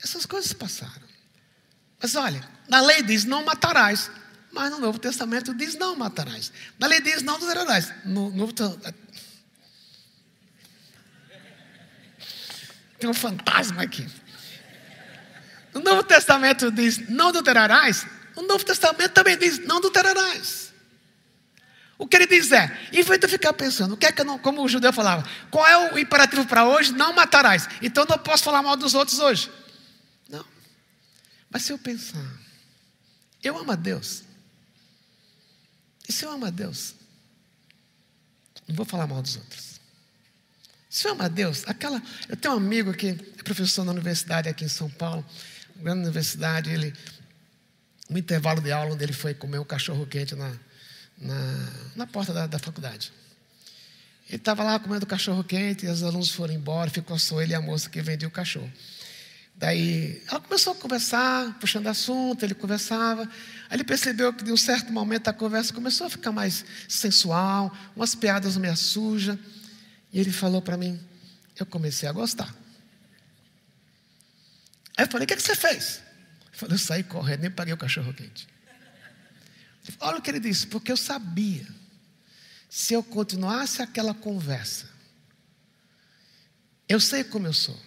essas 0.02 0.26
coisas 0.26 0.54
passaram. 0.54 1.10
Mas 2.02 2.16
olha, 2.16 2.48
na 2.68 2.82
lei 2.82 3.04
diz 3.04 3.26
não 3.26 3.44
matarás. 3.44 4.10
Mas 4.52 4.72
no 4.72 4.80
Novo 4.80 4.98
Testamento 4.98 5.54
diz 5.54 5.76
não 5.76 5.96
matarás. 5.96 6.52
Na 6.80 6.88
lei 6.88 7.02
diz 7.02 7.22
não 7.22 7.36
adulterarás. 7.36 7.94
No 8.06 8.32
Novo 8.32 8.54
Tem 12.98 13.10
um 13.10 13.14
fantasma 13.14 13.84
aqui. 13.84 14.08
No 15.74 15.82
Novo 15.82 16.04
Testamento 16.04 16.72
diz 16.72 17.10
não 17.10 17.28
adulterarás. 17.30 18.08
No 18.36 18.44
Novo 18.44 18.64
Testamento 18.64 19.12
também 19.12 19.38
diz 19.38 19.60
não 19.60 19.78
adulterarás. 19.78 20.69
O 22.00 22.08
que 22.08 22.16
ele 22.16 22.28
diz 22.28 22.50
é, 22.54 22.66
em 22.94 23.04
vez 23.04 23.20
de 23.20 23.26
eu 23.26 23.30
ficar 23.30 23.52
pensando, 23.52 23.94
o 23.94 23.98
que 23.98 24.06
é 24.06 24.12
que 24.12 24.22
eu 24.22 24.26
não, 24.26 24.40
como 24.40 24.64
o 24.64 24.70
judeu 24.70 24.94
falava, 24.94 25.30
qual 25.52 25.68
é 25.68 25.94
o 25.94 26.00
imperativo 26.00 26.46
para 26.46 26.66
hoje? 26.66 26.94
Não 26.94 27.12
matarás. 27.12 27.68
Então 27.82 28.06
não 28.08 28.18
posso 28.18 28.42
falar 28.42 28.64
mal 28.64 28.78
dos 28.78 28.94
outros 28.94 29.20
hoje. 29.20 29.52
Não. 30.30 30.46
Mas 31.50 31.64
se 31.64 31.74
eu 31.74 31.78
pensar, 31.78 32.26
eu 33.44 33.58
amo 33.58 33.74
a 33.74 33.76
Deus. 33.76 34.24
E 36.08 36.14
se 36.14 36.24
eu 36.24 36.32
amo 36.32 36.46
a 36.46 36.50
Deus, 36.50 36.96
não 38.66 38.74
vou 38.78 38.86
falar 38.86 39.06
mal 39.06 39.22
dos 39.22 39.36
outros. 39.36 39.82
Se 40.90 41.06
eu 41.06 41.12
amo 41.12 41.24
a 41.24 41.28
Deus, 41.28 41.64
aquela. 41.68 42.02
Eu 42.30 42.38
tenho 42.38 42.54
um 42.54 42.58
amigo 42.58 42.94
que 42.94 43.10
é 43.10 43.44
professor 43.44 43.84
na 43.84 43.92
universidade 43.92 44.48
aqui 44.48 44.64
em 44.64 44.70
São 44.70 44.90
Paulo, 44.90 45.26
uma 45.76 45.84
grande 45.84 46.04
universidade, 46.04 46.70
ele, 46.70 46.94
no 48.10 48.18
intervalo 48.18 48.62
de 48.62 48.72
aula, 48.72 48.94
onde 48.94 49.04
ele 49.04 49.12
foi 49.12 49.34
comer 49.34 49.60
um 49.60 49.66
cachorro 49.66 50.08
quente 50.08 50.34
na, 50.34 50.50
na, 51.22 51.70
na 51.96 52.08
porta 52.08 52.34
da, 52.34 52.48
da 52.48 52.60
faculdade. 52.60 53.12
Ele 54.28 54.38
estava 54.38 54.64
lá 54.64 54.80
comendo 54.80 55.06
cachorro 55.06 55.44
quente, 55.44 55.86
e 55.86 55.90
os 55.90 56.04
alunos 56.04 56.30
foram 56.30 56.54
embora, 56.54 56.90
ficou 56.90 57.18
só 57.18 57.42
ele 57.42 57.54
e 57.54 57.56
a 57.56 57.62
moça 57.62 57.90
que 57.90 58.02
vendia 58.02 58.28
o 58.28 58.32
cachorro. 58.32 58.72
Daí 59.56 60.24
ela 60.30 60.40
começou 60.40 60.72
a 60.72 60.76
conversar, 60.76 61.58
puxando 61.60 61.88
assunto, 61.88 62.44
ele 62.44 62.54
conversava. 62.54 63.24
Aí 63.70 63.76
ele 63.76 63.84
percebeu 63.84 64.32
que 64.32 64.44
de 64.44 64.54
um 64.54 64.58
certo 64.58 64.94
momento 64.94 65.28
a 65.28 65.34
conversa 65.34 65.74
começou 65.74 66.08
a 66.08 66.10
ficar 66.10 66.32
mais 66.32 66.64
sensual, 66.88 67.76
umas 67.94 68.16
piadas 68.16 68.56
meio 68.56 68.78
sujas. 68.78 69.38
E 70.14 70.20
ele 70.20 70.32
falou 70.32 70.62
para 70.62 70.78
mim, 70.78 70.98
eu 71.60 71.66
comecei 71.66 72.08
a 72.08 72.12
gostar. 72.14 72.56
Aí 74.96 75.06
eu 75.06 75.12
falei, 75.12 75.26
o 75.26 75.28
que, 75.28 75.34
é 75.34 75.38
que 75.38 75.44
você 75.44 75.56
fez? 75.56 76.02
Eu 76.54 76.60
falei, 76.60 76.76
eu 76.76 76.80
saí 76.80 77.04
correndo, 77.04 77.42
nem 77.42 77.52
paguei 77.52 77.74
o 77.74 77.78
cachorro 77.78 78.14
quente. 78.14 78.48
Olha 80.00 80.18
o 80.18 80.22
que 80.22 80.30
ele 80.30 80.40
disse, 80.40 80.68
porque 80.68 80.92
eu 80.92 80.98
sabia, 80.98 81.68
se 82.70 82.94
eu 82.94 83.02
continuasse 83.02 83.82
aquela 83.82 84.14
conversa, 84.14 84.90
eu 86.88 87.00
sei 87.00 87.24
como 87.24 87.48
eu 87.48 87.54
sou, 87.54 87.80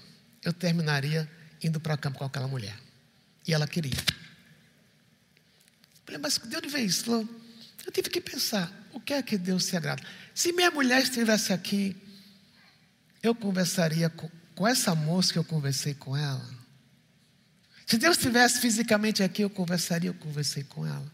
eu 0.43 0.53
terminaria 0.53 1.31
indo 1.63 1.81
para 1.81 1.95
o 1.95 1.99
campo 1.99 2.19
com 2.19 2.25
aquela 2.25 2.49
mulher. 2.49 2.77
E 3.47 3.53
ela 3.53 3.67
queria. 3.67 3.97
Falei, 6.05 6.21
mas 6.21 6.39
de 6.39 6.57
onde 6.57 6.69
veio 6.69 6.87
isso? 6.87 7.11
Eu 7.85 7.93
tive 7.93 8.11
que 8.11 8.21
pensar, 8.21 8.73
o 8.93 9.01
que 9.01 9.13
é 9.13 9.23
que 9.23 9.37
Deus 9.37 9.65
se 9.65 9.77
agrada? 9.77 10.03
Se 10.35 10.53
minha 10.53 10.71
mulher 10.71 11.03
estivesse 11.03 11.53
aqui, 11.53 11.97
eu 13.23 13.35
conversaria 13.35 14.09
com, 14.11 14.31
com 14.55 14.67
essa 14.67 14.95
moça 14.95 15.33
que 15.33 15.39
eu 15.39 15.45
conversei 15.45 15.95
com 15.95 16.17
ela. 16.17 16.63
Se 17.87 17.99
Deus 17.99 18.17
estivesse 18.17 18.61
fisicamente 18.61 19.23
aqui, 19.23 19.43
eu 19.43 19.51
conversaria, 19.51 20.11
eu 20.11 20.15
conversei 20.15 20.65
com 20.65 20.87
ela. 20.87 21.11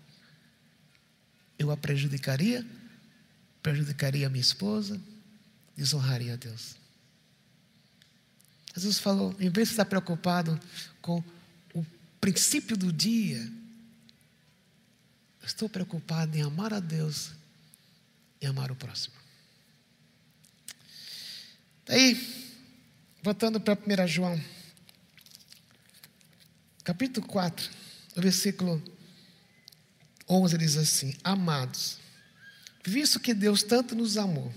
Eu 1.58 1.70
a 1.70 1.76
prejudicaria, 1.76 2.64
prejudicaria 3.62 4.26
a 4.26 4.30
minha 4.30 4.40
esposa, 4.40 5.00
desonraria 5.76 6.34
a 6.34 6.36
Deus. 6.36 6.76
Jesus 8.74 8.98
falou: 8.98 9.34
em 9.40 9.50
vez 9.50 9.68
de 9.68 9.74
estar 9.74 9.84
preocupado 9.84 10.58
com 11.02 11.22
o 11.74 11.84
princípio 12.20 12.76
do 12.76 12.92
dia, 12.92 13.50
estou 15.42 15.68
preocupado 15.68 16.36
em 16.36 16.42
amar 16.42 16.72
a 16.72 16.80
Deus 16.80 17.32
e 18.40 18.46
amar 18.46 18.70
o 18.70 18.76
próximo. 18.76 19.16
Daí, 21.86 22.14
voltando 23.22 23.58
para 23.58 23.74
1 23.74 24.06
João, 24.06 24.40
capítulo 26.84 27.26
4, 27.26 27.70
o 28.16 28.20
versículo 28.20 28.97
11 30.28 30.58
diz 30.58 30.76
assim: 30.76 31.14
Amados, 31.24 31.98
visto 32.84 33.18
que 33.18 33.32
Deus 33.32 33.62
tanto 33.62 33.94
nos 33.94 34.16
amou, 34.16 34.52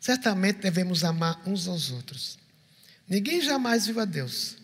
certamente 0.00 0.60
devemos 0.60 1.04
amar 1.04 1.40
uns 1.46 1.66
aos 1.66 1.90
outros. 1.90 2.38
Ninguém 3.08 3.40
jamais 3.40 3.86
viu 3.86 4.00
a 4.00 4.04
Deus. 4.04 4.56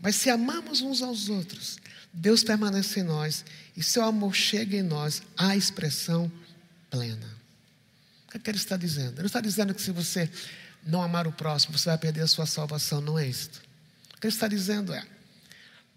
Mas 0.00 0.16
se 0.16 0.30
amamos 0.30 0.80
uns 0.80 1.02
aos 1.02 1.28
outros, 1.28 1.78
Deus 2.12 2.42
permanece 2.42 3.00
em 3.00 3.02
nós 3.02 3.44
e 3.76 3.82
seu 3.82 4.02
amor 4.02 4.34
chega 4.34 4.76
em 4.76 4.82
nós 4.82 5.22
à 5.36 5.56
expressão 5.56 6.30
plena. 6.88 7.38
O 8.26 8.30
que, 8.30 8.38
é 8.38 8.50
ele 8.50 8.58
está 8.58 8.76
dizendo? 8.76 9.20
Ele 9.20 9.26
está 9.26 9.40
dizendo 9.40 9.74
que 9.74 9.82
se 9.82 9.90
você 9.90 10.30
não 10.84 11.02
amar 11.02 11.26
o 11.26 11.32
próximo, 11.32 11.76
você 11.76 11.90
vai 11.90 11.98
perder 11.98 12.22
a 12.22 12.26
sua 12.26 12.46
salvação. 12.46 13.00
Não 13.00 13.18
é 13.18 13.26
isto. 13.26 13.60
O 14.16 14.20
que 14.20 14.26
ele 14.26 14.34
está 14.34 14.48
dizendo 14.48 14.94
é: 14.94 15.04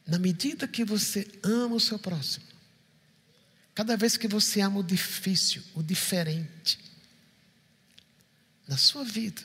na 0.06 0.20
medida 0.20 0.68
que 0.68 0.84
você 0.84 1.28
ama 1.42 1.76
o 1.76 1.80
seu 1.80 1.98
próximo, 1.98 2.46
cada 3.74 3.98
vez 3.98 4.18
que 4.18 4.28
você 4.28 4.62
ama 4.62 4.80
o 4.80 4.84
difícil, 4.84 5.64
o 5.74 5.82
diferente, 5.82 6.80
na 8.68 8.78
sua 8.78 9.04
vida, 9.04 9.44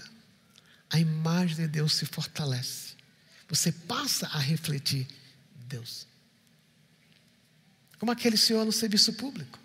a 0.90 0.98
imagem 0.98 1.56
de 1.56 1.68
Deus 1.68 1.94
se 1.94 2.06
fortalece. 2.06 2.94
Você 3.48 3.72
passa 3.72 4.26
a 4.28 4.38
refletir 4.38 5.06
Deus. 5.66 6.06
Como 7.98 8.12
aquele 8.12 8.36
senhor 8.36 8.64
no 8.64 8.72
serviço 8.72 9.12
público. 9.14 9.58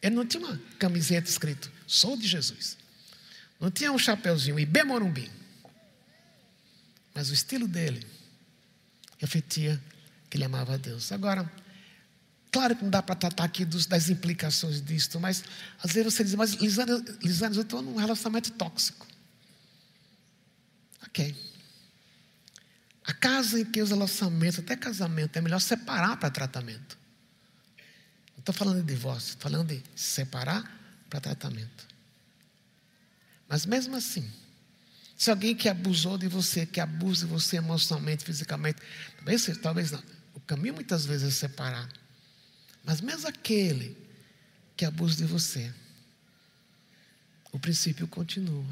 Ele 0.00 0.14
não 0.14 0.26
tinha 0.26 0.44
uma 0.44 0.58
camiseta 0.78 1.28
escrito, 1.28 1.70
sou 1.86 2.16
de 2.16 2.26
Jesus. 2.26 2.76
Não 3.58 3.70
tinha 3.70 3.90
um 3.90 3.98
chapeuzinho, 3.98 4.58
Ibê 4.58 4.84
Morumbi. 4.84 5.30
Mas 7.14 7.30
o 7.30 7.34
estilo 7.34 7.66
dele 7.66 8.06
refletia 9.18 9.82
que 10.28 10.36
ele 10.36 10.44
amava 10.44 10.74
a 10.74 10.76
Deus. 10.76 11.10
Agora, 11.12 11.50
claro 12.56 12.74
que 12.74 12.82
não 12.82 12.90
dá 12.90 13.02
para 13.02 13.14
tratar 13.14 13.44
aqui 13.44 13.66
dos, 13.66 13.84
das 13.84 14.08
implicações 14.08 14.80
disso, 14.80 15.20
mas 15.20 15.44
às 15.82 15.92
vezes 15.92 16.14
você 16.14 16.24
diz, 16.24 16.34
mas 16.34 16.52
Lisane 16.52 17.54
eu 17.54 17.62
estou 17.62 17.82
num 17.82 17.96
relacionamento 17.96 18.50
tóxico. 18.52 19.06
Ok. 21.06 21.36
A 23.04 23.12
casa 23.12 23.60
em 23.60 23.64
que 23.66 23.82
os 23.82 23.90
relacionamentos, 23.90 24.58
até 24.58 24.74
casamento, 24.74 25.36
é 25.36 25.42
melhor 25.42 25.60
separar 25.60 26.16
para 26.16 26.30
tratamento. 26.30 26.96
Não 28.32 28.38
estou 28.38 28.54
falando 28.54 28.80
de 28.80 28.86
divórcio, 28.86 29.34
estou 29.34 29.50
falando 29.50 29.68
de 29.68 29.82
separar 29.94 30.64
para 31.10 31.20
tratamento. 31.20 31.86
Mas 33.46 33.66
mesmo 33.66 33.96
assim, 33.96 34.26
se 35.14 35.30
alguém 35.30 35.54
que 35.54 35.68
abusou 35.68 36.16
de 36.16 36.26
você, 36.26 36.64
que 36.64 36.80
abusa 36.80 37.26
de 37.26 37.32
você 37.32 37.58
emocionalmente, 37.58 38.24
fisicamente, 38.24 38.80
talvez, 39.18 39.58
talvez 39.58 39.90
não. 39.90 40.02
O 40.32 40.40
caminho 40.40 40.72
muitas 40.72 41.04
vezes 41.04 41.28
é 41.28 41.30
separar. 41.30 42.05
Mas 42.86 43.00
mesmo 43.00 43.26
aquele 43.26 43.96
que 44.76 44.84
abusa 44.84 45.16
de 45.16 45.24
você, 45.24 45.74
o 47.50 47.58
princípio 47.58 48.06
continua. 48.06 48.64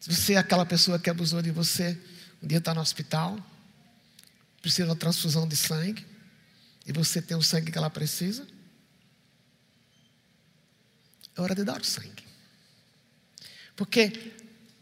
Se 0.00 0.12
você 0.12 0.32
é 0.32 0.38
aquela 0.38 0.66
pessoa 0.66 0.98
que 0.98 1.08
abusou 1.08 1.40
de 1.40 1.52
você, 1.52 1.96
um 2.42 2.46
dia 2.48 2.58
está 2.58 2.74
no 2.74 2.80
hospital, 2.80 3.38
precisa 4.60 4.84
de 4.84 4.90
uma 4.90 4.96
transfusão 4.96 5.46
de 5.46 5.56
sangue, 5.56 6.04
e 6.84 6.92
você 6.92 7.22
tem 7.22 7.36
o 7.36 7.42
sangue 7.42 7.70
que 7.70 7.78
ela 7.78 7.88
precisa, 7.88 8.44
é 11.36 11.40
hora 11.40 11.54
de 11.54 11.62
dar 11.62 11.80
o 11.80 11.84
sangue. 11.84 12.24
Porque 13.76 14.32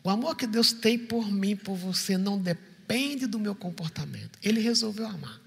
o 0.03 0.09
amor 0.09 0.35
que 0.35 0.47
Deus 0.47 0.73
tem 0.73 0.99
por 0.99 1.31
mim, 1.31 1.55
por 1.55 1.77
você, 1.77 2.17
não 2.17 2.41
depende 2.41 3.27
do 3.27 3.39
meu 3.39 3.55
comportamento. 3.55 4.39
Ele 4.43 4.61
resolveu 4.61 5.07
amar. 5.07 5.41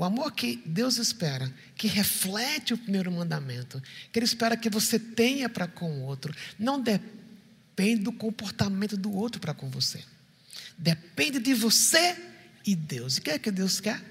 O 0.00 0.04
amor 0.04 0.32
que 0.32 0.62
Deus 0.64 0.96
espera, 0.96 1.52
que 1.76 1.86
reflete 1.86 2.72
o 2.72 2.78
primeiro 2.78 3.12
mandamento, 3.12 3.82
que 4.10 4.18
Ele 4.18 4.24
espera 4.24 4.56
que 4.56 4.70
você 4.70 4.98
tenha 4.98 5.46
para 5.46 5.68
com 5.68 5.92
o 5.92 6.04
outro, 6.04 6.34
não 6.58 6.80
depende 6.80 8.04
do 8.04 8.10
comportamento 8.10 8.96
do 8.96 9.14
outro 9.14 9.38
para 9.38 9.52
com 9.52 9.68
você. 9.68 10.02
Depende 10.78 11.38
de 11.38 11.52
você 11.52 12.16
e 12.66 12.74
Deus. 12.74 13.18
E 13.18 13.20
o 13.20 13.22
que 13.24 13.30
é 13.30 13.38
que 13.38 13.50
Deus 13.50 13.78
quer? 13.78 14.02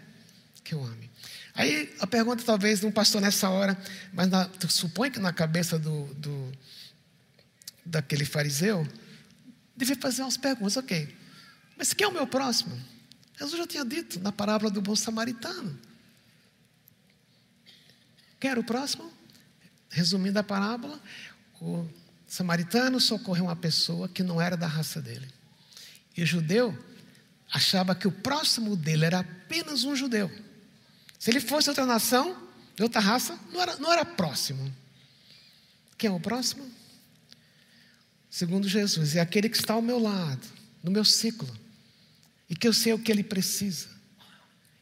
Que 0.64 0.76
eu 0.76 0.84
ame. 0.84 1.10
Aí 1.56 1.92
a 2.00 2.06
pergunta 2.06 2.44
talvez 2.44 2.84
um 2.84 2.92
pastor 2.92 3.20
nessa 3.20 3.50
hora, 3.50 3.76
mas 4.14 4.30
na, 4.30 4.48
supõe 4.70 5.10
que 5.10 5.18
na 5.18 5.34
cabeça 5.34 5.80
do, 5.80 6.06
do 6.14 6.52
daquele 7.84 8.26
fariseu, 8.26 8.88
devia 9.76 9.96
fazer 9.96 10.22
umas 10.22 10.38
perguntas, 10.38 10.78
ok. 10.78 11.18
Mas 11.76 11.94
quem 11.94 12.06
é 12.06 12.08
o 12.08 12.14
meu 12.14 12.28
próximo? 12.28 12.80
Jesus 13.40 13.58
já 13.58 13.66
tinha 13.66 13.86
dito 13.86 14.20
na 14.20 14.34
parábola 14.34 14.70
do 14.70 14.82
bom 14.82 14.96
samaritano. 14.96 15.80
Quem 18.38 18.52
era 18.52 18.60
o 18.60 18.64
próximo? 18.64 19.10
Resumindo 19.90 20.38
a 20.38 20.44
parábola, 20.44 21.00
o 21.62 21.88
samaritano 22.28 23.00
socorreu 23.00 23.46
uma 23.46 23.56
pessoa 23.56 24.10
que 24.10 24.24
não 24.24 24.42
era 24.42 24.58
da 24.58 24.68
raça 24.68 25.02
dele. 25.02 25.28
E 26.18 26.22
o 26.22 26.26
judeu 26.26 26.78
achava 27.52 27.96
que 27.96 28.08
o 28.08 28.12
próximo 28.12 28.76
dele 28.76 29.06
era 29.06 29.20
apenas 29.20 29.86
um 29.86 29.96
judeu. 29.96 30.30
Se 31.18 31.32
ele 31.32 31.40
fosse 31.40 31.70
outra 31.70 31.86
nação, 31.86 32.50
de 32.76 32.84
outra 32.84 33.00
raça, 33.00 33.40
não 33.54 33.62
era, 33.62 33.78
não 33.78 33.92
era 33.92 34.04
próximo. 34.04 34.74
Quem 35.98 36.10
é 36.10 36.14
o 36.14 36.20
próximo? 36.20 36.70
Segundo 38.30 38.68
Jesus, 38.68 39.16
é 39.16 39.22
aquele 39.22 39.50
que 39.50 39.58
está 39.58 39.74
ao 39.74 39.82
meu 39.82 39.98
lado, 39.98 40.46
no 40.84 40.92
meu 40.92 41.04
ciclo, 41.04 41.50
e 42.50 42.56
que 42.56 42.68
eu 42.68 42.74
sei 42.74 42.94
o 42.94 43.00
que 43.00 43.12
ele 43.12 43.24
precisa, 43.24 43.88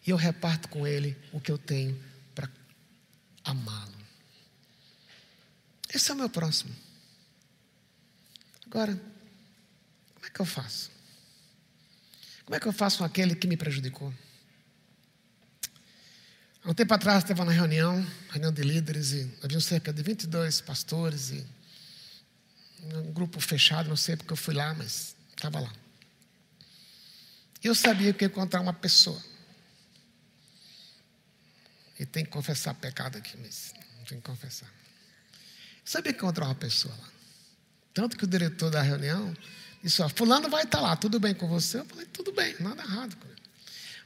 e 0.06 0.10
eu 0.10 0.16
reparto 0.16 0.70
com 0.70 0.88
ele 0.88 1.18
o 1.34 1.40
que 1.42 1.52
eu 1.52 1.58
tenho 1.58 2.02
para 2.34 2.50
amá-lo. 3.44 3.94
Esse 5.94 6.12
é 6.12 6.14
o 6.14 6.18
meu 6.18 6.30
próximo. 6.30 6.74
Agora, 8.66 8.94
como 10.16 10.26
é 10.26 10.30
que 10.30 10.40
eu 10.40 10.46
faço? 10.46 10.92
Como 12.46 12.56
é 12.56 12.60
que 12.60 12.68
eu 12.68 12.74
faço 12.74 13.00
com 13.00 13.04
aquele 13.04 13.36
que 13.36 13.48
me 13.48 13.58
prejudicou? 13.58 14.14
Há 16.64 16.72
um 16.72 16.74
tempo 16.74 16.94
atrás, 16.94 17.24
estava 17.24 17.44
na 17.44 17.52
reunião, 17.52 18.06
reunião 18.30 18.52
de 18.52 18.62
líderes, 18.62 19.12
e 19.12 19.30
havia 19.44 19.60
cerca 19.60 19.92
de 19.92 20.02
22 20.02 20.62
pastores, 20.62 21.32
e 21.32 21.46
um 22.96 23.12
grupo 23.12 23.40
fechado, 23.40 23.90
não 23.90 23.96
sei 23.96 24.16
porque 24.16 24.32
eu 24.34 24.38
fui 24.38 24.54
lá, 24.54 24.74
mas 24.74 25.16
estava 25.36 25.60
lá. 25.60 25.74
Eu 27.64 27.76
sabia 27.76 28.14
que 28.14 28.24
ia 28.24 28.28
encontrar 28.28 28.62
uma 28.62 28.74
pessoa. 28.74 29.22
E 32.00 32.06
tem 32.06 32.24
que 32.24 32.32
confessar 32.32 32.74
pecado 32.76 33.18
aqui, 33.18 33.36
mas 33.38 33.74
tem 34.08 34.20
que 34.20 34.24
confessar. 34.24 34.70
Sabia 35.84 36.14
que 36.14 36.20
ia 36.20 36.24
encontrar 36.24 36.46
uma 36.46 36.56
pessoa 36.56 36.96
lá. 36.96 37.10
Tanto 37.94 38.16
que 38.16 38.24
o 38.24 38.28
diretor 38.28 38.70
da 38.70 38.82
reunião 38.82 39.34
Disse, 39.82 40.02
ó, 40.02 40.10
fulano 40.10 40.50
vai 40.50 40.64
estar 40.64 40.82
lá, 40.82 40.96
tudo 40.96 41.20
bem 41.20 41.34
com 41.34 41.48
você? 41.48 41.80
Eu 41.80 41.86
falei, 41.86 42.06
tudo 42.08 42.32
bem, 42.32 42.56
nada 42.60 42.82
errado 42.82 43.16
com 43.16 43.28
ele. 43.28 43.42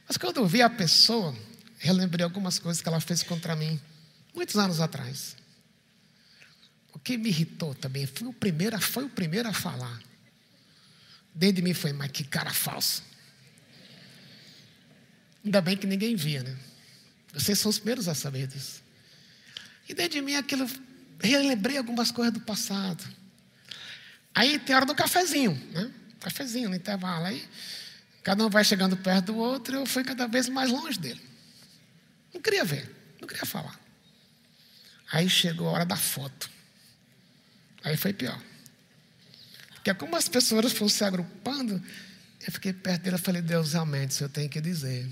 Mas 0.06 0.16
quando 0.16 0.36
eu 0.36 0.46
vi 0.46 0.60
a 0.60 0.70
pessoa, 0.70 1.34
relembrei 1.78 2.24
algumas 2.24 2.58
coisas 2.58 2.82
que 2.82 2.88
ela 2.88 3.00
fez 3.00 3.22
contra 3.22 3.56
mim, 3.56 3.80
muitos 4.34 4.56
anos 4.56 4.80
atrás. 4.80 5.36
O 6.92 6.98
que 6.98 7.16
me 7.16 7.30
irritou 7.30 7.74
também, 7.74 8.08
o 8.20 8.32
primeiro, 8.32 8.80
foi 8.80 9.04
o 9.04 9.08
primeiro 9.08 9.48
a 9.48 9.52
falar. 9.52 10.00
Dentro 11.34 11.56
de 11.56 11.62
mim 11.62 11.74
foi, 11.74 11.92
mas 11.92 12.10
que 12.10 12.24
cara 12.24 12.52
falso. 12.52 13.02
Ainda 15.44 15.60
bem 15.60 15.76
que 15.76 15.86
ninguém 15.86 16.14
via, 16.14 16.42
né? 16.42 16.56
Vocês 17.32 17.58
são 17.58 17.70
os 17.70 17.78
primeiros 17.78 18.08
a 18.08 18.14
saber 18.14 18.46
disso. 18.46 18.82
E 19.88 19.94
dentro 19.94 20.12
de 20.12 20.22
mim 20.22 20.34
aquilo, 20.34 20.68
relembrei 21.18 21.78
algumas 21.78 22.10
coisas 22.10 22.32
do 22.32 22.40
passado. 22.40 23.02
Aí 24.34 24.58
tem 24.58 24.74
hora 24.74 24.86
do 24.86 24.94
cafezinho, 24.94 25.52
né? 25.72 25.90
Cafezinho 26.20 26.68
no 26.68 26.76
intervalo. 26.76 27.26
Aí 27.26 27.46
cada 28.22 28.46
um 28.46 28.50
vai 28.50 28.64
chegando 28.64 28.96
perto 28.96 29.26
do 29.26 29.36
outro, 29.36 29.76
eu 29.76 29.86
fui 29.86 30.04
cada 30.04 30.26
vez 30.26 30.48
mais 30.48 30.70
longe 30.70 30.98
dele. 30.98 31.20
Não 32.32 32.40
queria 32.40 32.64
ver, 32.64 32.88
não 33.20 33.26
queria 33.26 33.44
falar. 33.44 33.78
Aí 35.10 35.28
chegou 35.28 35.68
a 35.68 35.72
hora 35.72 35.84
da 35.84 35.96
foto. 35.96 36.48
Aí 37.84 37.96
foi 37.96 38.12
pior. 38.12 38.40
Porque 39.74 39.92
como 39.94 40.14
as 40.16 40.28
pessoas 40.28 40.72
foram 40.72 40.88
se 40.88 41.04
agrupando, 41.04 41.82
eu 42.46 42.52
fiquei 42.52 42.72
perto 42.72 43.02
dele 43.02 43.16
e 43.16 43.18
falei, 43.18 43.42
Deus, 43.42 43.72
realmente, 43.72 44.12
isso 44.12 44.24
eu 44.24 44.28
tenho 44.28 44.48
que 44.48 44.60
dizer. 44.60 45.08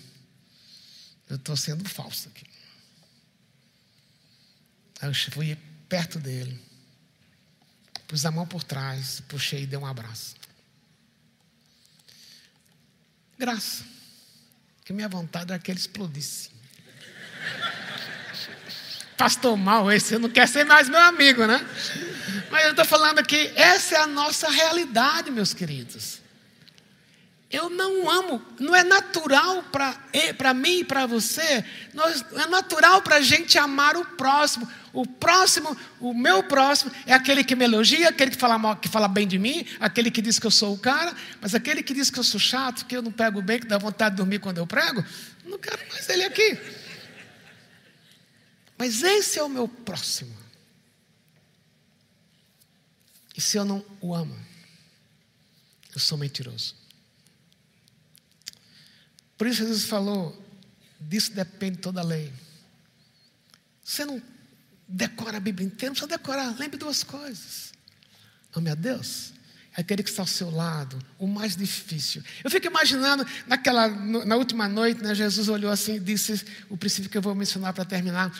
Eu 1.30 1.36
estou 1.36 1.56
sendo 1.56 1.88
falso 1.88 2.28
aqui. 2.28 2.44
Aí 5.00 5.08
eu 5.08 5.14
fui 5.32 5.56
perto 5.88 6.18
dele. 6.18 6.60
Pus 8.08 8.26
a 8.26 8.30
mão 8.32 8.44
por 8.44 8.64
trás, 8.64 9.22
puxei 9.28 9.62
e 9.62 9.66
dei 9.66 9.78
um 9.78 9.86
abraço. 9.86 10.34
Graça. 13.38 13.84
Que 14.84 14.92
minha 14.92 15.08
vontade 15.08 15.52
era 15.52 15.62
que 15.62 15.70
ele 15.70 15.78
explodisse. 15.78 16.50
Pastor 19.16 19.56
mal 19.56 19.90
esse, 19.92 20.18
não 20.18 20.28
quer 20.28 20.48
ser 20.48 20.64
mais 20.64 20.88
meu 20.88 21.00
amigo, 21.00 21.46
né? 21.46 21.58
Mas 22.50 22.64
eu 22.64 22.70
estou 22.70 22.84
falando 22.84 23.20
aqui, 23.20 23.52
essa 23.54 23.94
é 23.94 23.98
a 23.98 24.06
nossa 24.06 24.50
realidade, 24.50 25.30
meus 25.30 25.54
queridos. 25.54 26.19
Eu 27.50 27.68
não 27.68 28.08
amo, 28.08 28.40
não 28.60 28.76
é 28.76 28.84
natural 28.84 29.64
para 29.64 30.54
mim 30.54 30.78
e 30.78 30.84
para 30.84 31.04
você, 31.04 31.64
nós, 31.92 32.24
é 32.32 32.46
natural 32.46 33.02
para 33.02 33.16
a 33.16 33.20
gente 33.20 33.58
amar 33.58 33.96
o 33.96 34.04
próximo. 34.04 34.70
O 34.92 35.04
próximo, 35.04 35.76
o 36.00 36.14
meu 36.14 36.44
próximo, 36.44 36.92
é 37.06 37.12
aquele 37.12 37.42
que 37.42 37.56
me 37.56 37.64
elogia, 37.64 38.08
aquele 38.08 38.30
que 38.30 38.36
fala, 38.36 38.56
mal, 38.56 38.76
que 38.76 38.88
fala 38.88 39.08
bem 39.08 39.26
de 39.26 39.36
mim, 39.36 39.66
aquele 39.80 40.12
que 40.12 40.22
diz 40.22 40.38
que 40.38 40.46
eu 40.46 40.50
sou 40.50 40.74
o 40.74 40.78
cara, 40.78 41.14
mas 41.40 41.52
aquele 41.52 41.82
que 41.82 41.92
diz 41.92 42.08
que 42.08 42.20
eu 42.20 42.24
sou 42.24 42.38
chato, 42.38 42.86
que 42.86 42.96
eu 42.96 43.02
não 43.02 43.10
pego 43.10 43.42
bem, 43.42 43.58
que 43.58 43.66
dá 43.66 43.78
vontade 43.78 44.14
de 44.14 44.18
dormir 44.18 44.38
quando 44.38 44.58
eu 44.58 44.66
prego, 44.66 45.04
não 45.44 45.58
quero 45.58 45.80
mais 45.88 46.08
ele 46.08 46.24
aqui. 46.24 46.56
Mas 48.78 49.02
esse 49.02 49.40
é 49.40 49.42
o 49.42 49.48
meu 49.48 49.66
próximo. 49.66 50.36
E 53.36 53.40
se 53.40 53.56
eu 53.56 53.64
não 53.64 53.84
o 54.00 54.14
amo, 54.14 54.38
eu 55.92 56.00
sou 56.00 56.16
mentiroso. 56.16 56.79
Por 59.40 59.46
isso 59.46 59.66
Jesus 59.66 59.86
falou: 59.86 60.38
disso 61.00 61.32
depende 61.32 61.78
toda 61.78 62.02
a 62.02 62.04
lei. 62.04 62.30
Você 63.82 64.04
não 64.04 64.20
decora 64.86 65.38
a 65.38 65.40
Bíblia 65.40 65.66
inteira, 65.66 65.86
não 65.86 65.94
precisa 65.94 66.18
decorar. 66.18 66.54
Lembre 66.58 66.76
duas 66.76 67.02
coisas: 67.02 67.72
ame 68.54 68.68
a 68.68 68.74
Deus, 68.74 69.32
é 69.74 69.80
aquele 69.80 70.02
que 70.02 70.10
está 70.10 70.24
ao 70.24 70.26
seu 70.26 70.50
lado, 70.50 70.98
o 71.18 71.26
mais 71.26 71.56
difícil. 71.56 72.22
Eu 72.44 72.50
fico 72.50 72.66
imaginando, 72.66 73.26
naquela, 73.46 73.88
na 73.88 74.36
última 74.36 74.68
noite, 74.68 75.02
né, 75.02 75.14
Jesus 75.14 75.48
olhou 75.48 75.72
assim 75.72 75.94
e 75.94 76.00
disse 76.00 76.44
o 76.68 76.76
princípio 76.76 77.08
que 77.08 77.16
eu 77.16 77.22
vou 77.22 77.34
mencionar 77.34 77.72
para 77.72 77.86
terminar. 77.86 78.38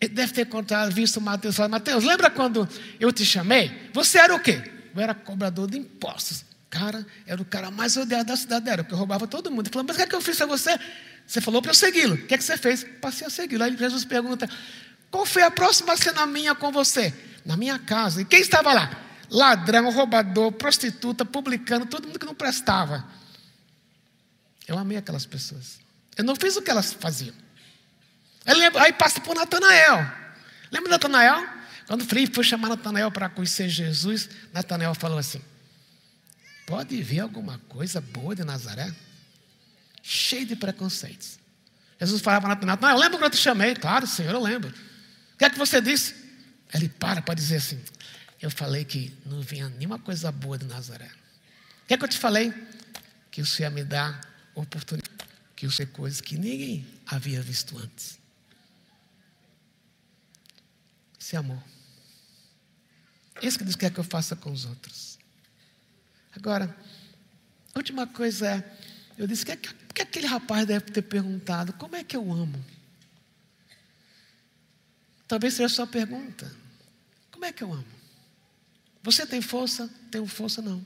Ele 0.00 0.14
deve 0.14 0.32
ter 0.32 0.46
contado, 0.46 0.94
visto 0.94 1.20
Mateus 1.20 1.56
falar, 1.56 1.70
Mateus, 1.70 2.04
lembra 2.04 2.30
quando 2.30 2.68
eu 3.00 3.12
te 3.12 3.26
chamei? 3.26 3.90
Você 3.92 4.18
era 4.18 4.32
o 4.32 4.38
quê? 4.38 4.62
Eu 4.94 5.00
era 5.00 5.12
cobrador 5.12 5.68
de 5.68 5.76
impostos 5.76 6.45
cara 6.70 7.06
era 7.26 7.40
o 7.40 7.44
cara 7.44 7.70
mais 7.70 7.96
odiado 7.96 8.24
da 8.24 8.36
cidade, 8.36 8.68
era, 8.68 8.82
porque 8.84 8.96
roubava 8.96 9.26
todo 9.26 9.50
mundo. 9.50 9.66
Ele 9.66 9.72
falou, 9.72 9.86
mas 9.86 9.96
o 9.96 9.98
que, 9.98 10.04
é 10.04 10.06
que 10.06 10.14
eu 10.14 10.20
fiz 10.20 10.40
a 10.40 10.46
você? 10.46 10.78
Você 11.26 11.40
falou 11.40 11.60
para 11.60 11.70
eu 11.70 11.74
segui-lo. 11.74 12.14
O 12.14 12.26
que, 12.26 12.34
é 12.34 12.38
que 12.38 12.44
você 12.44 12.56
fez? 12.56 12.84
Passei 13.00 13.26
a 13.26 13.30
segui-lo. 13.30 13.64
Aí 13.64 13.76
Jesus 13.76 14.04
pergunta, 14.04 14.48
qual 15.10 15.26
foi 15.26 15.42
a 15.42 15.50
próxima 15.50 15.96
cena 15.96 16.26
minha 16.26 16.54
com 16.54 16.70
você? 16.70 17.14
Na 17.44 17.56
minha 17.56 17.78
casa. 17.78 18.22
E 18.22 18.24
quem 18.24 18.40
estava 18.40 18.72
lá? 18.72 19.02
Ladrão, 19.30 19.90
roubador, 19.90 20.52
prostituta, 20.52 21.24
publicano, 21.24 21.86
todo 21.86 22.06
mundo 22.06 22.18
que 22.18 22.26
não 22.26 22.34
prestava. 22.34 23.04
Eu 24.68 24.78
amei 24.78 24.96
aquelas 24.96 25.26
pessoas. 25.26 25.80
Eu 26.16 26.24
não 26.24 26.36
fiz 26.36 26.56
o 26.56 26.62
que 26.62 26.70
elas 26.70 26.92
faziam. 26.92 27.34
Aí 28.80 28.92
passa 28.92 29.20
por 29.20 29.34
Natanael. 29.34 29.98
Lembra 30.70 30.88
de 30.88 30.90
Natanael? 30.90 31.46
Quando 31.86 32.04
Felipe 32.04 32.34
foi 32.34 32.44
chamar 32.44 32.68
Natanael 32.68 33.10
para 33.10 33.28
conhecer 33.28 33.68
Jesus, 33.68 34.28
Natanael 34.52 34.94
falou 34.94 35.18
assim: 35.18 35.40
Pode 36.66 37.00
ver 37.00 37.20
alguma 37.20 37.58
coisa 37.60 38.00
boa 38.00 38.34
de 38.34 38.42
Nazaré? 38.44 38.92
Cheio 40.02 40.44
de 40.44 40.56
preconceitos. 40.56 41.38
Jesus 41.98 42.20
falava 42.20 42.42
para 42.42 42.66
Natanael, 42.66 42.78
não, 42.80 42.90
eu 42.90 42.98
lembro 42.98 43.18
quando 43.18 43.32
eu 43.32 43.38
te 43.38 43.42
chamei. 43.42 43.74
Claro, 43.74 44.06
Senhor, 44.06 44.32
eu 44.32 44.42
lembro. 44.42 44.68
O 44.68 45.38
que 45.38 45.44
é 45.44 45.50
que 45.50 45.56
você 45.56 45.80
disse? 45.80 46.14
Ele 46.74 46.88
para 46.88 47.22
para 47.22 47.34
dizer 47.34 47.56
assim, 47.56 47.80
eu 48.42 48.50
falei 48.50 48.84
que 48.84 49.16
não 49.24 49.40
vinha 49.40 49.68
nenhuma 49.68 49.98
coisa 49.98 50.30
boa 50.32 50.58
de 50.58 50.66
Nazaré. 50.66 51.10
O 51.84 51.86
que 51.86 51.94
é 51.94 51.96
que 51.96 52.04
eu 52.04 52.08
te 52.08 52.18
falei? 52.18 52.52
Que 53.30 53.40
o 53.40 53.46
Senhor 53.46 53.70
ia 53.70 53.74
me 53.74 53.84
dar 53.84 54.20
oportunidade, 54.54 55.24
que 55.54 55.66
eu 55.66 55.70
sei 55.70 55.86
coisas 55.86 56.20
que 56.20 56.36
ninguém 56.36 56.86
havia 57.06 57.40
visto 57.40 57.78
antes. 57.78 58.18
Esse 61.20 61.36
é 61.36 61.38
amor. 61.38 61.62
Esse 63.40 63.56
que 63.56 63.64
Deus 63.64 63.76
quer 63.76 63.90
que 63.90 64.00
eu 64.00 64.04
faça 64.04 64.34
com 64.34 64.50
os 64.50 64.64
outros. 64.64 65.15
Agora, 66.36 66.76
a 67.74 67.78
última 67.78 68.06
coisa 68.06 68.46
é, 68.46 68.78
eu 69.18 69.26
disse, 69.26 69.44
que, 69.44 69.56
que 69.56 70.02
aquele 70.02 70.26
rapaz 70.26 70.66
deve 70.66 70.90
ter 70.90 71.02
perguntado, 71.02 71.72
como 71.74 71.96
é 71.96 72.04
que 72.04 72.16
eu 72.16 72.30
amo? 72.32 72.62
Talvez 75.26 75.54
seja 75.54 75.66
a 75.66 75.68
sua 75.68 75.86
pergunta. 75.86 76.50
Como 77.30 77.44
é 77.44 77.52
que 77.52 77.64
eu 77.64 77.72
amo? 77.72 77.86
Você 79.02 79.26
tem 79.26 79.40
força? 79.40 79.90
Tenho 80.10 80.26
força, 80.26 80.62
não. 80.62 80.84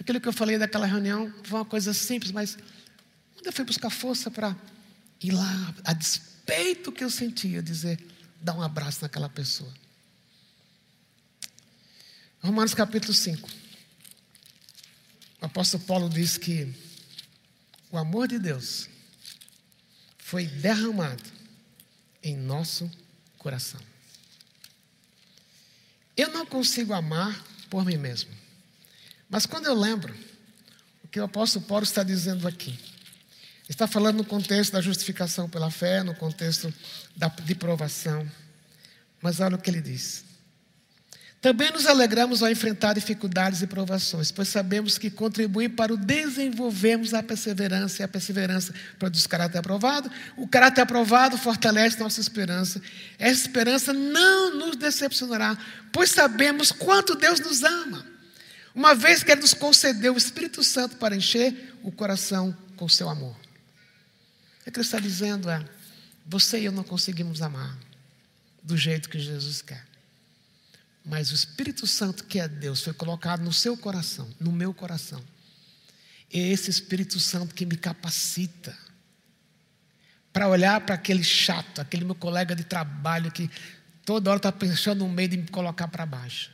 Aquilo 0.00 0.20
que 0.20 0.28
eu 0.28 0.32
falei 0.32 0.58
daquela 0.58 0.86
reunião 0.86 1.32
foi 1.44 1.58
uma 1.58 1.64
coisa 1.64 1.92
simples, 1.92 2.30
mas 2.32 2.56
quando 3.34 3.46
eu 3.46 3.52
fui 3.52 3.64
buscar 3.64 3.90
força 3.90 4.30
para 4.30 4.56
ir 5.22 5.32
lá, 5.32 5.74
a 5.84 5.92
despeito 5.92 6.92
que 6.92 7.02
eu 7.02 7.10
sentia, 7.10 7.62
dizer, 7.62 7.98
dar 8.40 8.54
um 8.54 8.62
abraço 8.62 9.02
naquela 9.02 9.28
pessoa. 9.28 9.72
Romanos 12.40 12.74
capítulo 12.74 13.12
5. 13.12 13.67
O 15.40 15.46
apóstolo 15.46 15.82
Paulo 15.84 16.08
diz 16.08 16.36
que 16.36 16.72
o 17.90 17.96
amor 17.96 18.28
de 18.28 18.38
Deus 18.38 18.88
foi 20.18 20.46
derramado 20.46 21.22
em 22.22 22.36
nosso 22.36 22.90
coração. 23.38 23.80
Eu 26.16 26.30
não 26.30 26.44
consigo 26.44 26.92
amar 26.92 27.44
por 27.70 27.84
mim 27.84 27.96
mesmo. 27.96 28.30
Mas 29.30 29.46
quando 29.46 29.66
eu 29.66 29.74
lembro 29.74 30.14
o 31.04 31.08
que 31.08 31.20
o 31.20 31.24
apóstolo 31.24 31.64
Paulo 31.64 31.84
está 31.84 32.02
dizendo 32.02 32.48
aqui, 32.48 32.78
está 33.68 33.86
falando 33.86 34.18
no 34.18 34.24
contexto 34.24 34.72
da 34.72 34.80
justificação 34.80 35.48
pela 35.48 35.70
fé, 35.70 36.02
no 36.02 36.14
contexto 36.14 36.72
da, 37.16 37.28
de 37.28 37.54
provação. 37.54 38.28
Mas 39.22 39.40
olha 39.40 39.56
o 39.56 39.58
que 39.58 39.70
ele 39.70 39.80
diz. 39.80 40.24
Também 41.40 41.70
nos 41.70 41.86
alegramos 41.86 42.42
ao 42.42 42.50
enfrentar 42.50 42.94
dificuldades 42.94 43.62
e 43.62 43.66
provações, 43.68 44.32
pois 44.32 44.48
sabemos 44.48 44.98
que 44.98 45.08
contribuem 45.08 45.70
para 45.70 45.94
o 45.94 45.96
desenvolvermos 45.96 47.14
a 47.14 47.22
perseverança, 47.22 48.02
e 48.02 48.04
a 48.04 48.08
perseverança 48.08 48.74
produz 48.98 49.24
caráter 49.24 49.58
aprovado. 49.58 50.10
O 50.36 50.48
caráter 50.48 50.80
aprovado 50.80 51.38
fortalece 51.38 52.00
nossa 52.00 52.20
esperança. 52.20 52.82
Essa 53.20 53.42
esperança 53.42 53.92
não 53.92 54.58
nos 54.58 54.76
decepcionará, 54.76 55.56
pois 55.92 56.10
sabemos 56.10 56.72
quanto 56.72 57.14
Deus 57.14 57.38
nos 57.38 57.62
ama, 57.62 58.04
uma 58.74 58.96
vez 58.96 59.22
que 59.22 59.30
Ele 59.30 59.42
nos 59.42 59.54
concedeu 59.54 60.14
o 60.14 60.18
Espírito 60.18 60.64
Santo 60.64 60.96
para 60.96 61.14
encher 61.14 61.76
o 61.84 61.92
coração 61.92 62.56
com 62.74 62.88
seu 62.88 63.08
amor. 63.08 63.36
O 64.60 64.64
que 64.64 64.70
Ele 64.70 64.80
está 64.80 64.98
dizendo 64.98 65.48
é: 65.48 65.64
você 66.26 66.58
e 66.58 66.64
eu 66.64 66.72
não 66.72 66.82
conseguimos 66.82 67.42
amar 67.42 67.78
do 68.60 68.76
jeito 68.76 69.08
que 69.08 69.20
Jesus 69.20 69.62
quer. 69.62 69.87
Mas 71.08 71.30
o 71.32 71.34
Espírito 71.34 71.86
Santo, 71.86 72.24
que 72.24 72.38
é 72.38 72.46
Deus, 72.46 72.82
foi 72.82 72.92
colocado 72.92 73.40
no 73.40 73.52
seu 73.52 73.76
coração, 73.78 74.28
no 74.38 74.52
meu 74.52 74.74
coração. 74.74 75.24
É 76.30 76.38
esse 76.38 76.70
Espírito 76.70 77.18
Santo 77.18 77.54
que 77.54 77.64
me 77.64 77.76
capacita 77.78 78.76
para 80.30 80.46
olhar 80.46 80.82
para 80.82 80.94
aquele 80.94 81.24
chato, 81.24 81.80
aquele 81.80 82.04
meu 82.04 82.14
colega 82.14 82.54
de 82.54 82.62
trabalho 82.62 83.32
que 83.32 83.50
toda 84.04 84.28
hora 84.28 84.36
está 84.36 84.52
pensando 84.52 84.98
no 84.98 85.08
meio 85.08 85.30
de 85.30 85.38
me 85.38 85.46
colocar 85.48 85.88
para 85.88 86.04
baixo. 86.04 86.50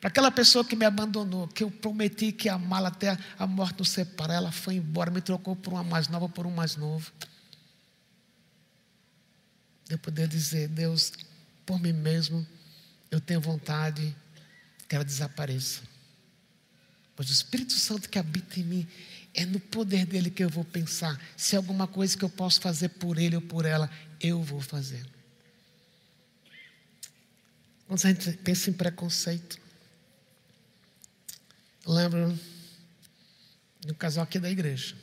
Para 0.00 0.08
aquela 0.08 0.30
pessoa 0.30 0.64
que 0.64 0.74
me 0.74 0.86
abandonou, 0.86 1.46
que 1.46 1.62
eu 1.62 1.70
prometi 1.70 2.32
que 2.32 2.48
amá-la 2.48 2.88
até 2.88 3.18
a 3.38 3.46
morte 3.46 3.80
nos 3.80 3.90
separar, 3.90 4.36
ela 4.36 4.52
foi 4.52 4.76
embora, 4.76 5.10
me 5.10 5.20
trocou 5.20 5.54
por 5.54 5.74
uma 5.74 5.84
mais 5.84 6.08
nova, 6.08 6.30
por 6.30 6.46
um 6.46 6.50
mais 6.50 6.76
novo. 6.76 7.12
Eu 9.90 9.98
poder 9.98 10.28
dizer, 10.28 10.68
Deus, 10.68 11.12
por 11.66 11.78
mim 11.78 11.92
mesmo, 11.92 12.46
eu 13.10 13.20
tenho 13.20 13.40
vontade 13.40 14.14
que 14.88 14.94
ela 14.94 15.04
desapareça. 15.04 15.82
Mas 17.16 17.28
o 17.28 17.32
Espírito 17.32 17.72
Santo 17.72 18.08
que 18.08 18.18
habita 18.18 18.60
em 18.60 18.64
mim, 18.64 18.88
é 19.34 19.44
no 19.44 19.60
poder 19.60 20.06
dele 20.06 20.30
que 20.30 20.42
eu 20.42 20.48
vou 20.48 20.64
pensar. 20.64 21.20
Se 21.36 21.54
alguma 21.54 21.86
coisa 21.86 22.16
que 22.16 22.24
eu 22.24 22.30
posso 22.30 22.60
fazer 22.60 22.88
por 22.90 23.18
ele 23.18 23.36
ou 23.36 23.42
por 23.42 23.64
ela, 23.64 23.90
eu 24.20 24.42
vou 24.42 24.60
fazer. 24.60 25.04
Quando 27.86 28.04
a 28.04 28.08
gente 28.08 28.32
pensa 28.38 28.70
em 28.70 28.72
preconceito, 28.72 29.58
eu 31.86 31.92
lembro 31.92 32.38
de 33.80 33.92
um 33.92 33.94
casal 33.94 34.24
aqui 34.24 34.38
da 34.38 34.50
igreja, 34.50 34.96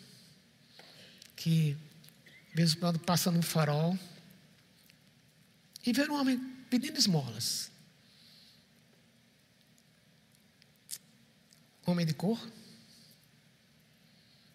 que, 1.35 1.77
de 2.49 2.55
vez 2.55 2.73
em 2.73 2.77
quando, 2.77 2.99
passa 2.99 3.31
num 3.31 3.41
farol 3.41 3.97
e 5.85 5.93
vê 5.93 6.09
um 6.09 6.19
homem 6.19 6.37
pedindo 6.69 6.97
esmolas. 6.97 7.71
Homem 11.85 12.05
de 12.05 12.13
cor, 12.13 12.39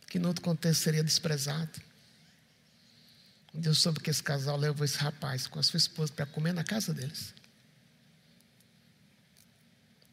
que 0.08 0.18
no 0.18 0.28
outro 0.28 0.42
contexto 0.42 0.82
seria 0.82 1.04
desprezado. 1.04 1.80
Deus 3.52 3.78
soube 3.78 4.00
que 4.00 4.10
esse 4.10 4.22
casal 4.22 4.56
levou 4.56 4.84
esse 4.84 4.98
rapaz 4.98 5.46
com 5.46 5.58
a 5.58 5.62
sua 5.62 5.78
esposa 5.78 6.12
para 6.12 6.26
comer 6.26 6.52
na 6.52 6.64
casa 6.64 6.94
deles. 6.94 7.34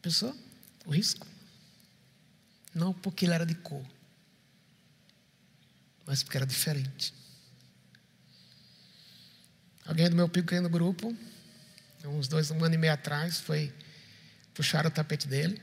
Pensou? 0.02 0.36
O 0.86 0.90
risco. 0.90 1.26
Não 2.74 2.92
porque 2.92 3.24
ele 3.24 3.34
era 3.34 3.46
de 3.46 3.54
cor, 3.54 3.84
mas 6.06 6.22
porque 6.22 6.36
era 6.36 6.46
diferente. 6.46 7.12
Alguém 9.84 10.08
do 10.08 10.16
meu 10.16 10.28
pequeno 10.28 10.68
grupo, 10.68 11.16
uns 12.04 12.28
dois, 12.28 12.50
um 12.50 12.62
ano 12.62 12.74
e 12.74 12.78
meio 12.78 12.92
atrás, 12.92 13.40
foi 13.40 13.74
puxar 14.54 14.86
o 14.86 14.90
tapete 14.90 15.26
dele. 15.26 15.60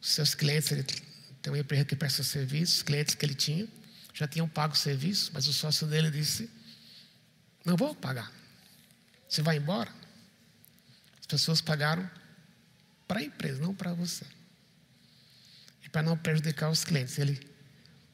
Os 0.00 0.08
seus 0.10 0.34
clientes, 0.34 0.70
ele 0.72 0.82
tem 0.82 1.52
uma 1.52 1.58
empresa 1.58 1.84
que 1.84 1.96
presta 1.96 2.22
serviço, 2.22 2.76
os 2.76 2.82
clientes 2.82 3.14
que 3.14 3.24
ele 3.24 3.34
tinha, 3.34 3.68
já 4.14 4.26
tinham 4.26 4.48
pago 4.48 4.74
o 4.74 4.76
serviço, 4.76 5.30
mas 5.32 5.46
o 5.46 5.52
sócio 5.52 5.86
dele 5.86 6.10
disse: 6.10 6.50
Não 7.64 7.76
vou 7.76 7.94
pagar. 7.94 8.32
Você 9.28 9.42
vai 9.42 9.56
embora? 9.56 9.92
As 11.20 11.26
pessoas 11.26 11.60
pagaram 11.60 12.08
para 13.06 13.20
a 13.20 13.22
empresa, 13.22 13.60
não 13.60 13.74
para 13.74 13.92
você 13.92 14.24
para 15.90 16.02
não 16.02 16.16
prejudicar 16.16 16.70
os 16.70 16.84
clientes. 16.84 17.18
Ele 17.18 17.38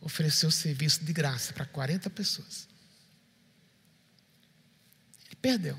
ofereceu 0.00 0.50
serviço 0.50 1.04
de 1.04 1.12
graça 1.12 1.52
para 1.52 1.64
40 1.64 2.10
pessoas. 2.10 2.68
Ele 5.26 5.36
perdeu. 5.36 5.78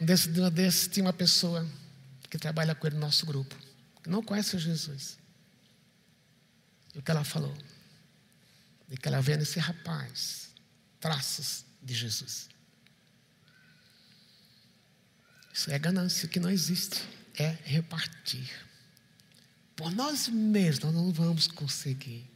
Um 0.00 0.06
desses, 0.06 0.26
um 0.38 0.50
desses 0.50 0.88
tinha 0.88 1.04
uma 1.04 1.12
pessoa 1.12 1.66
que 2.30 2.38
trabalha 2.38 2.74
com 2.74 2.86
ele 2.86 2.94
no 2.94 3.02
nosso 3.02 3.26
grupo, 3.26 3.54
que 4.02 4.08
não 4.08 4.22
conhece 4.22 4.56
Jesus. 4.56 5.18
E 6.94 6.98
o 6.98 7.02
que 7.02 7.10
ela 7.10 7.24
falou? 7.24 7.54
De 8.88 8.96
que 8.96 9.08
ela 9.08 9.20
vê 9.20 9.36
nesse 9.36 9.58
rapaz 9.58 10.50
traços 11.00 11.64
de 11.82 11.92
Jesus. 11.92 12.48
Isso 15.52 15.70
é 15.70 15.78
ganância 15.78 16.28
que 16.28 16.38
não 16.38 16.48
existe 16.48 17.02
é 17.36 17.56
repartir. 17.64 18.48
Por 19.74 19.90
nós 19.92 20.28
mesmos 20.28 20.84
nós 20.84 20.94
não 20.94 21.12
vamos 21.12 21.46
conseguir. 21.46 22.28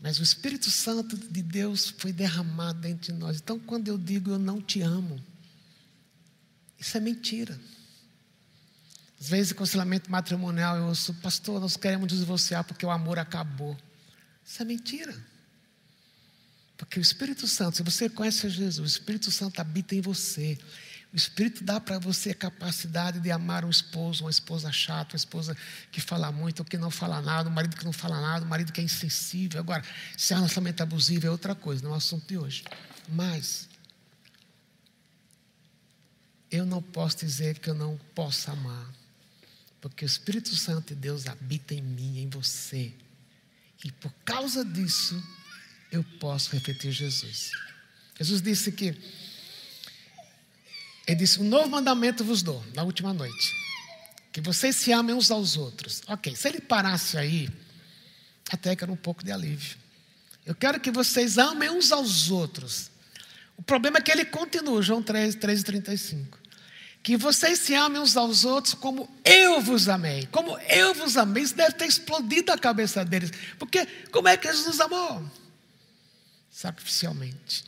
Mas 0.00 0.18
o 0.18 0.22
Espírito 0.22 0.70
Santo 0.70 1.16
de 1.16 1.42
Deus 1.42 1.94
foi 1.98 2.12
derramado 2.12 2.80
dentro 2.80 3.12
de 3.12 3.18
nós. 3.18 3.38
Então, 3.38 3.58
quando 3.58 3.88
eu 3.88 3.98
digo 3.98 4.30
eu 4.30 4.38
não 4.38 4.60
te 4.60 4.80
amo, 4.80 5.22
isso 6.78 6.96
é 6.96 7.00
mentira. 7.00 7.58
Às 9.24 9.30
vezes, 9.30 9.52
em 9.52 9.54
aconselhamento 9.54 10.10
matrimonial, 10.10 10.76
eu 10.76 10.84
ouço, 10.84 11.14
pastor, 11.14 11.58
nós 11.58 11.78
queremos 11.78 12.12
divorciar 12.12 12.62
porque 12.62 12.84
o 12.84 12.90
amor 12.90 13.18
acabou. 13.18 13.74
Isso 14.44 14.60
é 14.60 14.66
mentira. 14.66 15.16
Porque 16.76 16.98
o 16.98 17.00
Espírito 17.00 17.46
Santo, 17.46 17.78
se 17.78 17.82
você 17.82 18.10
conhece 18.10 18.50
Jesus, 18.50 18.78
o 18.78 18.84
Espírito 18.84 19.30
Santo 19.30 19.60
habita 19.60 19.94
em 19.94 20.02
você. 20.02 20.58
O 21.10 21.16
Espírito 21.16 21.64
dá 21.64 21.80
para 21.80 21.98
você 21.98 22.32
a 22.32 22.34
capacidade 22.34 23.18
de 23.18 23.30
amar 23.30 23.64
um 23.64 23.70
esposo, 23.70 24.24
uma 24.24 24.30
esposa 24.30 24.70
chata, 24.70 25.14
uma 25.14 25.16
esposa 25.16 25.56
que 25.90 26.02
fala 26.02 26.30
muito 26.30 26.58
ou 26.60 26.66
que 26.66 26.76
não 26.76 26.90
fala 26.90 27.22
nada, 27.22 27.48
um 27.48 27.52
marido 27.52 27.78
que 27.78 27.84
não 27.86 27.94
fala 27.94 28.20
nada, 28.20 28.44
um 28.44 28.48
marido 28.48 28.74
que 28.74 28.80
é 28.82 28.84
insensível. 28.84 29.58
Agora, 29.58 29.82
se 30.18 30.34
é 30.34 30.36
um 30.36 30.40
relacionamento 30.40 30.82
abusivo 30.82 31.26
é 31.26 31.30
outra 31.30 31.54
coisa, 31.54 31.82
não 31.82 31.92
é 31.92 31.94
o 31.94 31.96
assunto 31.96 32.28
de 32.28 32.36
hoje. 32.36 32.62
Mas, 33.08 33.70
eu 36.50 36.66
não 36.66 36.82
posso 36.82 37.16
dizer 37.24 37.58
que 37.58 37.70
eu 37.70 37.74
não 37.74 37.98
posso 38.14 38.50
amar, 38.50 39.03
porque 39.84 40.02
o 40.02 40.06
Espírito 40.06 40.56
Santo 40.56 40.94
de 40.94 40.94
Deus 40.94 41.26
habita 41.26 41.74
em 41.74 41.82
mim, 41.82 42.18
em 42.18 42.30
você. 42.30 42.90
E 43.84 43.92
por 43.92 44.10
causa 44.24 44.64
disso, 44.64 45.22
eu 45.92 46.02
posso 46.18 46.50
refletir 46.52 46.90
Jesus. 46.90 47.50
Jesus 48.18 48.40
disse 48.40 48.72
que 48.72 48.96
ele 51.06 51.16
disse: 51.16 51.38
Um 51.38 51.44
novo 51.44 51.68
mandamento 51.68 52.24
vos 52.24 52.42
dou, 52.42 52.64
na 52.74 52.82
última 52.82 53.12
noite. 53.12 53.54
Que 54.32 54.40
vocês 54.40 54.74
se 54.74 54.90
amem 54.90 55.14
uns 55.14 55.30
aos 55.30 55.58
outros. 55.58 56.00
Ok, 56.06 56.34
se 56.34 56.48
ele 56.48 56.62
parasse 56.62 57.18
aí, 57.18 57.50
até 58.50 58.74
que 58.74 58.82
era 58.82 58.90
um 58.90 58.96
pouco 58.96 59.22
de 59.22 59.32
alívio. 59.32 59.76
Eu 60.46 60.54
quero 60.54 60.80
que 60.80 60.90
vocês 60.90 61.36
amem 61.36 61.68
uns 61.68 61.92
aos 61.92 62.30
outros. 62.30 62.90
O 63.54 63.62
problema 63.62 63.98
é 63.98 64.00
que 64.00 64.10
ele 64.10 64.24
continua, 64.24 64.80
João 64.80 65.02
3, 65.02 65.34
3 65.34 65.60
e 65.60 65.64
35. 65.64 66.43
Que 67.04 67.18
vocês 67.18 67.58
se 67.58 67.74
amem 67.74 68.00
uns 68.00 68.16
aos 68.16 68.46
outros 68.46 68.72
como 68.72 69.06
eu 69.22 69.60
vos 69.60 69.90
amei. 69.90 70.26
Como 70.32 70.58
eu 70.60 70.94
vos 70.94 71.18
amei. 71.18 71.42
Isso 71.42 71.54
deve 71.54 71.72
ter 71.72 71.84
explodido 71.84 72.50
a 72.50 72.56
cabeça 72.56 73.04
deles. 73.04 73.30
Porque 73.58 73.86
como 74.10 74.26
é 74.26 74.38
que 74.38 74.48
Jesus 74.48 74.66
nos 74.66 74.80
amou? 74.80 75.22
Sacrificialmente. 76.50 77.62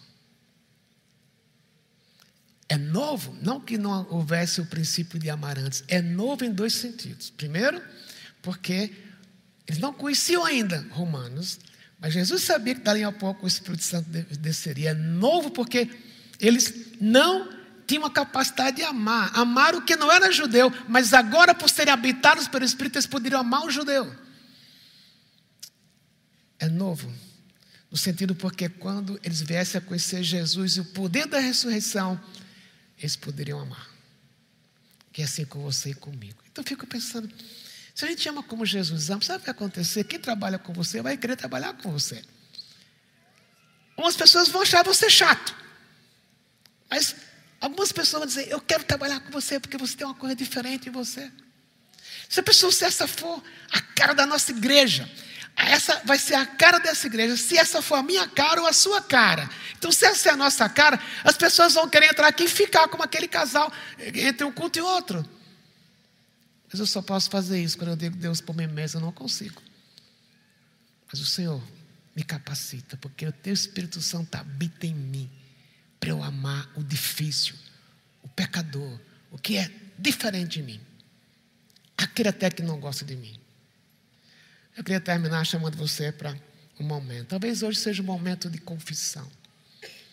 É 2.67 2.79
novo, 2.79 3.37
não 3.43 3.61
que 3.61 3.77
não 3.77 4.07
houvesse 4.11 4.63
o 4.63 4.67
princípio 4.67 5.19
de 5.19 5.29
amar 5.29 5.59
antes, 5.59 5.85
é 5.87 6.01
novo 6.01 6.43
em 6.43 6.51
dois 6.51 6.73
sentidos. 6.73 7.29
Primeiro, 7.29 7.81
porque 8.41 8.91
eles 9.69 9.79
não 9.79 9.93
conheciam 9.93 10.47
ainda 10.47 10.85
Romanos, 10.93 11.61
mas 12.01 12.15
Jesus 12.15 12.43
sabia 12.43 12.75
que 12.75 12.81
dali 12.81 13.05
a 13.05 13.13
pouco 13.13 13.45
o 13.45 13.49
Espírito 13.49 13.85
Santo 13.85 14.09
desceria. 14.41 14.91
É 14.91 14.95
novo 14.95 15.51
porque 15.51 15.91
eles 16.41 16.73
não 16.99 17.56
tinham 17.87 18.05
a 18.05 18.11
capacidade 18.11 18.77
de 18.77 18.83
amar. 18.83 19.31
Amar 19.35 19.75
o 19.75 19.83
que 19.83 19.97
não 19.97 20.11
era 20.11 20.33
judeu, 20.33 20.73
mas 20.89 21.15
agora, 21.15 21.55
por 21.55 21.71
serem 21.71 21.93
habitados 21.93 22.49
pelo 22.49 22.65
Espírito, 22.65 22.97
eles 22.97 23.07
poderiam 23.07 23.41
amar 23.41 23.65
o 23.65 23.71
judeu. 23.71 24.15
É 26.59 26.69
novo. 26.69 27.13
No 27.91 27.97
sentido 27.97 28.35
porque 28.35 28.69
quando 28.69 29.19
eles 29.23 29.41
viessem 29.41 29.79
a 29.79 29.81
conhecer 29.81 30.23
Jesus 30.23 30.77
e 30.77 30.81
o 30.81 30.85
poder 30.85 31.27
da 31.27 31.39
ressurreição, 31.39 32.21
eles 32.99 33.17
poderiam 33.17 33.61
amar. 33.61 33.89
Que 35.13 35.23
é 35.23 35.25
assim 35.25 35.45
com 35.45 35.61
você 35.61 35.91
e 35.91 35.95
comigo. 35.95 36.43
Então 36.51 36.63
eu 36.63 36.69
fico 36.69 36.87
pensando, 36.87 37.31
se 37.95 38.05
a 38.05 38.09
gente 38.09 38.29
ama 38.29 38.43
como 38.43 38.67
Jesus 38.67 39.09
ama, 39.11 39.23
sabe 39.23 39.39
o 39.39 39.41
que 39.41 39.47
vai 39.47 39.55
acontecer? 39.55 40.05
Quem 40.05 40.19
trabalha 40.19 40.59
com 40.59 40.73
você 40.73 41.01
vai 41.01 41.17
querer 41.17 41.37
trabalhar 41.37 41.75
com 41.75 41.91
você. 41.91 42.23
Algumas 43.97 44.17
pessoas 44.17 44.49
vão 44.49 44.63
achar 44.63 44.85
você 44.85 45.09
chato. 45.09 45.55
Mas 46.91 47.17
algumas 47.61 47.93
pessoas 47.93 48.21
vão 48.21 48.27
dizer, 48.27 48.51
eu 48.51 48.61
quero 48.61 48.85
trabalhar 48.85 49.21
com 49.21 49.31
você 49.31 49.59
porque 49.59 49.77
você 49.77 49.97
tem 49.97 50.07
uma 50.07 50.15
coisa 50.15 50.35
diferente 50.35 50.89
em 50.89 50.93
você. 50.93 51.31
Se 52.29 52.41
a 52.41 52.43
pessoa, 52.43 52.73
se 52.73 52.85
essa 52.85 53.07
for 53.07 53.43
a 53.71 53.81
cara 53.81 54.13
da 54.15 54.27
nossa 54.27 54.51
igreja, 54.51 55.09
essa 55.57 56.03
vai 56.05 56.19
ser 56.19 56.35
a 56.35 56.45
cara 56.45 56.79
dessa 56.79 57.07
igreja, 57.07 57.37
se 57.37 57.57
essa 57.57 57.81
for 57.81 57.95
a 57.95 58.03
minha 58.03 58.29
cara 58.29 58.61
ou 58.61 58.67
a 58.67 58.73
sua 58.73 59.01
cara. 59.01 59.49
Então, 59.79 59.91
se 59.91 60.05
essa 60.05 60.29
é 60.29 60.33
a 60.33 60.37
nossa 60.37 60.69
cara, 60.69 61.01
as 61.25 61.37
pessoas 61.37 61.75
vão 61.75 61.89
querer 61.89 62.11
entrar 62.11 62.29
aqui 62.29 62.45
e 62.45 62.49
ficar 62.49 62.89
como 62.89 63.03
aquele 63.03 63.27
casal 63.27 63.73
entre 63.99 64.45
um 64.45 64.53
culto 64.53 64.79
e 64.79 64.83
outro. 64.83 65.27
Mas 66.71 66.81
eu 66.81 66.87
só 66.87 67.01
posso 67.01 67.31
fazer 67.31 67.63
isso 67.63 67.79
quando 67.79 67.91
eu 67.91 67.97
digo 67.97 68.17
Deus 68.17 68.41
por 68.41 68.55
mim 68.55 68.67
mesmo, 68.67 69.01
eu 69.01 69.05
não 69.05 69.13
consigo. 69.13 69.63
Mas 71.11 71.21
o 71.21 71.27
Senhor 71.27 71.63
me 72.15 72.23
capacita, 72.23 72.97
porque 72.97 73.27
o 73.27 73.33
teu 73.33 73.55
Espírito 73.55 74.01
Santo 74.03 74.35
habita 74.35 74.87
em 74.87 74.95
mim 74.95 75.31
para 75.99 76.11
eu 76.11 76.23
amar 76.23 76.71
o 76.77 76.83
difícil, 76.83 77.55
o 78.23 78.29
pecador, 78.29 78.99
o 79.31 79.39
que 79.39 79.57
é 79.57 79.71
diferente 79.99 80.59
de 80.59 80.63
mim, 80.63 80.81
aquele 81.97 82.29
até 82.29 82.51
que 82.51 82.63
não 82.63 82.79
gosta 82.79 83.05
de 83.05 83.17
mim. 83.17 83.39
Eu 84.77 84.85
queria 84.85 85.01
terminar 85.01 85.45
chamando 85.47 85.77
você 85.77 86.13
para 86.13 86.37
um 86.79 86.85
momento. 86.85 87.29
Talvez 87.29 87.63
hoje 87.63 87.79
seja 87.79 88.03
um 88.03 88.07
momento 88.07 88.51
de 88.51 88.59
confissão. 88.59 89.27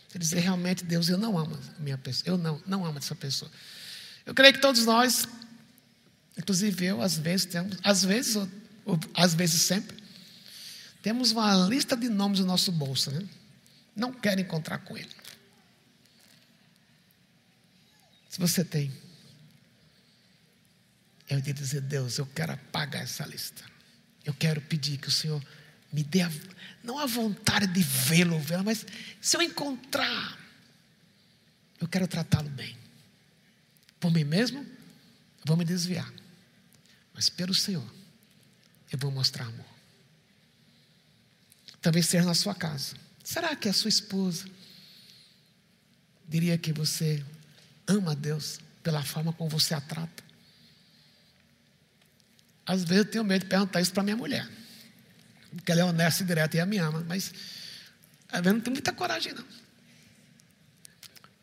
Você 0.08 0.20
dizer 0.20 0.40
realmente, 0.40 0.86
Deus, 0.86 1.10
eu 1.10 1.18
não 1.18 1.38
amo 1.38 1.60
a 1.78 1.82
minha 1.82 1.98
pessoa. 1.98 2.24
Eu 2.28 2.38
não, 2.38 2.62
não 2.66 2.86
amo 2.86 2.98
essa 2.98 3.16
pessoa. 3.16 3.52
Eu 4.26 4.34
creio 4.34 4.54
que 4.54 4.62
todos 4.62 4.86
nós, 4.86 5.28
inclusive 6.38 6.86
eu, 6.86 7.02
às 7.02 7.18
vezes 7.18 7.46
temos, 7.46 7.78
às 7.84 8.06
vezes, 8.06 8.36
ou, 8.36 8.48
ou 8.86 9.00
às 9.16 9.34
vezes 9.34 9.64
sempre, 9.64 9.98
temos 11.02 11.32
uma 11.32 11.68
lista 11.68 11.98
de 11.98 12.08
nomes 12.08 12.40
no 12.40 12.46
nosso 12.46 12.72
bolso, 12.72 13.12
né? 13.12 13.28
Não 13.94 14.14
quero 14.14 14.40
encontrar 14.40 14.78
com 14.80 14.98
ele. 14.98 15.10
Se 18.34 18.40
você 18.40 18.66
tem, 18.66 18.92
eu 21.30 21.40
de 21.40 21.54
dizer, 21.54 21.82
Deus, 21.82 22.18
eu 22.18 22.26
quero 22.26 22.54
apagar 22.54 23.04
essa 23.04 23.24
lista. 23.28 23.64
Eu 24.26 24.34
quero 24.34 24.60
pedir 24.60 24.98
que 24.98 25.08
o 25.08 25.12
Senhor 25.12 25.40
me 25.92 26.04
dê, 26.04 26.24
a, 26.24 26.32
não 26.84 26.98
a 26.98 27.06
vontade 27.06 27.68
de 27.68 27.84
vê-lo, 27.84 28.40
vê 28.40 28.58
mas 28.58 28.88
se 29.22 29.38
eu 29.38 29.42
encontrar, 29.44 30.36
eu 31.80 31.88
quero 31.88 32.08
tratá-lo 32.08 32.50
bem. 32.50 32.76
Por 34.00 34.12
mim 34.12 34.24
mesmo, 34.24 34.62
eu 34.62 35.46
vou 35.46 35.56
me 35.56 35.64
desviar. 35.64 36.12
Mas 37.14 37.30
pelo 37.30 37.54
Senhor, 37.54 37.88
eu 38.92 38.98
vou 38.98 39.12
mostrar 39.12 39.46
amor. 39.46 39.76
Talvez 41.80 42.08
seja 42.08 42.26
na 42.26 42.34
sua 42.34 42.56
casa. 42.56 42.96
Será 43.24 43.56
que 43.56 43.70
a 43.70 43.74
sua 43.74 43.90
esposa 43.90 44.48
diria 46.28 46.58
que 46.58 46.74
você 46.74 47.24
ama 47.88 48.12
a 48.12 48.16
Deus 48.16 48.60
pela 48.82 49.04
forma 49.04 49.34
como 49.34 49.50
você 49.50 49.74
a 49.74 49.82
trata? 49.82 50.24
Às 52.66 52.84
vezes 52.84 53.06
eu 53.06 53.12
tenho 53.12 53.24
medo 53.24 53.44
de 53.44 53.50
perguntar 53.50 53.82
isso 53.82 53.92
para 53.92 54.04
minha 54.04 54.16
mulher. 54.16 54.50
Porque 55.52 55.72
ela 55.72 55.82
é 55.82 55.86
honesta 55.86 56.24
e 56.24 56.26
direta 56.26 56.56
e 56.56 56.60
ela 56.60 56.70
me 56.70 56.78
ama. 56.78 57.04
Mas 57.08 57.34
às 58.30 58.42
vezes 58.42 58.54
não 58.54 58.62
tenho 58.62 58.74
muita 58.74 58.94
coragem, 58.94 59.34
não. 59.34 59.46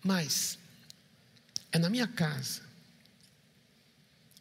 Mas 0.03 0.59
é 1.71 1.79
na 1.79 1.91
minha 1.91 2.09
casa 2.09 2.63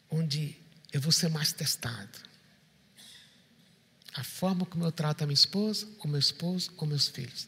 onde 0.10 0.56
eu 0.92 1.02
vou 1.02 1.12
ser 1.12 1.30
mais 1.30 1.52
testado. 1.52 2.18
A 4.16 4.24
forma 4.24 4.66
como 4.66 4.84
eu 4.86 4.92
trato 4.92 5.24
a 5.24 5.28
minha 5.28 5.36
esposa, 5.36 5.86
com 6.00 6.08
meu 6.08 6.20
esposo, 6.20 6.72
com 6.72 6.86
meus 6.86 7.08
filhos. 7.08 7.48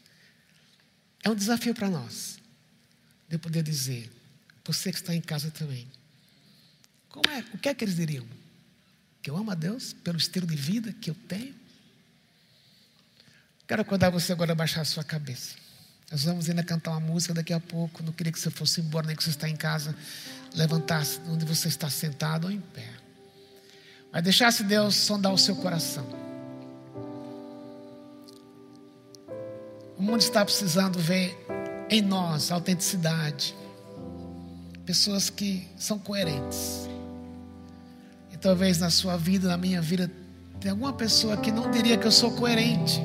É 1.24 1.28
um 1.28 1.34
desafio 1.34 1.74
para 1.74 1.90
nós. 1.90 2.38
De 3.28 3.38
poder 3.38 3.62
dizer, 3.62 4.10
você 4.64 4.90
que 4.90 4.98
está 4.98 5.14
em 5.14 5.20
casa 5.20 5.50
também. 5.50 5.86
Como 7.08 7.28
é? 7.30 7.44
O 7.54 7.58
que 7.58 7.68
é 7.68 7.74
que 7.74 7.84
eles 7.84 7.96
diriam? 7.96 8.26
Que 9.22 9.30
eu 9.30 9.36
amo 9.36 9.50
a 9.50 9.54
Deus 9.54 9.92
pelo 9.92 10.16
estilo 10.16 10.46
de 10.46 10.56
vida 10.56 10.92
que 10.92 11.10
eu 11.10 11.14
tenho? 11.28 11.54
Quero 13.66 13.82
acordar 13.82 14.10
você 14.10 14.32
agora 14.32 14.52
a 14.52 14.54
baixar 14.54 14.80
a 14.80 14.84
sua 14.84 15.04
cabeça. 15.04 15.54
Nós 16.10 16.24
vamos 16.24 16.48
ainda 16.48 16.62
cantar 16.62 16.90
uma 16.90 17.00
música 17.00 17.32
daqui 17.32 17.52
a 17.52 17.60
pouco. 17.60 18.02
Não 18.02 18.12
queria 18.12 18.32
que 18.32 18.38
você 18.38 18.50
fosse 18.50 18.80
embora, 18.80 19.06
nem 19.06 19.16
que 19.16 19.24
você 19.24 19.30
está 19.30 19.48
em 19.48 19.56
casa. 19.56 19.96
Levantasse 20.54 21.20
onde 21.28 21.44
você 21.44 21.68
está 21.68 21.88
sentado 21.88 22.44
ou 22.44 22.50
em 22.50 22.60
pé. 22.60 22.88
Mas 24.12 24.22
deixasse 24.22 24.62
Deus 24.62 24.94
sondar 24.94 25.32
o 25.32 25.38
seu 25.38 25.56
coração. 25.56 26.06
O 29.96 30.02
mundo 30.02 30.20
está 30.20 30.44
precisando 30.44 30.98
ver 30.98 31.34
em 31.88 32.02
nós 32.02 32.50
autenticidade. 32.50 33.54
Pessoas 34.84 35.30
que 35.30 35.68
são 35.76 35.98
coerentes. 35.98 36.88
E 38.32 38.36
talvez 38.36 38.78
na 38.78 38.90
sua 38.90 39.16
vida, 39.16 39.48
na 39.48 39.56
minha 39.56 39.80
vida, 39.80 40.10
tem 40.60 40.70
alguma 40.70 40.92
pessoa 40.92 41.36
que 41.36 41.50
não 41.50 41.70
diria 41.70 41.96
que 41.96 42.06
eu 42.06 42.12
sou 42.12 42.32
coerente. 42.32 43.00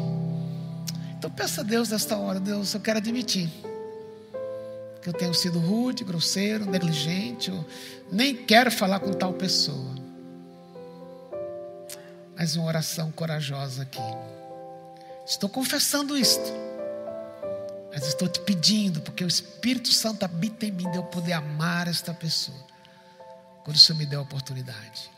Então 1.17 1.29
peça 1.29 1.61
a 1.61 1.63
Deus 1.63 1.89
nesta 1.89 2.17
hora, 2.17 2.39
Deus, 2.39 2.73
eu 2.73 2.79
quero 2.79 2.99
admitir 2.99 3.49
que 5.07 5.09
eu 5.09 5.13
tenho 5.13 5.33
sido 5.33 5.57
rude, 5.57 6.03
grosseiro, 6.03 6.65
negligente, 6.65 7.49
eu 7.49 7.65
nem 8.11 8.35
quero 8.35 8.69
falar 8.69 8.99
com 8.99 9.13
tal 9.13 9.31
pessoa. 9.31 9.95
Mas 12.35 12.57
uma 12.57 12.67
oração 12.67 13.09
corajosa 13.13 13.83
aqui. 13.83 14.01
Estou 15.25 15.49
confessando 15.49 16.17
isto. 16.17 16.51
Mas 17.97 18.09
estou 18.09 18.27
te 18.27 18.39
pedindo, 18.41 19.01
porque 19.01 19.23
o 19.23 19.27
Espírito 19.27 19.91
Santo 19.91 20.23
habita 20.23 20.67
em 20.67 20.71
mim, 20.71 20.87
de 20.91 20.99
eu 20.99 21.03
poder 21.03 21.33
amar 21.33 21.87
esta 21.87 22.13
pessoa. 22.13 22.63
Quando 23.63 23.75
o 23.75 23.79
Senhor 23.79 23.97
me 23.97 24.05
der 24.05 24.17
a 24.17 24.21
oportunidade. 24.21 25.09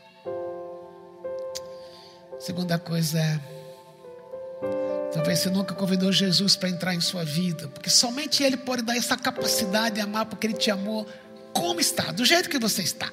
Segunda 2.40 2.80
coisa 2.80 3.20
é 3.20 3.40
Talvez 5.14 5.40
você 5.40 5.50
nunca 5.50 5.76
convidou 5.76 6.10
Jesus 6.10 6.56
para 6.56 6.70
entrar 6.70 6.96
em 6.96 7.02
sua 7.02 7.26
vida, 7.26 7.68
porque 7.68 7.90
somente 7.90 8.44
Ele 8.44 8.56
pode 8.56 8.82
dar 8.82 8.96
essa 8.96 9.18
capacidade 9.18 9.96
de 9.96 10.02
amar, 10.02 10.28
porque 10.28 10.48
Ele 10.48 10.54
te 10.54 10.72
amou 10.72 11.06
como 11.52 11.82
está, 11.82 12.14
do 12.14 12.24
jeito 12.24 12.50
que 12.50 12.60
você 12.60 12.82
está. 12.82 13.12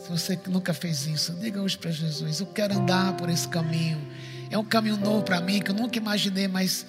Se 0.00 0.10
você 0.10 0.40
nunca 0.48 0.74
fez 0.74 1.06
isso, 1.06 1.34
diga 1.34 1.62
hoje 1.62 1.78
para 1.78 1.92
Jesus: 1.92 2.40
Eu 2.40 2.46
quero 2.46 2.74
andar 2.74 3.16
por 3.16 3.30
esse 3.30 3.46
caminho. 3.46 4.10
É 4.50 4.58
um 4.58 4.64
caminho 4.64 4.96
novo 4.96 5.22
para 5.22 5.40
mim 5.40 5.62
que 5.62 5.70
eu 5.70 5.74
nunca 5.74 5.96
imaginei, 5.96 6.48
mas 6.48 6.84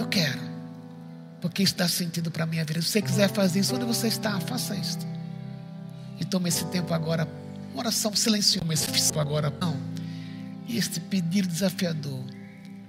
eu 0.00 0.08
quero, 0.08 0.40
porque 1.40 1.62
isso 1.62 1.76
dá 1.76 1.88
sentido 1.88 2.30
para 2.30 2.44
a 2.44 2.46
minha 2.46 2.64
vida. 2.64 2.80
Se 2.82 2.88
você 2.88 3.02
quiser 3.02 3.28
fazer 3.30 3.60
isso, 3.60 3.74
onde 3.74 3.84
você 3.84 4.08
está, 4.08 4.38
faça 4.40 4.74
isso. 4.76 4.98
E 6.18 6.24
tome 6.24 6.48
esse 6.48 6.64
tempo 6.66 6.92
agora, 6.92 7.26
uma 7.72 7.80
oração 7.80 8.14
silenciosa, 8.14 8.72
esse 8.72 8.86
tempo 8.86 9.20
agora. 9.20 9.52
Não 9.60 9.90
este 10.76 11.00
pedir 11.00 11.46
desafiador 11.46 12.20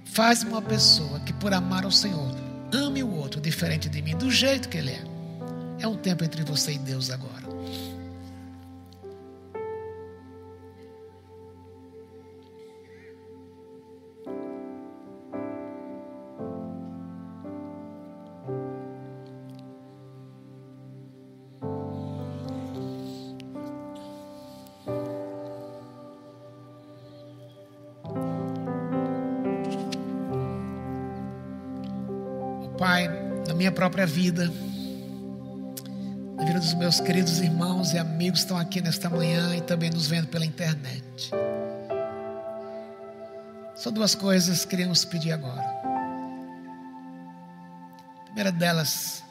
faz 0.04 0.42
uma 0.42 0.60
pessoa 0.60 1.20
que, 1.20 1.32
por 1.32 1.52
amar 1.52 1.84
ao 1.84 1.90
Senhor, 1.90 2.34
ame 2.72 3.02
o 3.02 3.10
outro 3.10 3.40
diferente 3.40 3.88
de 3.88 4.02
mim, 4.02 4.16
do 4.16 4.30
jeito 4.30 4.68
que 4.68 4.78
ele 4.78 4.90
é. 4.90 5.02
É 5.80 5.88
um 5.88 5.96
tempo 5.96 6.22
entre 6.22 6.44
você 6.44 6.72
e 6.72 6.78
Deus 6.78 7.10
agora. 7.10 7.42
Minha 33.72 33.74
própria 33.74 34.06
vida, 34.06 34.44
na 36.36 36.44
vida 36.44 36.60
dos 36.60 36.74
meus 36.74 37.00
queridos 37.00 37.38
irmãos 37.38 37.94
e 37.94 37.98
amigos 37.98 38.40
que 38.40 38.44
estão 38.44 38.58
aqui 38.58 38.82
nesta 38.82 39.08
manhã 39.08 39.56
e 39.56 39.62
também 39.62 39.88
nos 39.88 40.06
vendo 40.06 40.28
pela 40.28 40.44
internet. 40.44 41.30
São 43.74 43.90
duas 43.90 44.14
coisas 44.14 44.64
que 44.64 44.70
queríamos 44.70 45.06
pedir 45.06 45.32
agora. 45.32 45.62
A 48.20 48.24
primeira 48.26 48.52
delas, 48.52 49.24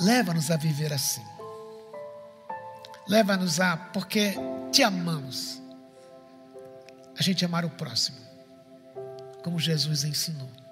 leva-nos 0.00 0.50
a 0.50 0.56
viver 0.56 0.92
assim. 0.92 1.22
Leva-nos 3.06 3.60
a, 3.60 3.76
porque 3.76 4.34
te 4.72 4.82
amamos, 4.82 5.60
a 7.18 7.22
gente 7.22 7.44
amar 7.44 7.66
o 7.66 7.70
próximo, 7.70 8.16
como 9.42 9.58
Jesus 9.60 10.04
ensinou. 10.04 10.63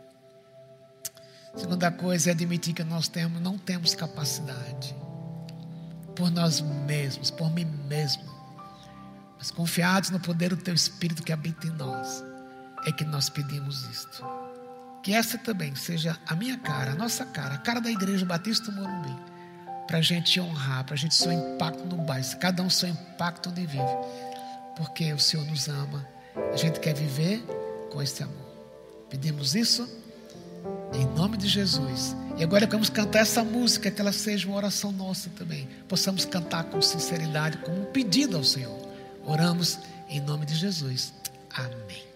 Segunda 1.54 1.90
coisa 1.90 2.30
é 2.30 2.32
admitir 2.32 2.74
que 2.74 2.82
nós 2.82 3.08
temos, 3.08 3.40
não 3.40 3.58
temos 3.58 3.94
capacidade 3.94 4.94
por 6.16 6.30
nós 6.30 6.60
mesmos, 6.60 7.30
por 7.30 7.50
mim 7.52 7.64
mesmo. 7.64 8.24
Mas 9.36 9.50
confiados 9.50 10.10
no 10.10 10.20
poder 10.20 10.50
do 10.50 10.56
Teu 10.56 10.74
Espírito 10.74 11.22
que 11.22 11.32
habita 11.32 11.66
em 11.66 11.70
nós, 11.70 12.24
é 12.86 12.92
que 12.92 13.04
nós 13.04 13.28
pedimos 13.28 13.84
isto. 13.84 14.24
Que 15.02 15.12
essa 15.12 15.36
também 15.36 15.74
seja 15.74 16.16
a 16.26 16.34
minha 16.34 16.56
cara, 16.58 16.92
a 16.92 16.94
nossa 16.94 17.24
cara, 17.26 17.54
a 17.54 17.58
cara 17.58 17.80
da 17.80 17.90
Igreja 17.90 18.24
Batista 18.24 18.70
do 18.70 18.80
Morumbi, 18.80 19.14
para 19.86 19.98
a 19.98 20.02
gente 20.02 20.40
honrar, 20.40 20.84
para 20.84 20.94
a 20.94 20.98
gente 20.98 21.14
ser 21.14 21.28
um 21.30 21.54
impacto 21.54 21.84
no 21.84 21.98
bairro, 21.98 22.38
cada 22.38 22.62
um 22.62 22.70
seu 22.70 22.88
impacto 22.88 23.50
onde 23.50 23.66
vive, 23.66 23.82
porque 24.76 25.12
o 25.12 25.18
Senhor 25.18 25.44
nos 25.46 25.68
ama, 25.68 26.06
a 26.52 26.56
gente 26.56 26.80
quer 26.80 26.94
viver 26.94 27.44
com 27.90 28.00
esse 28.00 28.22
amor. 28.22 28.52
Pedimos 29.10 29.54
isso 29.54 30.01
em 30.92 31.06
nome 31.16 31.36
de 31.36 31.48
Jesus. 31.48 32.16
E 32.36 32.42
agora 32.44 32.66
vamos 32.66 32.88
cantar 32.88 33.20
essa 33.20 33.44
música, 33.44 33.90
que 33.90 34.00
ela 34.00 34.12
seja 34.12 34.48
uma 34.48 34.56
oração 34.56 34.90
nossa 34.92 35.30
também. 35.30 35.68
Possamos 35.88 36.24
cantar 36.24 36.64
com 36.64 36.80
sinceridade, 36.80 37.58
como 37.58 37.82
um 37.82 37.84
pedido 37.86 38.36
ao 38.36 38.44
Senhor. 38.44 38.78
Oramos 39.24 39.78
em 40.08 40.20
nome 40.20 40.46
de 40.46 40.54
Jesus. 40.54 41.12
Amém. 41.54 42.11